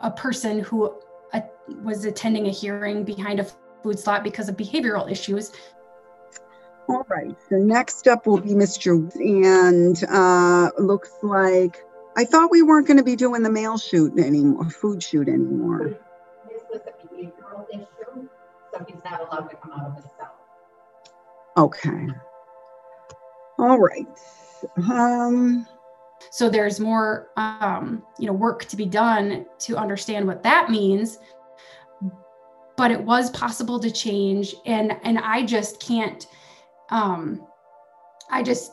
a 0.00 0.10
person 0.10 0.60
who 0.60 0.98
uh, 1.34 1.42
was 1.82 2.06
attending 2.06 2.46
a 2.46 2.50
hearing 2.50 3.04
behind 3.04 3.38
a 3.38 3.46
food 3.82 3.98
slot 3.98 4.24
because 4.24 4.48
of 4.48 4.56
behavioral 4.56 5.10
issues. 5.10 5.52
All 6.88 7.04
right, 7.08 7.36
so 7.50 7.56
next 7.56 8.08
up 8.08 8.26
will 8.26 8.40
be 8.40 8.52
Mr. 8.52 9.14
And 9.16 10.02
uh, 10.08 10.70
looks 10.82 11.10
like, 11.22 11.84
I 12.16 12.24
thought 12.24 12.50
we 12.50 12.62
weren't 12.62 12.86
going 12.86 12.96
to 12.96 13.04
be 13.04 13.16
doing 13.16 13.42
the 13.42 13.50
mail 13.50 13.76
shoot 13.76 14.18
anymore, 14.18 14.70
food 14.70 15.02
chute 15.02 15.28
anymore. 15.28 15.98
This 16.48 16.62
was 16.70 16.80
a 16.86 17.14
behavioral 17.14 17.68
issue, 17.74 18.26
so 18.72 18.86
he's 18.88 19.04
not 19.04 19.20
allowed 19.20 19.50
to 19.50 19.56
come 19.56 19.72
out 19.72 19.86
of 19.88 19.96
his 19.96 20.04
cell. 20.16 20.34
Okay. 21.58 22.06
All 23.58 23.78
right. 23.78 24.06
Um, 24.88 25.66
So 26.30 26.48
there's 26.48 26.80
more, 26.80 27.28
um, 27.36 28.02
you 28.18 28.26
know, 28.26 28.32
work 28.32 28.64
to 28.66 28.76
be 28.76 28.86
done 28.86 29.46
to 29.60 29.76
understand 29.76 30.26
what 30.26 30.42
that 30.42 30.70
means. 30.70 31.18
But 32.76 32.90
it 32.90 33.02
was 33.02 33.30
possible 33.30 33.78
to 33.80 33.90
change, 33.90 34.54
and 34.66 34.96
and 35.02 35.18
I 35.18 35.44
just 35.46 35.80
can't, 35.80 36.26
um, 36.90 37.46
I 38.30 38.42
just 38.42 38.72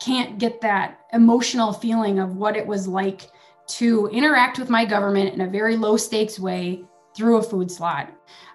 can't 0.00 0.38
get 0.38 0.60
that 0.60 1.00
emotional 1.12 1.72
feeling 1.72 2.18
of 2.18 2.36
what 2.36 2.56
it 2.56 2.66
was 2.66 2.86
like 2.86 3.30
to 3.66 4.08
interact 4.12 4.58
with 4.58 4.70
my 4.70 4.84
government 4.84 5.34
in 5.34 5.40
a 5.40 5.48
very 5.48 5.76
low 5.76 5.96
stakes 5.96 6.38
way 6.38 6.84
through 7.16 7.38
a 7.38 7.42
food 7.42 7.70
slot. 7.70 8.12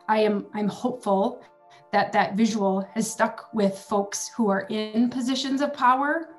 I 0.07 0.19
am 0.19 0.45
I'm 0.53 0.69
hopeful 0.69 1.41
that 1.91 2.11
that 2.13 2.35
visual 2.35 2.87
has 2.93 3.09
stuck 3.09 3.49
with 3.53 3.77
folks 3.77 4.29
who 4.29 4.49
are 4.49 4.61
in 4.69 5.09
positions 5.09 5.61
of 5.61 5.73
power. 5.73 6.29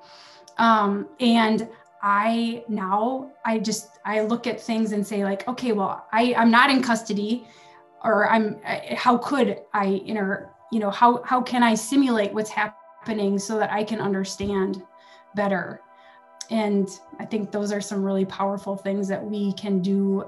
Um, 0.58 1.08
and 1.20 1.68
i 2.02 2.64
now 2.68 3.30
i 3.44 3.58
just 3.58 3.98
i 4.04 4.20
look 4.20 4.46
at 4.46 4.60
things 4.60 4.92
and 4.92 5.06
say 5.06 5.22
like 5.22 5.46
okay 5.46 5.72
well 5.72 6.06
i 6.12 6.34
i'm 6.36 6.50
not 6.50 6.70
in 6.70 6.82
custody 6.82 7.46
or 8.04 8.28
i'm 8.30 8.58
I, 8.64 8.94
how 8.96 9.18
could 9.18 9.58
i 9.74 10.00
inter 10.06 10.50
you 10.72 10.80
know 10.80 10.90
how 10.90 11.22
how 11.24 11.42
can 11.42 11.62
i 11.62 11.74
simulate 11.74 12.32
what's 12.32 12.50
happening 12.50 13.38
so 13.38 13.58
that 13.58 13.70
i 13.70 13.84
can 13.84 14.00
understand 14.00 14.82
better? 15.34 15.80
And 16.50 16.88
i 17.18 17.24
think 17.24 17.52
those 17.52 17.70
are 17.70 17.80
some 17.80 18.02
really 18.02 18.24
powerful 18.24 18.76
things 18.76 19.06
that 19.08 19.24
we 19.24 19.52
can 19.52 19.80
do 19.80 20.24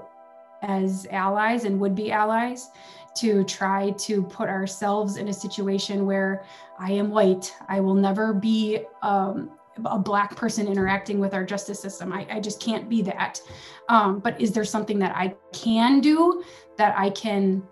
as 0.61 1.05
allies 1.11 1.65
and 1.65 1.79
would 1.79 1.95
be 1.95 2.11
allies 2.11 2.69
to 3.15 3.43
try 3.43 3.91
to 3.91 4.23
put 4.23 4.49
ourselves 4.49 5.17
in 5.17 5.27
a 5.27 5.33
situation 5.33 6.05
where 6.05 6.43
I 6.79 6.91
am 6.91 7.09
white. 7.09 7.53
I 7.67 7.79
will 7.79 7.93
never 7.93 8.33
be 8.33 8.79
um, 9.01 9.51
a 9.85 9.97
black 9.97 10.35
person 10.35 10.67
interacting 10.67 11.19
with 11.19 11.33
our 11.33 11.43
justice 11.43 11.79
system. 11.79 12.11
I, 12.13 12.27
I 12.29 12.39
just 12.39 12.61
can't 12.61 12.89
be 12.89 13.01
that. 13.03 13.41
Um, 13.89 14.19
but 14.19 14.39
is 14.39 14.51
there 14.51 14.65
something 14.65 14.99
that 14.99 15.15
I 15.15 15.35
can 15.51 15.99
do 15.99 16.43
that 16.77 16.97
I 16.97 17.09
can 17.09 17.63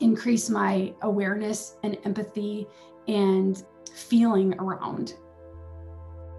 increase 0.00 0.48
my 0.48 0.94
awareness 1.02 1.76
and 1.82 1.98
empathy 2.04 2.66
and 3.06 3.64
feeling 3.92 4.54
around. 4.58 5.14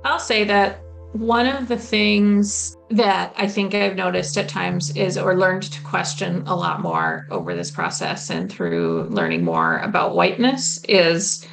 I'll 0.05 0.19
say 0.19 0.43
that 0.45 0.81
one 1.13 1.47
of 1.47 1.67
the 1.67 1.77
things 1.77 2.77
that 2.91 3.33
I 3.35 3.47
think 3.47 3.73
I've 3.73 3.95
noticed 3.95 4.37
at 4.37 4.47
times 4.47 4.95
is, 4.95 5.17
or 5.17 5.35
learned 5.35 5.63
to 5.63 5.81
question 5.81 6.43
a 6.45 6.55
lot 6.55 6.81
more 6.81 7.27
over 7.31 7.55
this 7.55 7.71
process 7.71 8.29
and 8.29 8.51
through 8.51 9.05
learning 9.09 9.43
more 9.43 9.79
about 9.79 10.15
whiteness, 10.15 10.83
is 10.87 11.47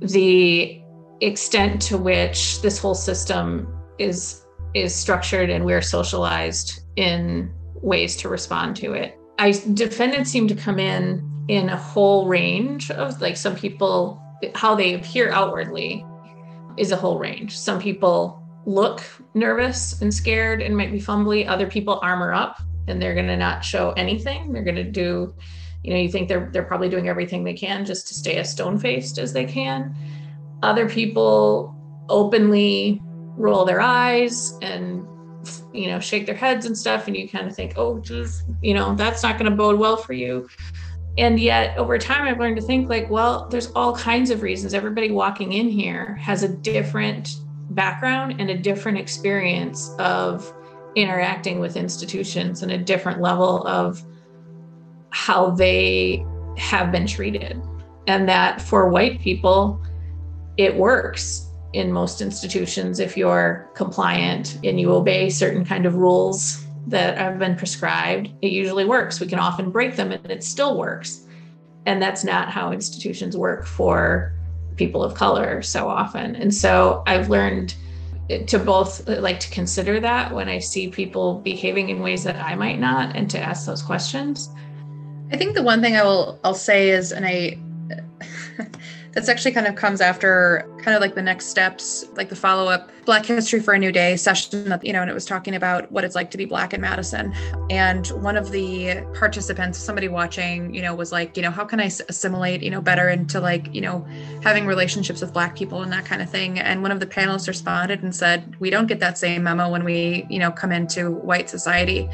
the 0.00 0.82
extent 1.20 1.80
to 1.82 1.96
which 1.96 2.60
this 2.62 2.78
whole 2.78 2.94
system 2.94 3.66
is 3.98 4.44
is 4.74 4.94
structured 4.94 5.48
and 5.48 5.64
we're 5.64 5.82
socialized 5.82 6.80
in 6.96 7.50
ways 7.74 8.14
to 8.16 8.28
respond 8.28 8.76
to 8.76 8.92
it. 8.92 9.18
I 9.38 9.52
defendants 9.72 10.30
seem 10.30 10.46
to 10.48 10.54
come 10.54 10.78
in 10.78 11.26
in 11.48 11.70
a 11.70 11.76
whole 11.76 12.28
range 12.28 12.90
of 12.90 13.20
like 13.22 13.36
some 13.36 13.56
people 13.56 14.22
how 14.54 14.74
they 14.74 14.94
appear 14.94 15.32
outwardly 15.32 16.04
is 16.76 16.92
a 16.92 16.96
whole 16.96 17.18
range. 17.18 17.58
Some 17.58 17.80
people 17.80 18.37
look 18.68 19.02
nervous 19.32 20.00
and 20.02 20.12
scared 20.12 20.60
and 20.60 20.76
might 20.76 20.92
be 20.92 21.00
fumbly. 21.00 21.48
Other 21.48 21.66
people 21.66 21.98
armor 22.02 22.34
up 22.34 22.60
and 22.86 23.00
they're 23.00 23.14
going 23.14 23.26
to 23.26 23.36
not 23.36 23.64
show 23.64 23.92
anything. 23.92 24.52
They're 24.52 24.62
going 24.62 24.76
to 24.76 24.84
do, 24.84 25.34
you 25.82 25.94
know, 25.94 25.98
you 25.98 26.10
think 26.10 26.28
they're 26.28 26.50
they're 26.52 26.64
probably 26.64 26.90
doing 26.90 27.08
everything 27.08 27.44
they 27.44 27.54
can 27.54 27.86
just 27.86 28.08
to 28.08 28.14
stay 28.14 28.36
as 28.36 28.52
stone 28.52 28.78
faced 28.78 29.18
as 29.18 29.32
they 29.32 29.46
can. 29.46 29.96
Other 30.62 30.86
people 30.88 31.74
openly 32.10 33.00
roll 33.36 33.64
their 33.64 33.80
eyes 33.80 34.58
and 34.60 35.06
you 35.72 35.86
know 35.86 36.00
shake 36.00 36.26
their 36.26 36.34
heads 36.34 36.66
and 36.66 36.76
stuff 36.76 37.06
and 37.06 37.16
you 37.16 37.28
kind 37.28 37.46
of 37.46 37.54
think 37.54 37.74
oh 37.76 37.98
geez 38.00 38.42
you 38.60 38.74
know 38.74 38.94
that's 38.96 39.22
not 39.22 39.38
going 39.38 39.48
to 39.48 39.56
bode 39.56 39.78
well 39.78 39.96
for 39.96 40.12
you 40.12 40.48
and 41.16 41.38
yet 41.38 41.76
over 41.78 41.96
time 41.96 42.26
i've 42.26 42.40
learned 42.40 42.56
to 42.56 42.62
think 42.62 42.88
like 42.88 43.08
well 43.08 43.46
there's 43.48 43.70
all 43.72 43.94
kinds 43.94 44.30
of 44.30 44.42
reasons 44.42 44.74
everybody 44.74 45.10
walking 45.12 45.52
in 45.52 45.68
here 45.68 46.16
has 46.16 46.42
a 46.42 46.48
different 46.48 47.36
background 47.78 48.34
and 48.40 48.50
a 48.50 48.58
different 48.58 48.98
experience 48.98 49.94
of 50.00 50.52
interacting 50.96 51.60
with 51.60 51.76
institutions 51.76 52.64
and 52.64 52.72
a 52.72 52.76
different 52.76 53.20
level 53.20 53.64
of 53.68 54.02
how 55.10 55.50
they 55.50 56.26
have 56.56 56.90
been 56.90 57.06
treated 57.06 57.62
and 58.08 58.28
that 58.28 58.60
for 58.60 58.88
white 58.88 59.20
people 59.20 59.80
it 60.56 60.74
works 60.74 61.52
in 61.72 61.92
most 61.92 62.20
institutions 62.20 62.98
if 62.98 63.16
you're 63.16 63.70
compliant 63.76 64.58
and 64.64 64.80
you 64.80 64.92
obey 64.92 65.30
certain 65.30 65.64
kind 65.64 65.86
of 65.86 65.94
rules 65.94 66.66
that 66.88 67.16
have 67.16 67.38
been 67.38 67.54
prescribed, 67.54 68.30
it 68.40 68.50
usually 68.50 68.86
works. 68.86 69.20
We 69.20 69.26
can 69.26 69.38
often 69.38 69.70
break 69.70 69.94
them 69.94 70.10
and 70.10 70.30
it 70.30 70.42
still 70.42 70.78
works. 70.78 71.26
And 71.86 72.02
that's 72.02 72.24
not 72.24 72.50
how 72.50 72.72
institutions 72.72 73.36
work 73.36 73.66
for 73.66 74.34
people 74.78 75.02
of 75.02 75.14
color 75.14 75.60
so 75.60 75.88
often. 75.88 76.36
And 76.36 76.54
so 76.54 77.02
I've 77.06 77.28
learned 77.28 77.74
to 78.46 78.58
both 78.58 79.06
like 79.08 79.40
to 79.40 79.50
consider 79.50 80.00
that 80.00 80.34
when 80.34 80.48
I 80.48 80.58
see 80.58 80.88
people 80.88 81.40
behaving 81.40 81.88
in 81.88 82.00
ways 82.00 82.24
that 82.24 82.36
I 82.36 82.54
might 82.54 82.78
not 82.78 83.16
and 83.16 83.30
to 83.30 83.38
ask 83.38 83.66
those 83.66 83.82
questions. 83.82 84.50
I 85.32 85.36
think 85.36 85.54
the 85.54 85.62
one 85.62 85.80
thing 85.80 85.96
I 85.96 86.02
will 86.02 86.38
I'll 86.44 86.54
say 86.54 86.90
is 86.90 87.12
and 87.12 87.26
I 87.26 87.58
that's 89.12 89.28
actually 89.28 89.52
kind 89.52 89.66
of 89.66 89.74
comes 89.74 90.00
after 90.00 90.68
kind 90.82 90.94
of 90.94 91.00
like 91.00 91.14
the 91.14 91.22
next 91.22 91.46
steps, 91.46 92.06
like 92.14 92.28
the 92.28 92.36
follow 92.36 92.70
up 92.70 92.90
Black 93.04 93.24
History 93.24 93.60
for 93.60 93.74
a 93.74 93.78
New 93.78 93.90
Day 93.90 94.16
session 94.16 94.68
that, 94.68 94.84
you 94.84 94.92
know, 94.92 95.00
and 95.00 95.10
it 95.10 95.14
was 95.14 95.24
talking 95.24 95.54
about 95.54 95.90
what 95.90 96.04
it's 96.04 96.14
like 96.14 96.30
to 96.30 96.38
be 96.38 96.44
Black 96.44 96.74
in 96.74 96.80
Madison. 96.80 97.34
And 97.70 98.06
one 98.08 98.36
of 98.36 98.50
the 98.50 99.02
participants, 99.14 99.78
somebody 99.78 100.08
watching, 100.08 100.74
you 100.74 100.82
know, 100.82 100.94
was 100.94 101.10
like, 101.10 101.36
you 101.36 101.42
know, 101.42 101.50
how 101.50 101.64
can 101.64 101.80
I 101.80 101.84
assimilate, 101.84 102.62
you 102.62 102.70
know, 102.70 102.80
better 102.80 103.08
into 103.08 103.40
like, 103.40 103.74
you 103.74 103.80
know, 103.80 104.06
having 104.42 104.66
relationships 104.66 105.20
with 105.20 105.32
Black 105.32 105.56
people 105.56 105.82
and 105.82 105.92
that 105.92 106.04
kind 106.04 106.20
of 106.20 106.28
thing. 106.28 106.58
And 106.58 106.82
one 106.82 106.92
of 106.92 107.00
the 107.00 107.06
panelists 107.06 107.48
responded 107.48 108.02
and 108.02 108.14
said, 108.14 108.56
we 108.60 108.68
don't 108.70 108.86
get 108.86 109.00
that 109.00 109.16
same 109.16 109.42
memo 109.42 109.70
when 109.70 109.84
we, 109.84 110.26
you 110.28 110.38
know, 110.38 110.50
come 110.50 110.70
into 110.70 111.10
white 111.10 111.48
society. 111.48 112.08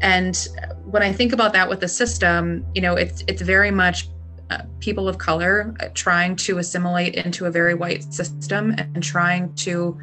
And 0.00 0.48
when 0.84 1.02
I 1.02 1.12
think 1.12 1.32
about 1.32 1.52
that 1.54 1.68
with 1.68 1.80
the 1.80 1.88
system, 1.88 2.64
you 2.74 2.80
know, 2.80 2.94
it's 2.94 3.24
it's 3.26 3.42
very 3.42 3.72
much 3.72 4.08
uh, 4.50 4.62
people 4.80 5.08
of 5.08 5.18
color 5.18 5.74
uh, 5.80 5.88
trying 5.94 6.36
to 6.36 6.58
assimilate 6.58 7.14
into 7.14 7.46
a 7.46 7.50
very 7.50 7.74
white 7.74 8.02
system 8.12 8.74
and 8.78 9.02
trying 9.02 9.52
to 9.54 9.98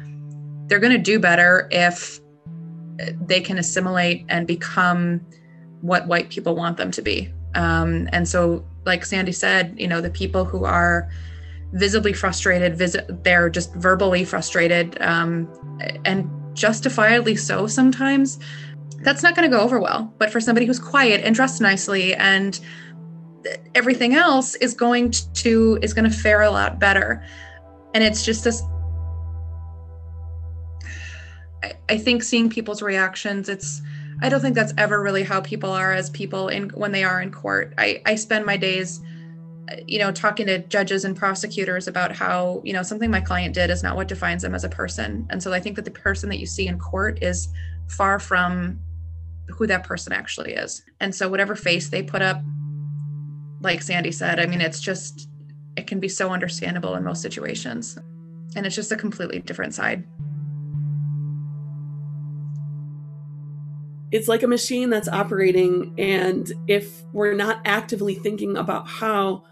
they're 0.66 0.80
going 0.80 0.92
to 0.92 0.98
do 0.98 1.18
better 1.18 1.68
if 1.70 2.20
uh, 3.00 3.06
they 3.20 3.40
can 3.40 3.58
assimilate 3.58 4.24
and 4.28 4.46
become 4.46 5.20
what 5.80 6.06
white 6.06 6.28
people 6.28 6.56
want 6.56 6.76
them 6.76 6.90
to 6.90 7.02
be. 7.02 7.32
Um, 7.54 8.08
and 8.12 8.28
so 8.28 8.64
like 8.84 9.04
sandy 9.04 9.32
said 9.32 9.74
you 9.76 9.88
know 9.88 10.00
the 10.00 10.10
people 10.10 10.44
who 10.44 10.64
are 10.64 11.08
visibly 11.72 12.12
frustrated 12.12 12.76
visit 12.76 13.24
they're 13.24 13.50
just 13.50 13.74
verbally 13.74 14.24
frustrated 14.24 15.00
um, 15.00 15.48
and 16.04 16.30
justifiably 16.54 17.34
so 17.34 17.66
sometimes 17.66 18.38
that's 19.06 19.22
not 19.22 19.36
going 19.36 19.48
to 19.48 19.56
go 19.56 19.62
over 19.62 19.78
well. 19.78 20.12
But 20.18 20.30
for 20.30 20.40
somebody 20.40 20.66
who's 20.66 20.78
quiet 20.78 21.22
and 21.24 21.34
dressed 21.34 21.60
nicely 21.60 22.14
and 22.14 22.58
everything 23.74 24.14
else 24.14 24.54
is 24.56 24.74
going 24.74 25.12
to 25.34 25.78
is 25.82 25.92
going 25.92 26.08
to 26.08 26.16
fare 26.16 26.42
a 26.42 26.50
lot 26.50 26.78
better. 26.78 27.24
And 27.94 28.02
it's 28.02 28.24
just 28.24 28.44
this 28.44 28.62
I, 31.62 31.72
I 31.88 31.98
think 31.98 32.22
seeing 32.22 32.50
people's 32.50 32.82
reactions 32.82 33.48
it's 33.48 33.80
i 34.22 34.28
don't 34.28 34.40
think 34.40 34.54
that's 34.54 34.72
ever 34.78 35.02
really 35.02 35.22
how 35.22 35.40
people 35.40 35.70
are 35.70 35.92
as 35.92 36.08
people 36.10 36.48
in 36.48 36.70
when 36.70 36.92
they 36.92 37.04
are 37.04 37.20
in 37.20 37.30
court. 37.30 37.74
I 37.78 38.02
i 38.06 38.14
spend 38.14 38.44
my 38.44 38.56
days 38.56 39.00
you 39.86 39.98
know 39.98 40.12
talking 40.12 40.46
to 40.46 40.58
judges 40.58 41.04
and 41.04 41.16
prosecutors 41.16 41.88
about 41.88 42.12
how 42.12 42.62
you 42.64 42.72
know 42.72 42.82
something 42.82 43.10
my 43.10 43.20
client 43.20 43.54
did 43.54 43.68
is 43.70 43.82
not 43.82 43.96
what 43.96 44.08
defines 44.08 44.42
them 44.42 44.54
as 44.54 44.64
a 44.64 44.68
person. 44.68 45.26
And 45.30 45.42
so 45.42 45.52
i 45.52 45.60
think 45.60 45.76
that 45.76 45.84
the 45.84 45.90
person 45.90 46.28
that 46.30 46.38
you 46.38 46.46
see 46.46 46.66
in 46.66 46.78
court 46.78 47.22
is 47.22 47.48
far 47.88 48.18
from 48.18 48.80
who 49.48 49.66
that 49.66 49.84
person 49.84 50.12
actually 50.12 50.52
is. 50.52 50.82
And 51.00 51.14
so 51.14 51.28
whatever 51.28 51.54
face 51.54 51.88
they 51.88 52.02
put 52.02 52.22
up 52.22 52.42
like 53.60 53.82
Sandy 53.82 54.12
said, 54.12 54.38
I 54.38 54.46
mean, 54.46 54.60
it's 54.60 54.80
just, 54.80 55.28
it 55.76 55.86
can 55.86 56.00
be 56.00 56.08
so 56.08 56.30
understandable 56.30 56.94
in 56.94 57.04
most 57.04 57.22
situations. 57.22 57.98
And 58.54 58.66
it's 58.66 58.74
just 58.76 58.92
a 58.92 58.96
completely 58.96 59.40
different 59.40 59.74
side. 59.74 60.04
It's 64.12 64.28
like 64.28 64.42
a 64.42 64.46
machine 64.46 64.88
that's 64.88 65.08
operating. 65.08 65.94
And 65.98 66.50
if 66.68 67.02
we're 67.12 67.34
not 67.34 67.60
actively 67.64 68.14
thinking 68.14 68.56
about 68.56 68.86
how 68.86 69.44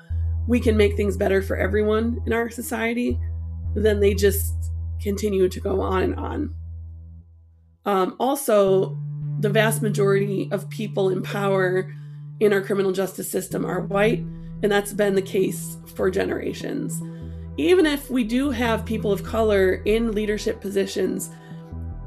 we 0.46 0.60
can 0.60 0.76
make 0.76 0.96
things 0.96 1.16
better 1.16 1.42
for 1.42 1.56
everyone 1.56 2.22
in 2.26 2.32
our 2.32 2.50
society, 2.50 3.18
then 3.74 4.00
they 4.00 4.14
just 4.14 4.54
continue 5.02 5.48
to 5.48 5.60
go 5.60 5.80
on 5.80 6.02
and 6.02 6.14
on. 6.14 6.54
Um, 7.84 8.16
also, 8.18 8.98
the 9.40 9.50
vast 9.50 9.82
majority 9.82 10.48
of 10.52 10.68
people 10.70 11.10
in 11.10 11.22
power 11.22 11.92
in 12.40 12.52
our 12.52 12.60
criminal 12.60 12.92
justice 12.92 13.30
system 13.30 13.64
are 13.64 13.82
white, 13.82 14.20
and 14.62 14.70
that's 14.70 14.92
been 14.92 15.14
the 15.14 15.22
case 15.22 15.76
for 15.94 16.10
generations. 16.10 17.00
Even 17.56 17.86
if 17.86 18.10
we 18.10 18.24
do 18.24 18.50
have 18.50 18.84
people 18.84 19.12
of 19.12 19.22
color 19.22 19.82
in 19.84 20.12
leadership 20.12 20.60
positions 20.60 21.30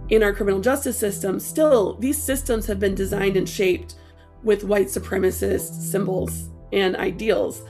in 0.10 0.24
our 0.24 0.34
criminal 0.34 0.60
justice 0.60 0.98
system, 0.98 1.40
still, 1.40 1.96
these 1.96 2.22
systems 2.22 2.66
have 2.66 2.80
been 2.80 2.96
designed 2.96 3.38
and 3.38 3.48
shaped 3.48 3.96
with 4.44 4.64
white 4.64 4.88
supremacist 4.88 5.82
symbols 5.82 6.50
and 6.74 6.96
ideals. 6.96 7.62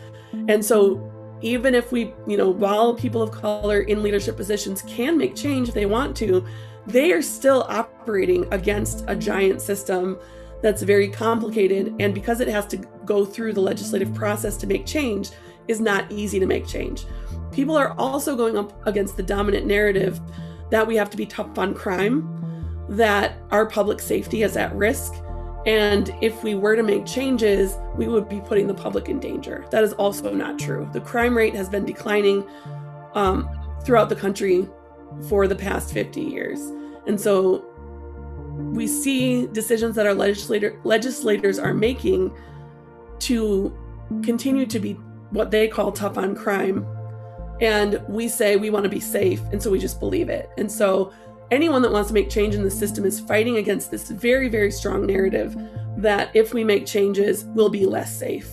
And 0.48 0.64
so, 0.64 1.12
even 1.42 1.76
if 1.76 1.92
we, 1.92 2.14
you 2.26 2.36
know, 2.36 2.50
while 2.50 2.96
people 2.96 3.22
of 3.22 3.32
color 3.32 3.82
in 3.82 4.02
leadership 4.02 4.36
positions 4.36 4.82
can 4.88 5.18
make 5.18 5.36
change 5.36 5.70
if 5.70 5.76
they 5.76 5.86
want 5.86 6.18
to, 6.18 6.44
they 6.88 7.12
are 7.12 7.22
still 7.22 7.66
operating 7.70 8.52
against 8.52 9.04
a 9.08 9.16
giant 9.16 9.62
system 9.62 10.18
that's 10.62 10.82
very 10.82 11.08
complicated 11.08 11.96
and 12.00 12.14
because 12.14 12.40
it 12.40 12.48
has 12.48 12.66
to 12.68 12.78
go 13.06 13.26
through 13.26 13.54
the 13.54 13.62
legislative 13.62 14.14
process 14.14 14.58
to 14.58 14.68
make 14.68 14.86
change 14.86 15.30
is 15.68 15.80
not 15.80 16.12
easy 16.12 16.40
to 16.40 16.46
make 16.46 16.68
change. 16.68 17.06
People 17.52 17.76
are 17.76 17.92
also 17.94 18.36
going 18.36 18.58
up 18.58 18.86
against 18.88 19.18
the 19.18 19.24
dominant 19.24 19.66
narrative 19.66 20.20
that 20.72 20.86
we 20.86 20.96
have 20.96 21.10
to 21.10 21.18
be 21.18 21.26
tough 21.26 21.58
on 21.58 21.74
crime, 21.74 22.86
that 22.90 23.38
our 23.52 23.66
public 23.66 24.00
safety 24.00 24.44
is 24.44 24.58
at 24.58 24.74
risk, 24.76 25.14
and 25.66 26.16
if 26.22 26.44
we 26.44 26.56
were 26.56 26.78
to 26.78 26.84
make 26.84 27.06
changes, 27.06 27.78
we 27.98 28.08
would 28.08 28.30
be 28.30 28.40
putting 28.40 28.68
the 28.68 28.74
public 28.74 29.10
in 29.10 29.20
danger. 29.20 29.66
That 29.70 29.84
is 29.84 29.92
also 29.94 30.34
not 30.34 30.58
true. 30.58 30.90
The 30.94 31.02
crime 31.02 31.36
rate 31.36 31.54
has 31.56 31.68
been 31.68 31.84
declining 31.84 32.48
um, 33.14 33.50
throughout 33.84 34.08
the 34.08 34.16
country 34.16 34.68
for 35.28 35.46
the 35.46 35.56
past 35.56 35.94
50 35.94 36.22
years. 36.22 36.60
And 37.06 37.20
so 37.20 37.66
we 38.58 38.88
see 38.88 39.48
decisions 39.48 39.96
that 39.96 40.06
our 40.06 40.14
legislator 40.14 40.80
legislators 40.84 41.60
are 41.60 41.74
making 41.74 42.36
to 43.20 43.76
continue 44.24 44.66
to 44.66 44.80
be 44.80 44.94
what 45.32 45.52
they 45.52 45.68
call 45.68 45.92
tough 45.92 46.18
on 46.18 46.36
crime. 46.36 46.86
And 47.62 48.02
we 48.08 48.28
say 48.28 48.56
we 48.56 48.70
want 48.70 48.84
to 48.84 48.90
be 48.90 49.00
safe 49.00 49.42
and 49.52 49.62
so 49.62 49.70
we 49.70 49.80
just 49.80 50.00
believe 50.00 50.30
it. 50.30 50.50
And 50.58 50.72
so 50.72 51.12
anyone 51.52 51.82
that 51.82 51.92
wants 51.92 52.10
to 52.10 52.14
make 52.14 52.30
change 52.30 52.56
in 52.56 52.64
the 52.64 52.72
system 52.72 53.06
is 53.06 53.20
fighting 53.20 53.58
against 53.58 53.92
this 53.92 54.10
very 54.10 54.50
very 54.50 54.72
strong 54.72 55.06
narrative 55.06 55.56
that 55.98 56.30
if 56.36 56.54
we 56.54 56.64
make 56.64 56.86
changes 56.86 57.46
we'll 57.46 57.70
be 57.70 57.86
less 57.86 58.18
safe. 58.18 58.50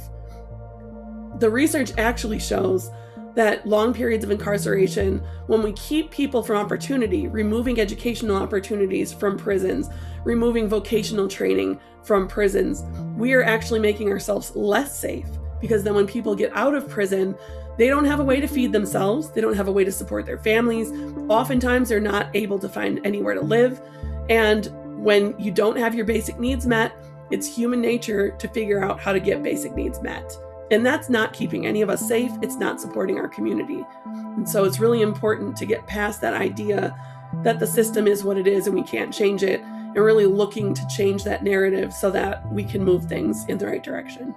The 1.38 1.50
research 1.50 1.92
actually 1.98 2.38
shows 2.38 2.90
that 3.34 3.66
long 3.66 3.92
periods 3.92 4.24
of 4.24 4.30
incarceration, 4.30 5.18
when 5.46 5.62
we 5.62 5.72
keep 5.72 6.10
people 6.10 6.42
from 6.42 6.56
opportunity, 6.56 7.26
removing 7.26 7.80
educational 7.80 8.36
opportunities 8.36 9.12
from 9.12 9.36
prisons, 9.36 9.90
removing 10.24 10.68
vocational 10.68 11.28
training 11.28 11.78
from 12.02 12.28
prisons, 12.28 12.84
we 13.16 13.32
are 13.32 13.42
actually 13.42 13.80
making 13.80 14.10
ourselves 14.10 14.54
less 14.54 14.98
safe 14.98 15.26
because 15.60 15.82
then 15.82 15.94
when 15.94 16.06
people 16.06 16.34
get 16.34 16.54
out 16.54 16.74
of 16.74 16.88
prison, 16.88 17.34
they 17.78 17.88
don't 17.88 18.04
have 18.04 18.20
a 18.20 18.24
way 18.24 18.40
to 18.40 18.46
feed 18.46 18.70
themselves, 18.72 19.30
they 19.30 19.40
don't 19.40 19.56
have 19.56 19.66
a 19.66 19.72
way 19.72 19.82
to 19.82 19.90
support 19.90 20.26
their 20.26 20.38
families. 20.38 20.92
Oftentimes, 21.28 21.88
they're 21.88 22.00
not 22.00 22.28
able 22.34 22.58
to 22.58 22.68
find 22.68 23.04
anywhere 23.04 23.34
to 23.34 23.40
live. 23.40 23.80
And 24.28 24.66
when 25.02 25.34
you 25.40 25.50
don't 25.50 25.76
have 25.76 25.94
your 25.94 26.04
basic 26.04 26.38
needs 26.38 26.66
met, 26.66 26.94
it's 27.30 27.46
human 27.46 27.80
nature 27.80 28.30
to 28.32 28.48
figure 28.48 28.84
out 28.84 29.00
how 29.00 29.12
to 29.12 29.20
get 29.20 29.42
basic 29.42 29.74
needs 29.74 30.00
met. 30.02 30.36
And 30.74 30.84
that's 30.84 31.08
not 31.08 31.32
keeping 31.32 31.66
any 31.66 31.82
of 31.82 31.88
us 31.88 32.08
safe, 32.08 32.32
it's 32.42 32.56
not 32.56 32.80
supporting 32.80 33.16
our 33.16 33.28
community. 33.28 33.86
And 34.04 34.48
so 34.48 34.64
it's 34.64 34.80
really 34.80 35.02
important 35.02 35.56
to 35.58 35.66
get 35.66 35.86
past 35.86 36.20
that 36.20 36.34
idea 36.34 36.98
that 37.44 37.60
the 37.60 37.66
system 37.66 38.08
is 38.08 38.24
what 38.24 38.36
it 38.36 38.48
is 38.48 38.66
and 38.66 38.74
we 38.74 38.82
can't 38.82 39.14
change 39.14 39.44
it, 39.44 39.60
and 39.60 39.96
really 39.96 40.26
looking 40.26 40.74
to 40.74 40.84
change 40.88 41.22
that 41.22 41.44
narrative 41.44 41.92
so 41.92 42.10
that 42.10 42.52
we 42.52 42.64
can 42.64 42.82
move 42.82 43.04
things 43.04 43.44
in 43.48 43.56
the 43.56 43.68
right 43.68 43.84
direction. 43.84 44.34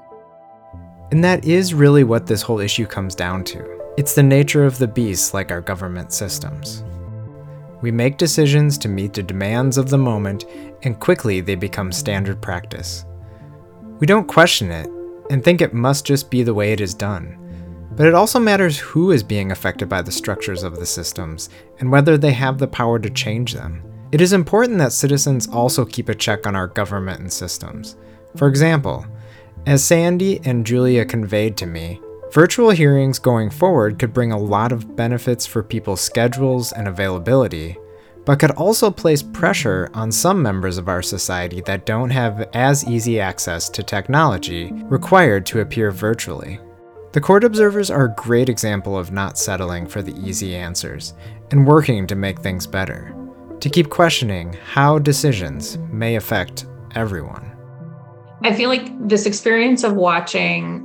And 1.09 1.23
that 1.23 1.43
is 1.43 1.73
really 1.73 2.03
what 2.03 2.27
this 2.27 2.43
whole 2.43 2.59
issue 2.59 2.85
comes 2.85 3.15
down 3.15 3.43
to. 3.45 3.93
It's 3.97 4.13
the 4.13 4.21
nature 4.21 4.63
of 4.63 4.77
the 4.77 4.87
beast, 4.87 5.33
like 5.33 5.49
our 5.49 5.61
government 5.61 6.13
systems. 6.13 6.83
We 7.81 7.89
make 7.89 8.17
decisions 8.17 8.77
to 8.77 8.87
meet 8.87 9.13
the 9.13 9.23
demands 9.23 9.79
of 9.79 9.89
the 9.89 9.97
moment, 9.97 10.45
and 10.83 10.99
quickly 10.99 11.41
they 11.41 11.55
become 11.55 11.91
standard 11.91 12.43
practice. 12.43 13.05
We 13.97 14.05
don't 14.05 14.27
question 14.27 14.69
it 14.69 14.87
and 15.29 15.43
think 15.43 15.61
it 15.61 15.73
must 15.73 16.05
just 16.05 16.29
be 16.29 16.43
the 16.43 16.53
way 16.53 16.73
it 16.73 16.81
is 16.81 16.93
done. 16.93 17.37
But 17.95 18.07
it 18.07 18.13
also 18.13 18.39
matters 18.39 18.77
who 18.77 19.11
is 19.11 19.23
being 19.23 19.51
affected 19.51 19.89
by 19.89 20.01
the 20.01 20.11
structures 20.11 20.63
of 20.63 20.75
the 20.75 20.85
systems 20.85 21.49
and 21.79 21.91
whether 21.91 22.17
they 22.17 22.33
have 22.33 22.57
the 22.57 22.67
power 22.67 22.99
to 22.99 23.09
change 23.09 23.53
them. 23.53 23.83
It 24.11 24.21
is 24.21 24.33
important 24.33 24.77
that 24.77 24.93
citizens 24.93 25.47
also 25.47 25.83
keep 25.83 26.09
a 26.09 26.15
check 26.15 26.45
on 26.45 26.55
our 26.55 26.67
government 26.67 27.19
and 27.19 27.33
systems. 27.33 27.97
For 28.35 28.47
example, 28.47 29.05
as 29.65 29.83
Sandy 29.83 30.39
and 30.45 30.65
Julia 30.65 31.05
conveyed 31.05 31.57
to 31.57 31.65
me, 31.65 31.99
Virtual 32.31 32.71
hearings 32.71 33.19
going 33.19 33.49
forward 33.49 33.97
could 33.97 34.13
bring 34.13 34.33
a 34.33 34.37
lot 34.37 34.73
of 34.73 34.97
benefits 34.97 35.45
for 35.45 35.63
people's 35.63 36.01
schedules 36.01 36.73
and 36.73 36.87
availability, 36.87 37.77
but 38.27 38.39
could 38.39 38.51
also 38.51 38.91
place 38.91 39.23
pressure 39.23 39.89
on 39.93 40.11
some 40.11 40.41
members 40.41 40.77
of 40.77 40.89
our 40.89 41.01
society 41.01 41.61
that 41.61 41.85
don't 41.85 42.09
have 42.09 42.49
as 42.51 42.85
easy 42.85 43.21
access 43.21 43.69
to 43.69 43.81
technology 43.81 44.69
required 44.89 45.45
to 45.45 45.61
appear 45.61 45.91
virtually. 45.91 46.59
The 47.13 47.21
court 47.21 47.45
observers 47.45 47.89
are 47.89 48.03
a 48.03 48.15
great 48.15 48.49
example 48.49 48.97
of 48.97 49.13
not 49.13 49.37
settling 49.37 49.87
for 49.87 50.01
the 50.01 50.13
easy 50.17 50.57
answers 50.57 51.13
and 51.51 51.65
working 51.65 52.05
to 52.05 52.15
make 52.15 52.39
things 52.39 52.67
better, 52.67 53.15
to 53.61 53.69
keep 53.69 53.89
questioning 53.89 54.51
how 54.73 54.99
decisions 54.99 55.77
may 55.89 56.17
affect 56.17 56.65
everyone. 56.95 57.49
I 58.43 58.53
feel 58.53 58.67
like 58.67 59.07
this 59.07 59.25
experience 59.25 59.85
of 59.85 59.93
watching 59.93 60.83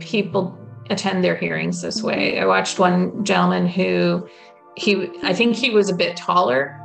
people 0.00 0.58
attend 0.90 1.22
their 1.22 1.36
hearings 1.36 1.80
this 1.80 2.02
way. 2.02 2.40
I 2.40 2.44
watched 2.44 2.80
one 2.80 3.24
gentleman 3.24 3.68
who 3.68 4.28
he 4.76 5.10
I 5.22 5.34
think 5.34 5.56
he 5.56 5.70
was 5.70 5.88
a 5.88 5.94
bit 5.94 6.16
taller, 6.16 6.80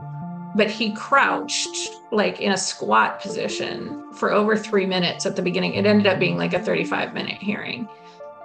but 0.55 0.69
he 0.69 0.93
crouched 0.93 1.89
like 2.11 2.39
in 2.41 2.51
a 2.51 2.57
squat 2.57 3.19
position 3.19 4.13
for 4.13 4.31
over 4.31 4.55
3 4.55 4.85
minutes 4.85 5.25
at 5.25 5.35
the 5.35 5.41
beginning. 5.41 5.73
It 5.73 5.85
ended 5.85 6.07
up 6.07 6.19
being 6.19 6.37
like 6.37 6.53
a 6.53 6.59
35 6.59 7.13
minute 7.13 7.41
hearing. 7.41 7.87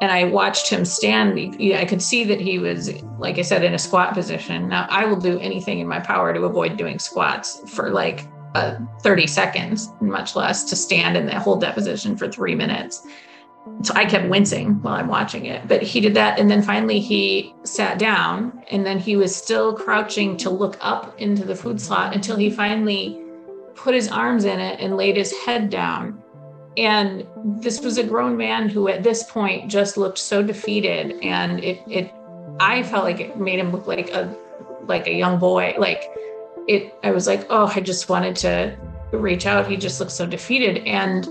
And 0.00 0.10
I 0.10 0.24
watched 0.24 0.70
him 0.70 0.86
stand. 0.86 1.38
I 1.74 1.84
could 1.84 2.00
see 2.00 2.24
that 2.24 2.40
he 2.40 2.58
was, 2.58 2.90
like 3.18 3.38
I 3.38 3.42
said, 3.42 3.62
in 3.62 3.74
a 3.74 3.78
squat 3.78 4.14
position. 4.14 4.66
Now, 4.66 4.86
I 4.88 5.04
will 5.04 5.20
do 5.20 5.38
anything 5.38 5.78
in 5.78 5.86
my 5.86 6.00
power 6.00 6.32
to 6.32 6.44
avoid 6.44 6.78
doing 6.78 6.98
squats 6.98 7.60
for 7.70 7.90
like 7.90 8.26
uh, 8.54 8.76
30 9.02 9.26
seconds, 9.26 9.90
much 10.00 10.34
less 10.34 10.64
to 10.70 10.76
stand 10.76 11.18
in 11.18 11.26
the 11.26 11.38
whole 11.38 11.56
deposition 11.56 12.16
for 12.16 12.28
three 12.28 12.54
minutes 12.54 13.06
so 13.82 13.94
I 13.94 14.04
kept 14.04 14.28
wincing 14.28 14.82
while 14.82 14.94
I'm 14.94 15.08
watching 15.08 15.46
it. 15.46 15.66
But 15.66 15.82
he 15.82 16.00
did 16.00 16.14
that. 16.14 16.38
And 16.38 16.50
then 16.50 16.62
finally 16.62 17.00
he 17.00 17.54
sat 17.64 17.98
down 17.98 18.62
and 18.70 18.84
then 18.84 18.98
he 18.98 19.16
was 19.16 19.34
still 19.34 19.74
crouching 19.74 20.36
to 20.38 20.50
look 20.50 20.76
up 20.80 21.18
into 21.18 21.44
the 21.44 21.54
food 21.54 21.80
slot 21.80 22.14
until 22.14 22.36
he 22.36 22.50
finally 22.50 23.22
put 23.74 23.94
his 23.94 24.08
arms 24.08 24.44
in 24.44 24.60
it 24.60 24.80
and 24.80 24.96
laid 24.96 25.16
his 25.16 25.32
head 25.44 25.70
down. 25.70 26.22
And 26.76 27.26
this 27.62 27.80
was 27.80 27.98
a 27.98 28.04
grown 28.04 28.36
man 28.36 28.68
who 28.68 28.88
at 28.88 29.02
this 29.02 29.24
point 29.24 29.70
just 29.70 29.96
looked 29.96 30.18
so 30.18 30.42
defeated. 30.42 31.18
And 31.22 31.62
it 31.64 31.82
it 31.88 32.12
I 32.60 32.82
felt 32.82 33.04
like 33.04 33.20
it 33.20 33.38
made 33.38 33.58
him 33.58 33.72
look 33.72 33.86
like 33.86 34.10
a 34.10 34.34
like 34.86 35.06
a 35.06 35.12
young 35.12 35.38
boy. 35.38 35.74
Like 35.78 36.04
it 36.68 36.94
I 37.02 37.10
was 37.12 37.26
like, 37.26 37.46
oh, 37.50 37.72
I 37.74 37.80
just 37.80 38.08
wanted 38.08 38.36
to 38.36 38.76
reach 39.12 39.46
out. 39.46 39.66
He 39.66 39.76
just 39.76 40.00
looked 40.00 40.12
so 40.12 40.26
defeated. 40.26 40.84
And 40.86 41.26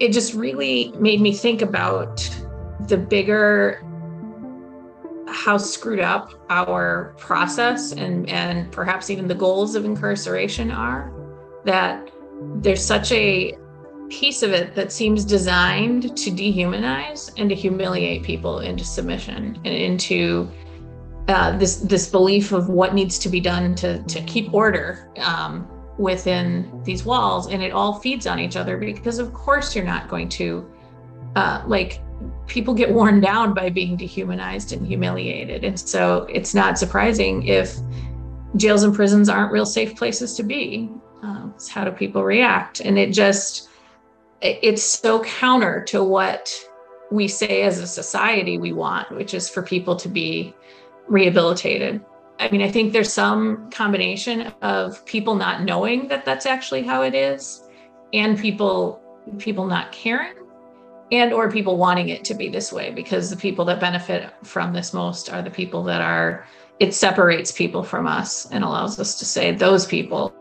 it 0.00 0.12
just 0.12 0.34
really 0.34 0.92
made 0.98 1.20
me 1.20 1.32
think 1.32 1.62
about 1.62 2.28
the 2.88 2.96
bigger 2.96 3.82
how 5.26 5.56
screwed 5.56 6.00
up 6.00 6.32
our 6.50 7.14
process 7.18 7.92
and 7.92 8.28
and 8.28 8.70
perhaps 8.70 9.10
even 9.10 9.26
the 9.26 9.34
goals 9.34 9.74
of 9.74 9.84
incarceration 9.84 10.70
are 10.70 11.12
that 11.64 12.10
there's 12.56 12.84
such 12.84 13.10
a 13.12 13.56
piece 14.10 14.42
of 14.42 14.52
it 14.52 14.74
that 14.74 14.92
seems 14.92 15.24
designed 15.24 16.16
to 16.16 16.30
dehumanize 16.30 17.32
and 17.38 17.48
to 17.48 17.54
humiliate 17.54 18.22
people 18.22 18.60
into 18.60 18.84
submission 18.84 19.58
and 19.64 19.74
into 19.74 20.48
uh, 21.28 21.56
this 21.56 21.76
this 21.76 22.10
belief 22.10 22.52
of 22.52 22.68
what 22.68 22.94
needs 22.94 23.18
to 23.18 23.28
be 23.28 23.40
done 23.40 23.74
to 23.74 24.02
to 24.04 24.20
keep 24.22 24.52
order 24.52 25.10
um, 25.18 25.66
within 25.98 26.82
these 26.84 27.04
walls 27.04 27.48
and 27.48 27.62
it 27.62 27.72
all 27.72 28.00
feeds 28.00 28.26
on 28.26 28.38
each 28.40 28.56
other 28.56 28.76
because 28.76 29.18
of 29.18 29.32
course 29.32 29.76
you're 29.76 29.84
not 29.84 30.08
going 30.08 30.28
to 30.28 30.68
uh, 31.36 31.62
like 31.66 32.00
people 32.46 32.74
get 32.74 32.92
worn 32.92 33.20
down 33.20 33.54
by 33.54 33.70
being 33.70 33.96
dehumanized 33.96 34.72
and 34.72 34.86
humiliated. 34.86 35.64
And 35.64 35.78
so 35.78 36.26
it's 36.30 36.54
not 36.54 36.78
surprising 36.78 37.46
if 37.46 37.76
jails 38.56 38.82
and 38.82 38.94
prisons 38.94 39.28
aren't 39.28 39.52
real 39.52 39.66
safe 39.66 39.96
places 39.96 40.34
to 40.36 40.42
be. 40.42 40.90
Uh, 41.22 41.48
how 41.70 41.84
do 41.84 41.90
people 41.90 42.22
react? 42.22 42.80
And 42.80 42.98
it 42.98 43.12
just 43.12 43.68
it's 44.40 44.82
so 44.82 45.22
counter 45.24 45.82
to 45.84 46.04
what 46.04 46.52
we 47.10 47.28
say 47.28 47.62
as 47.62 47.78
a 47.78 47.86
society 47.86 48.58
we 48.58 48.72
want 48.72 49.10
which 49.12 49.34
is 49.34 49.48
for 49.48 49.62
people 49.62 49.96
to 49.96 50.08
be 50.08 50.54
rehabilitated 51.08 52.04
I 52.38 52.50
mean, 52.50 52.62
I 52.62 52.70
think 52.70 52.92
there's 52.92 53.12
some 53.12 53.70
combination 53.70 54.52
of 54.60 55.04
people 55.06 55.34
not 55.34 55.62
knowing 55.62 56.08
that 56.08 56.24
that's 56.24 56.46
actually 56.46 56.82
how 56.82 57.02
it 57.02 57.14
is, 57.14 57.62
and 58.12 58.38
people 58.38 59.00
people 59.38 59.66
not 59.66 59.92
caring, 59.92 60.34
and 61.12 61.32
or 61.32 61.50
people 61.50 61.76
wanting 61.76 62.08
it 62.08 62.24
to 62.26 62.34
be 62.34 62.48
this 62.48 62.72
way 62.72 62.90
because 62.90 63.30
the 63.30 63.36
people 63.36 63.64
that 63.66 63.80
benefit 63.80 64.32
from 64.42 64.72
this 64.72 64.92
most 64.92 65.32
are 65.32 65.42
the 65.42 65.50
people 65.50 65.82
that 65.84 66.00
are. 66.00 66.46
It 66.80 66.92
separates 66.92 67.52
people 67.52 67.84
from 67.84 68.08
us 68.08 68.50
and 68.50 68.64
allows 68.64 68.98
us 68.98 69.16
to 69.20 69.24
say 69.24 69.52
those 69.52 69.86
people, 69.86 70.34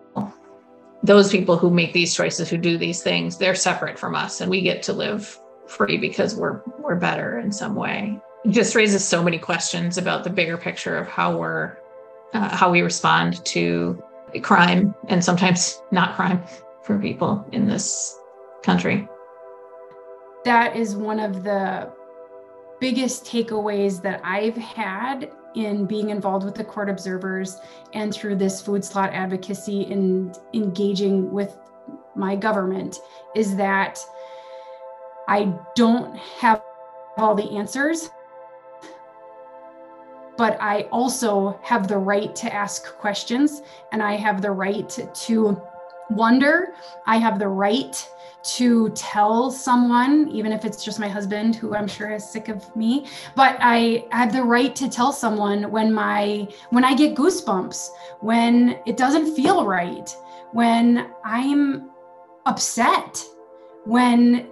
those 1.04 1.32
people 1.32 1.58
who 1.58 1.70
make 1.70 1.94
these 1.94 2.16
choices, 2.16 2.50
who 2.50 2.58
do 2.58 2.76
these 2.76 3.04
things, 3.04 3.38
they're 3.38 3.54
separate 3.54 4.00
from 4.00 4.16
us, 4.16 4.42
and 4.42 4.50
we 4.50 4.62
get 4.62 4.82
to 4.84 4.94
live 4.94 5.40
free 5.68 5.98
because 5.98 6.36
we're 6.36 6.62
we're 6.80 6.96
better 6.96 7.38
in 7.38 7.52
some 7.52 7.76
way. 7.76 8.20
It 8.46 8.52
just 8.52 8.74
raises 8.74 9.08
so 9.08 9.24
many 9.24 9.38
questions 9.38 9.98
about 9.98 10.24
the 10.24 10.30
bigger 10.32 10.58
picture 10.58 10.98
of 10.98 11.08
how 11.08 11.38
we're 11.38 11.78
uh, 12.34 12.56
how 12.56 12.72
we 12.72 12.82
respond 12.82 13.44
to 13.46 14.02
crime 14.42 14.96
and 15.08 15.24
sometimes 15.24 15.82
not 15.92 16.16
crime 16.16 16.44
for 16.84 16.98
people 17.00 17.46
in 17.52 17.68
this 17.68 18.18
country. 18.64 19.08
That 20.44 20.76
is 20.76 20.96
one 20.96 21.20
of 21.20 21.44
the 21.44 21.92
biggest 22.80 23.26
takeaways 23.26 24.02
that 24.02 24.20
I've 24.24 24.58
had 24.58 25.32
in 25.56 25.86
being 25.86 26.10
involved 26.10 26.46
with 26.46 26.56
the 26.56 26.64
court 26.64 26.90
observers 26.90 27.60
and 27.94 28.14
through 28.14 28.36
this 28.36 28.62
food 28.62 28.84
slot 28.84 29.12
advocacy 29.14 29.92
and 29.92 30.38
engaging 30.54 31.32
with 31.32 31.56
my 32.16 32.36
government 32.36 33.00
is 33.36 33.56
that 33.56 34.00
I 35.28 35.54
don't 35.76 36.18
have 36.18 36.62
all 37.18 37.36
the 37.36 37.50
answers 37.56 38.10
but 40.38 40.58
I 40.62 40.84
also 40.92 41.60
have 41.62 41.88
the 41.88 41.98
right 41.98 42.36
to 42.36 42.54
ask 42.54 42.96
questions 42.98 43.62
and 43.92 44.02
I 44.02 44.16
have 44.16 44.42
the 44.42 44.52
right 44.52 44.90
to 45.14 45.62
wonder. 46.10 46.74
I 47.06 47.18
have 47.18 47.40
the 47.40 47.48
right 47.48 48.10
to 48.44 48.90
tell 48.90 49.50
someone, 49.52 50.28
even 50.30 50.52
if 50.52 50.66
it's 50.66 50.84
just 50.84 51.00
my 51.00 51.08
husband, 51.08 51.56
who 51.56 51.76
I'm 51.76 51.88
sure 51.88 52.12
is 52.12 52.30
sick 52.30 52.50
of 52.50 52.76
me, 52.76 53.08
but 53.36 53.56
I 53.60 54.06
have 54.12 54.34
the 54.34 54.44
right 54.44 54.76
to 54.76 54.90
tell 54.90 55.14
someone 55.14 55.72
when 55.72 55.94
my 55.94 56.48
when 56.70 56.84
I 56.84 56.94
get 56.94 57.16
goosebumps, 57.16 57.90
when 58.20 58.80
it 58.86 58.98
doesn't 58.98 59.34
feel 59.34 59.66
right, 59.66 60.14
when 60.52 61.12
I'm 61.24 61.90
upset, 62.46 63.24
when 63.86 64.48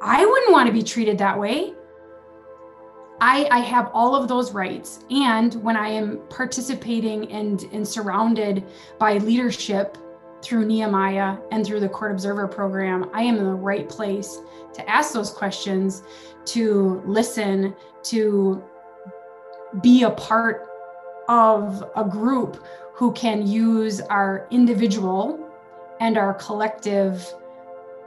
I 0.00 0.24
wouldn't 0.24 0.52
want 0.52 0.68
to 0.68 0.72
be 0.72 0.82
treated 0.82 1.18
that 1.18 1.38
way. 1.38 1.74
I, 3.20 3.48
I 3.50 3.58
have 3.60 3.90
all 3.94 4.14
of 4.14 4.28
those 4.28 4.52
rights. 4.52 5.04
And 5.10 5.54
when 5.62 5.76
I 5.76 5.88
am 5.88 6.20
participating 6.28 7.30
and, 7.32 7.62
and 7.72 7.86
surrounded 7.86 8.64
by 8.98 9.18
leadership 9.18 9.96
through 10.42 10.66
Nehemiah 10.66 11.38
and 11.50 11.64
through 11.64 11.80
the 11.80 11.88
Court 11.88 12.12
Observer 12.12 12.46
Program, 12.46 13.10
I 13.14 13.22
am 13.22 13.38
in 13.38 13.44
the 13.44 13.54
right 13.54 13.88
place 13.88 14.38
to 14.74 14.88
ask 14.88 15.12
those 15.14 15.30
questions, 15.30 16.02
to 16.46 17.02
listen, 17.06 17.74
to 18.04 18.62
be 19.82 20.02
a 20.02 20.10
part 20.10 20.68
of 21.28 21.90
a 21.96 22.04
group 22.04 22.64
who 22.94 23.12
can 23.12 23.46
use 23.46 24.00
our 24.02 24.46
individual 24.50 25.50
and 26.00 26.18
our 26.18 26.34
collective 26.34 27.34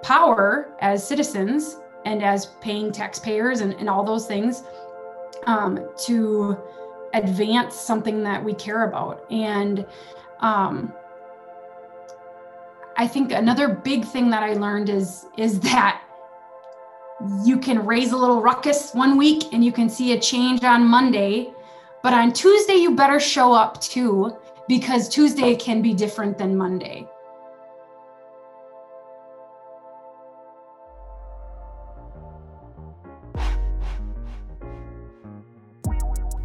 power 0.01 0.72
as 0.80 1.05
citizens 1.05 1.78
and 2.05 2.24
as 2.24 2.47
paying 2.62 2.91
taxpayers 2.91 3.62
and, 3.62 3.74
and 3.74 3.89
all 3.89 4.03
those 4.03 4.26
things 4.26 4.64
um, 5.46 5.90
to 6.06 6.58
advance 7.14 7.76
something 7.76 8.24
that 8.24 8.44
we 8.44 8.54
care 8.54 8.84
about. 8.84 9.26
And 9.32 9.86
um, 10.42 10.94
I 12.98 13.08
think 13.08 13.32
another 13.32 13.70
big 13.70 14.06
thing 14.06 14.30
that 14.30 14.44
I 14.44 14.54
learned 14.54 14.90
is 14.90 15.26
is 15.38 15.60
that 15.62 16.02
you 17.44 17.58
can 17.58 17.86
raise 17.86 18.12
a 18.12 18.18
little 18.18 18.42
ruckus 18.42 18.94
one 18.94 19.18
week 19.18 19.54
and 19.54 19.64
you 19.64 19.72
can 19.72 19.90
see 19.90 20.14
a 20.14 20.20
change 20.20 20.64
on 20.64 20.86
Monday, 20.86 21.52
but 22.02 22.14
on 22.14 22.32
Tuesday 22.32 22.76
you 22.76 22.96
better 22.96 23.20
show 23.20 23.54
up 23.54 23.82
too 23.82 24.38
because 24.68 25.10
Tuesday 25.10 25.56
can 25.56 25.82
be 25.82 25.94
different 25.94 26.38
than 26.38 26.56
Monday. 26.56 27.08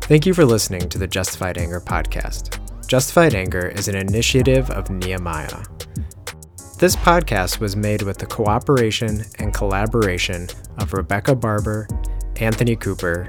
Thank 0.05 0.27
you 0.27 0.35
for 0.35 0.45
listening 0.45 0.87
to 0.91 0.99
the 0.99 1.07
Justified 1.07 1.57
Anger 1.57 1.81
podcast. 1.81 2.61
Justified 2.87 3.35
Anger 3.35 3.69
is 3.69 3.89
an 3.89 3.97
initiative 3.97 4.71
of 4.71 4.91
Nehemiah. 4.91 5.65
This 6.79 6.95
podcast 6.95 7.59
was 7.59 7.75
made 7.75 8.03
with 8.03 8.19
the 8.19 8.27
cooperation 8.27 9.25
and 9.39 9.55
collaboration 9.55 10.49
of 10.77 10.93
Rebecca 10.93 11.35
Barber, 11.35 11.89
Anthony 12.37 12.77
Cooper, 12.77 13.27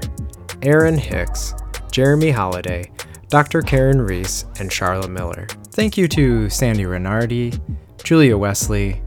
Aaron 0.60 0.98
Hicks, 0.98 1.54
Jeremy 1.92 2.30
Holliday, 2.30 2.92
Dr. 3.30 3.62
Karen 3.62 4.02
Reese, 4.02 4.44
and 4.60 4.70
Charlotte 4.70 5.10
Miller. 5.10 5.46
Thank 5.68 5.96
you 5.96 6.06
to 6.08 6.50
Sandy 6.50 6.84
Renardi, 6.84 7.58
Julia 8.04 8.36
Wesley, 8.36 9.00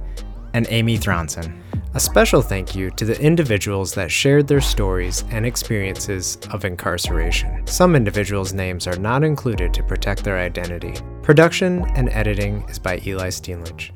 and 0.56 0.66
Amy 0.72 0.98
Thronson. 0.98 1.62
A 1.96 2.00
special 2.00 2.44
thank 2.44 2.76
you 2.76 2.92
to 2.92 3.04
the 3.04 3.20
individuals 3.20 3.96
that 3.96 4.12
shared 4.12 4.48
their 4.48 4.62
stories 4.62 5.24
and 5.32 5.44
experiences 5.44 6.38
of 6.52 6.64
incarceration. 6.64 7.66
Some 7.66 7.96
individuals' 7.96 8.54
names 8.54 8.86
are 8.86 8.96
not 8.98 9.24
included 9.24 9.74
to 9.74 9.82
protect 9.82 10.24
their 10.24 10.38
identity. 10.38 10.94
Production 11.24 11.84
and 11.96 12.10
editing 12.10 12.64
is 12.70 12.78
by 12.78 13.02
Eli 13.08 13.30
Steenlich. 13.30 13.90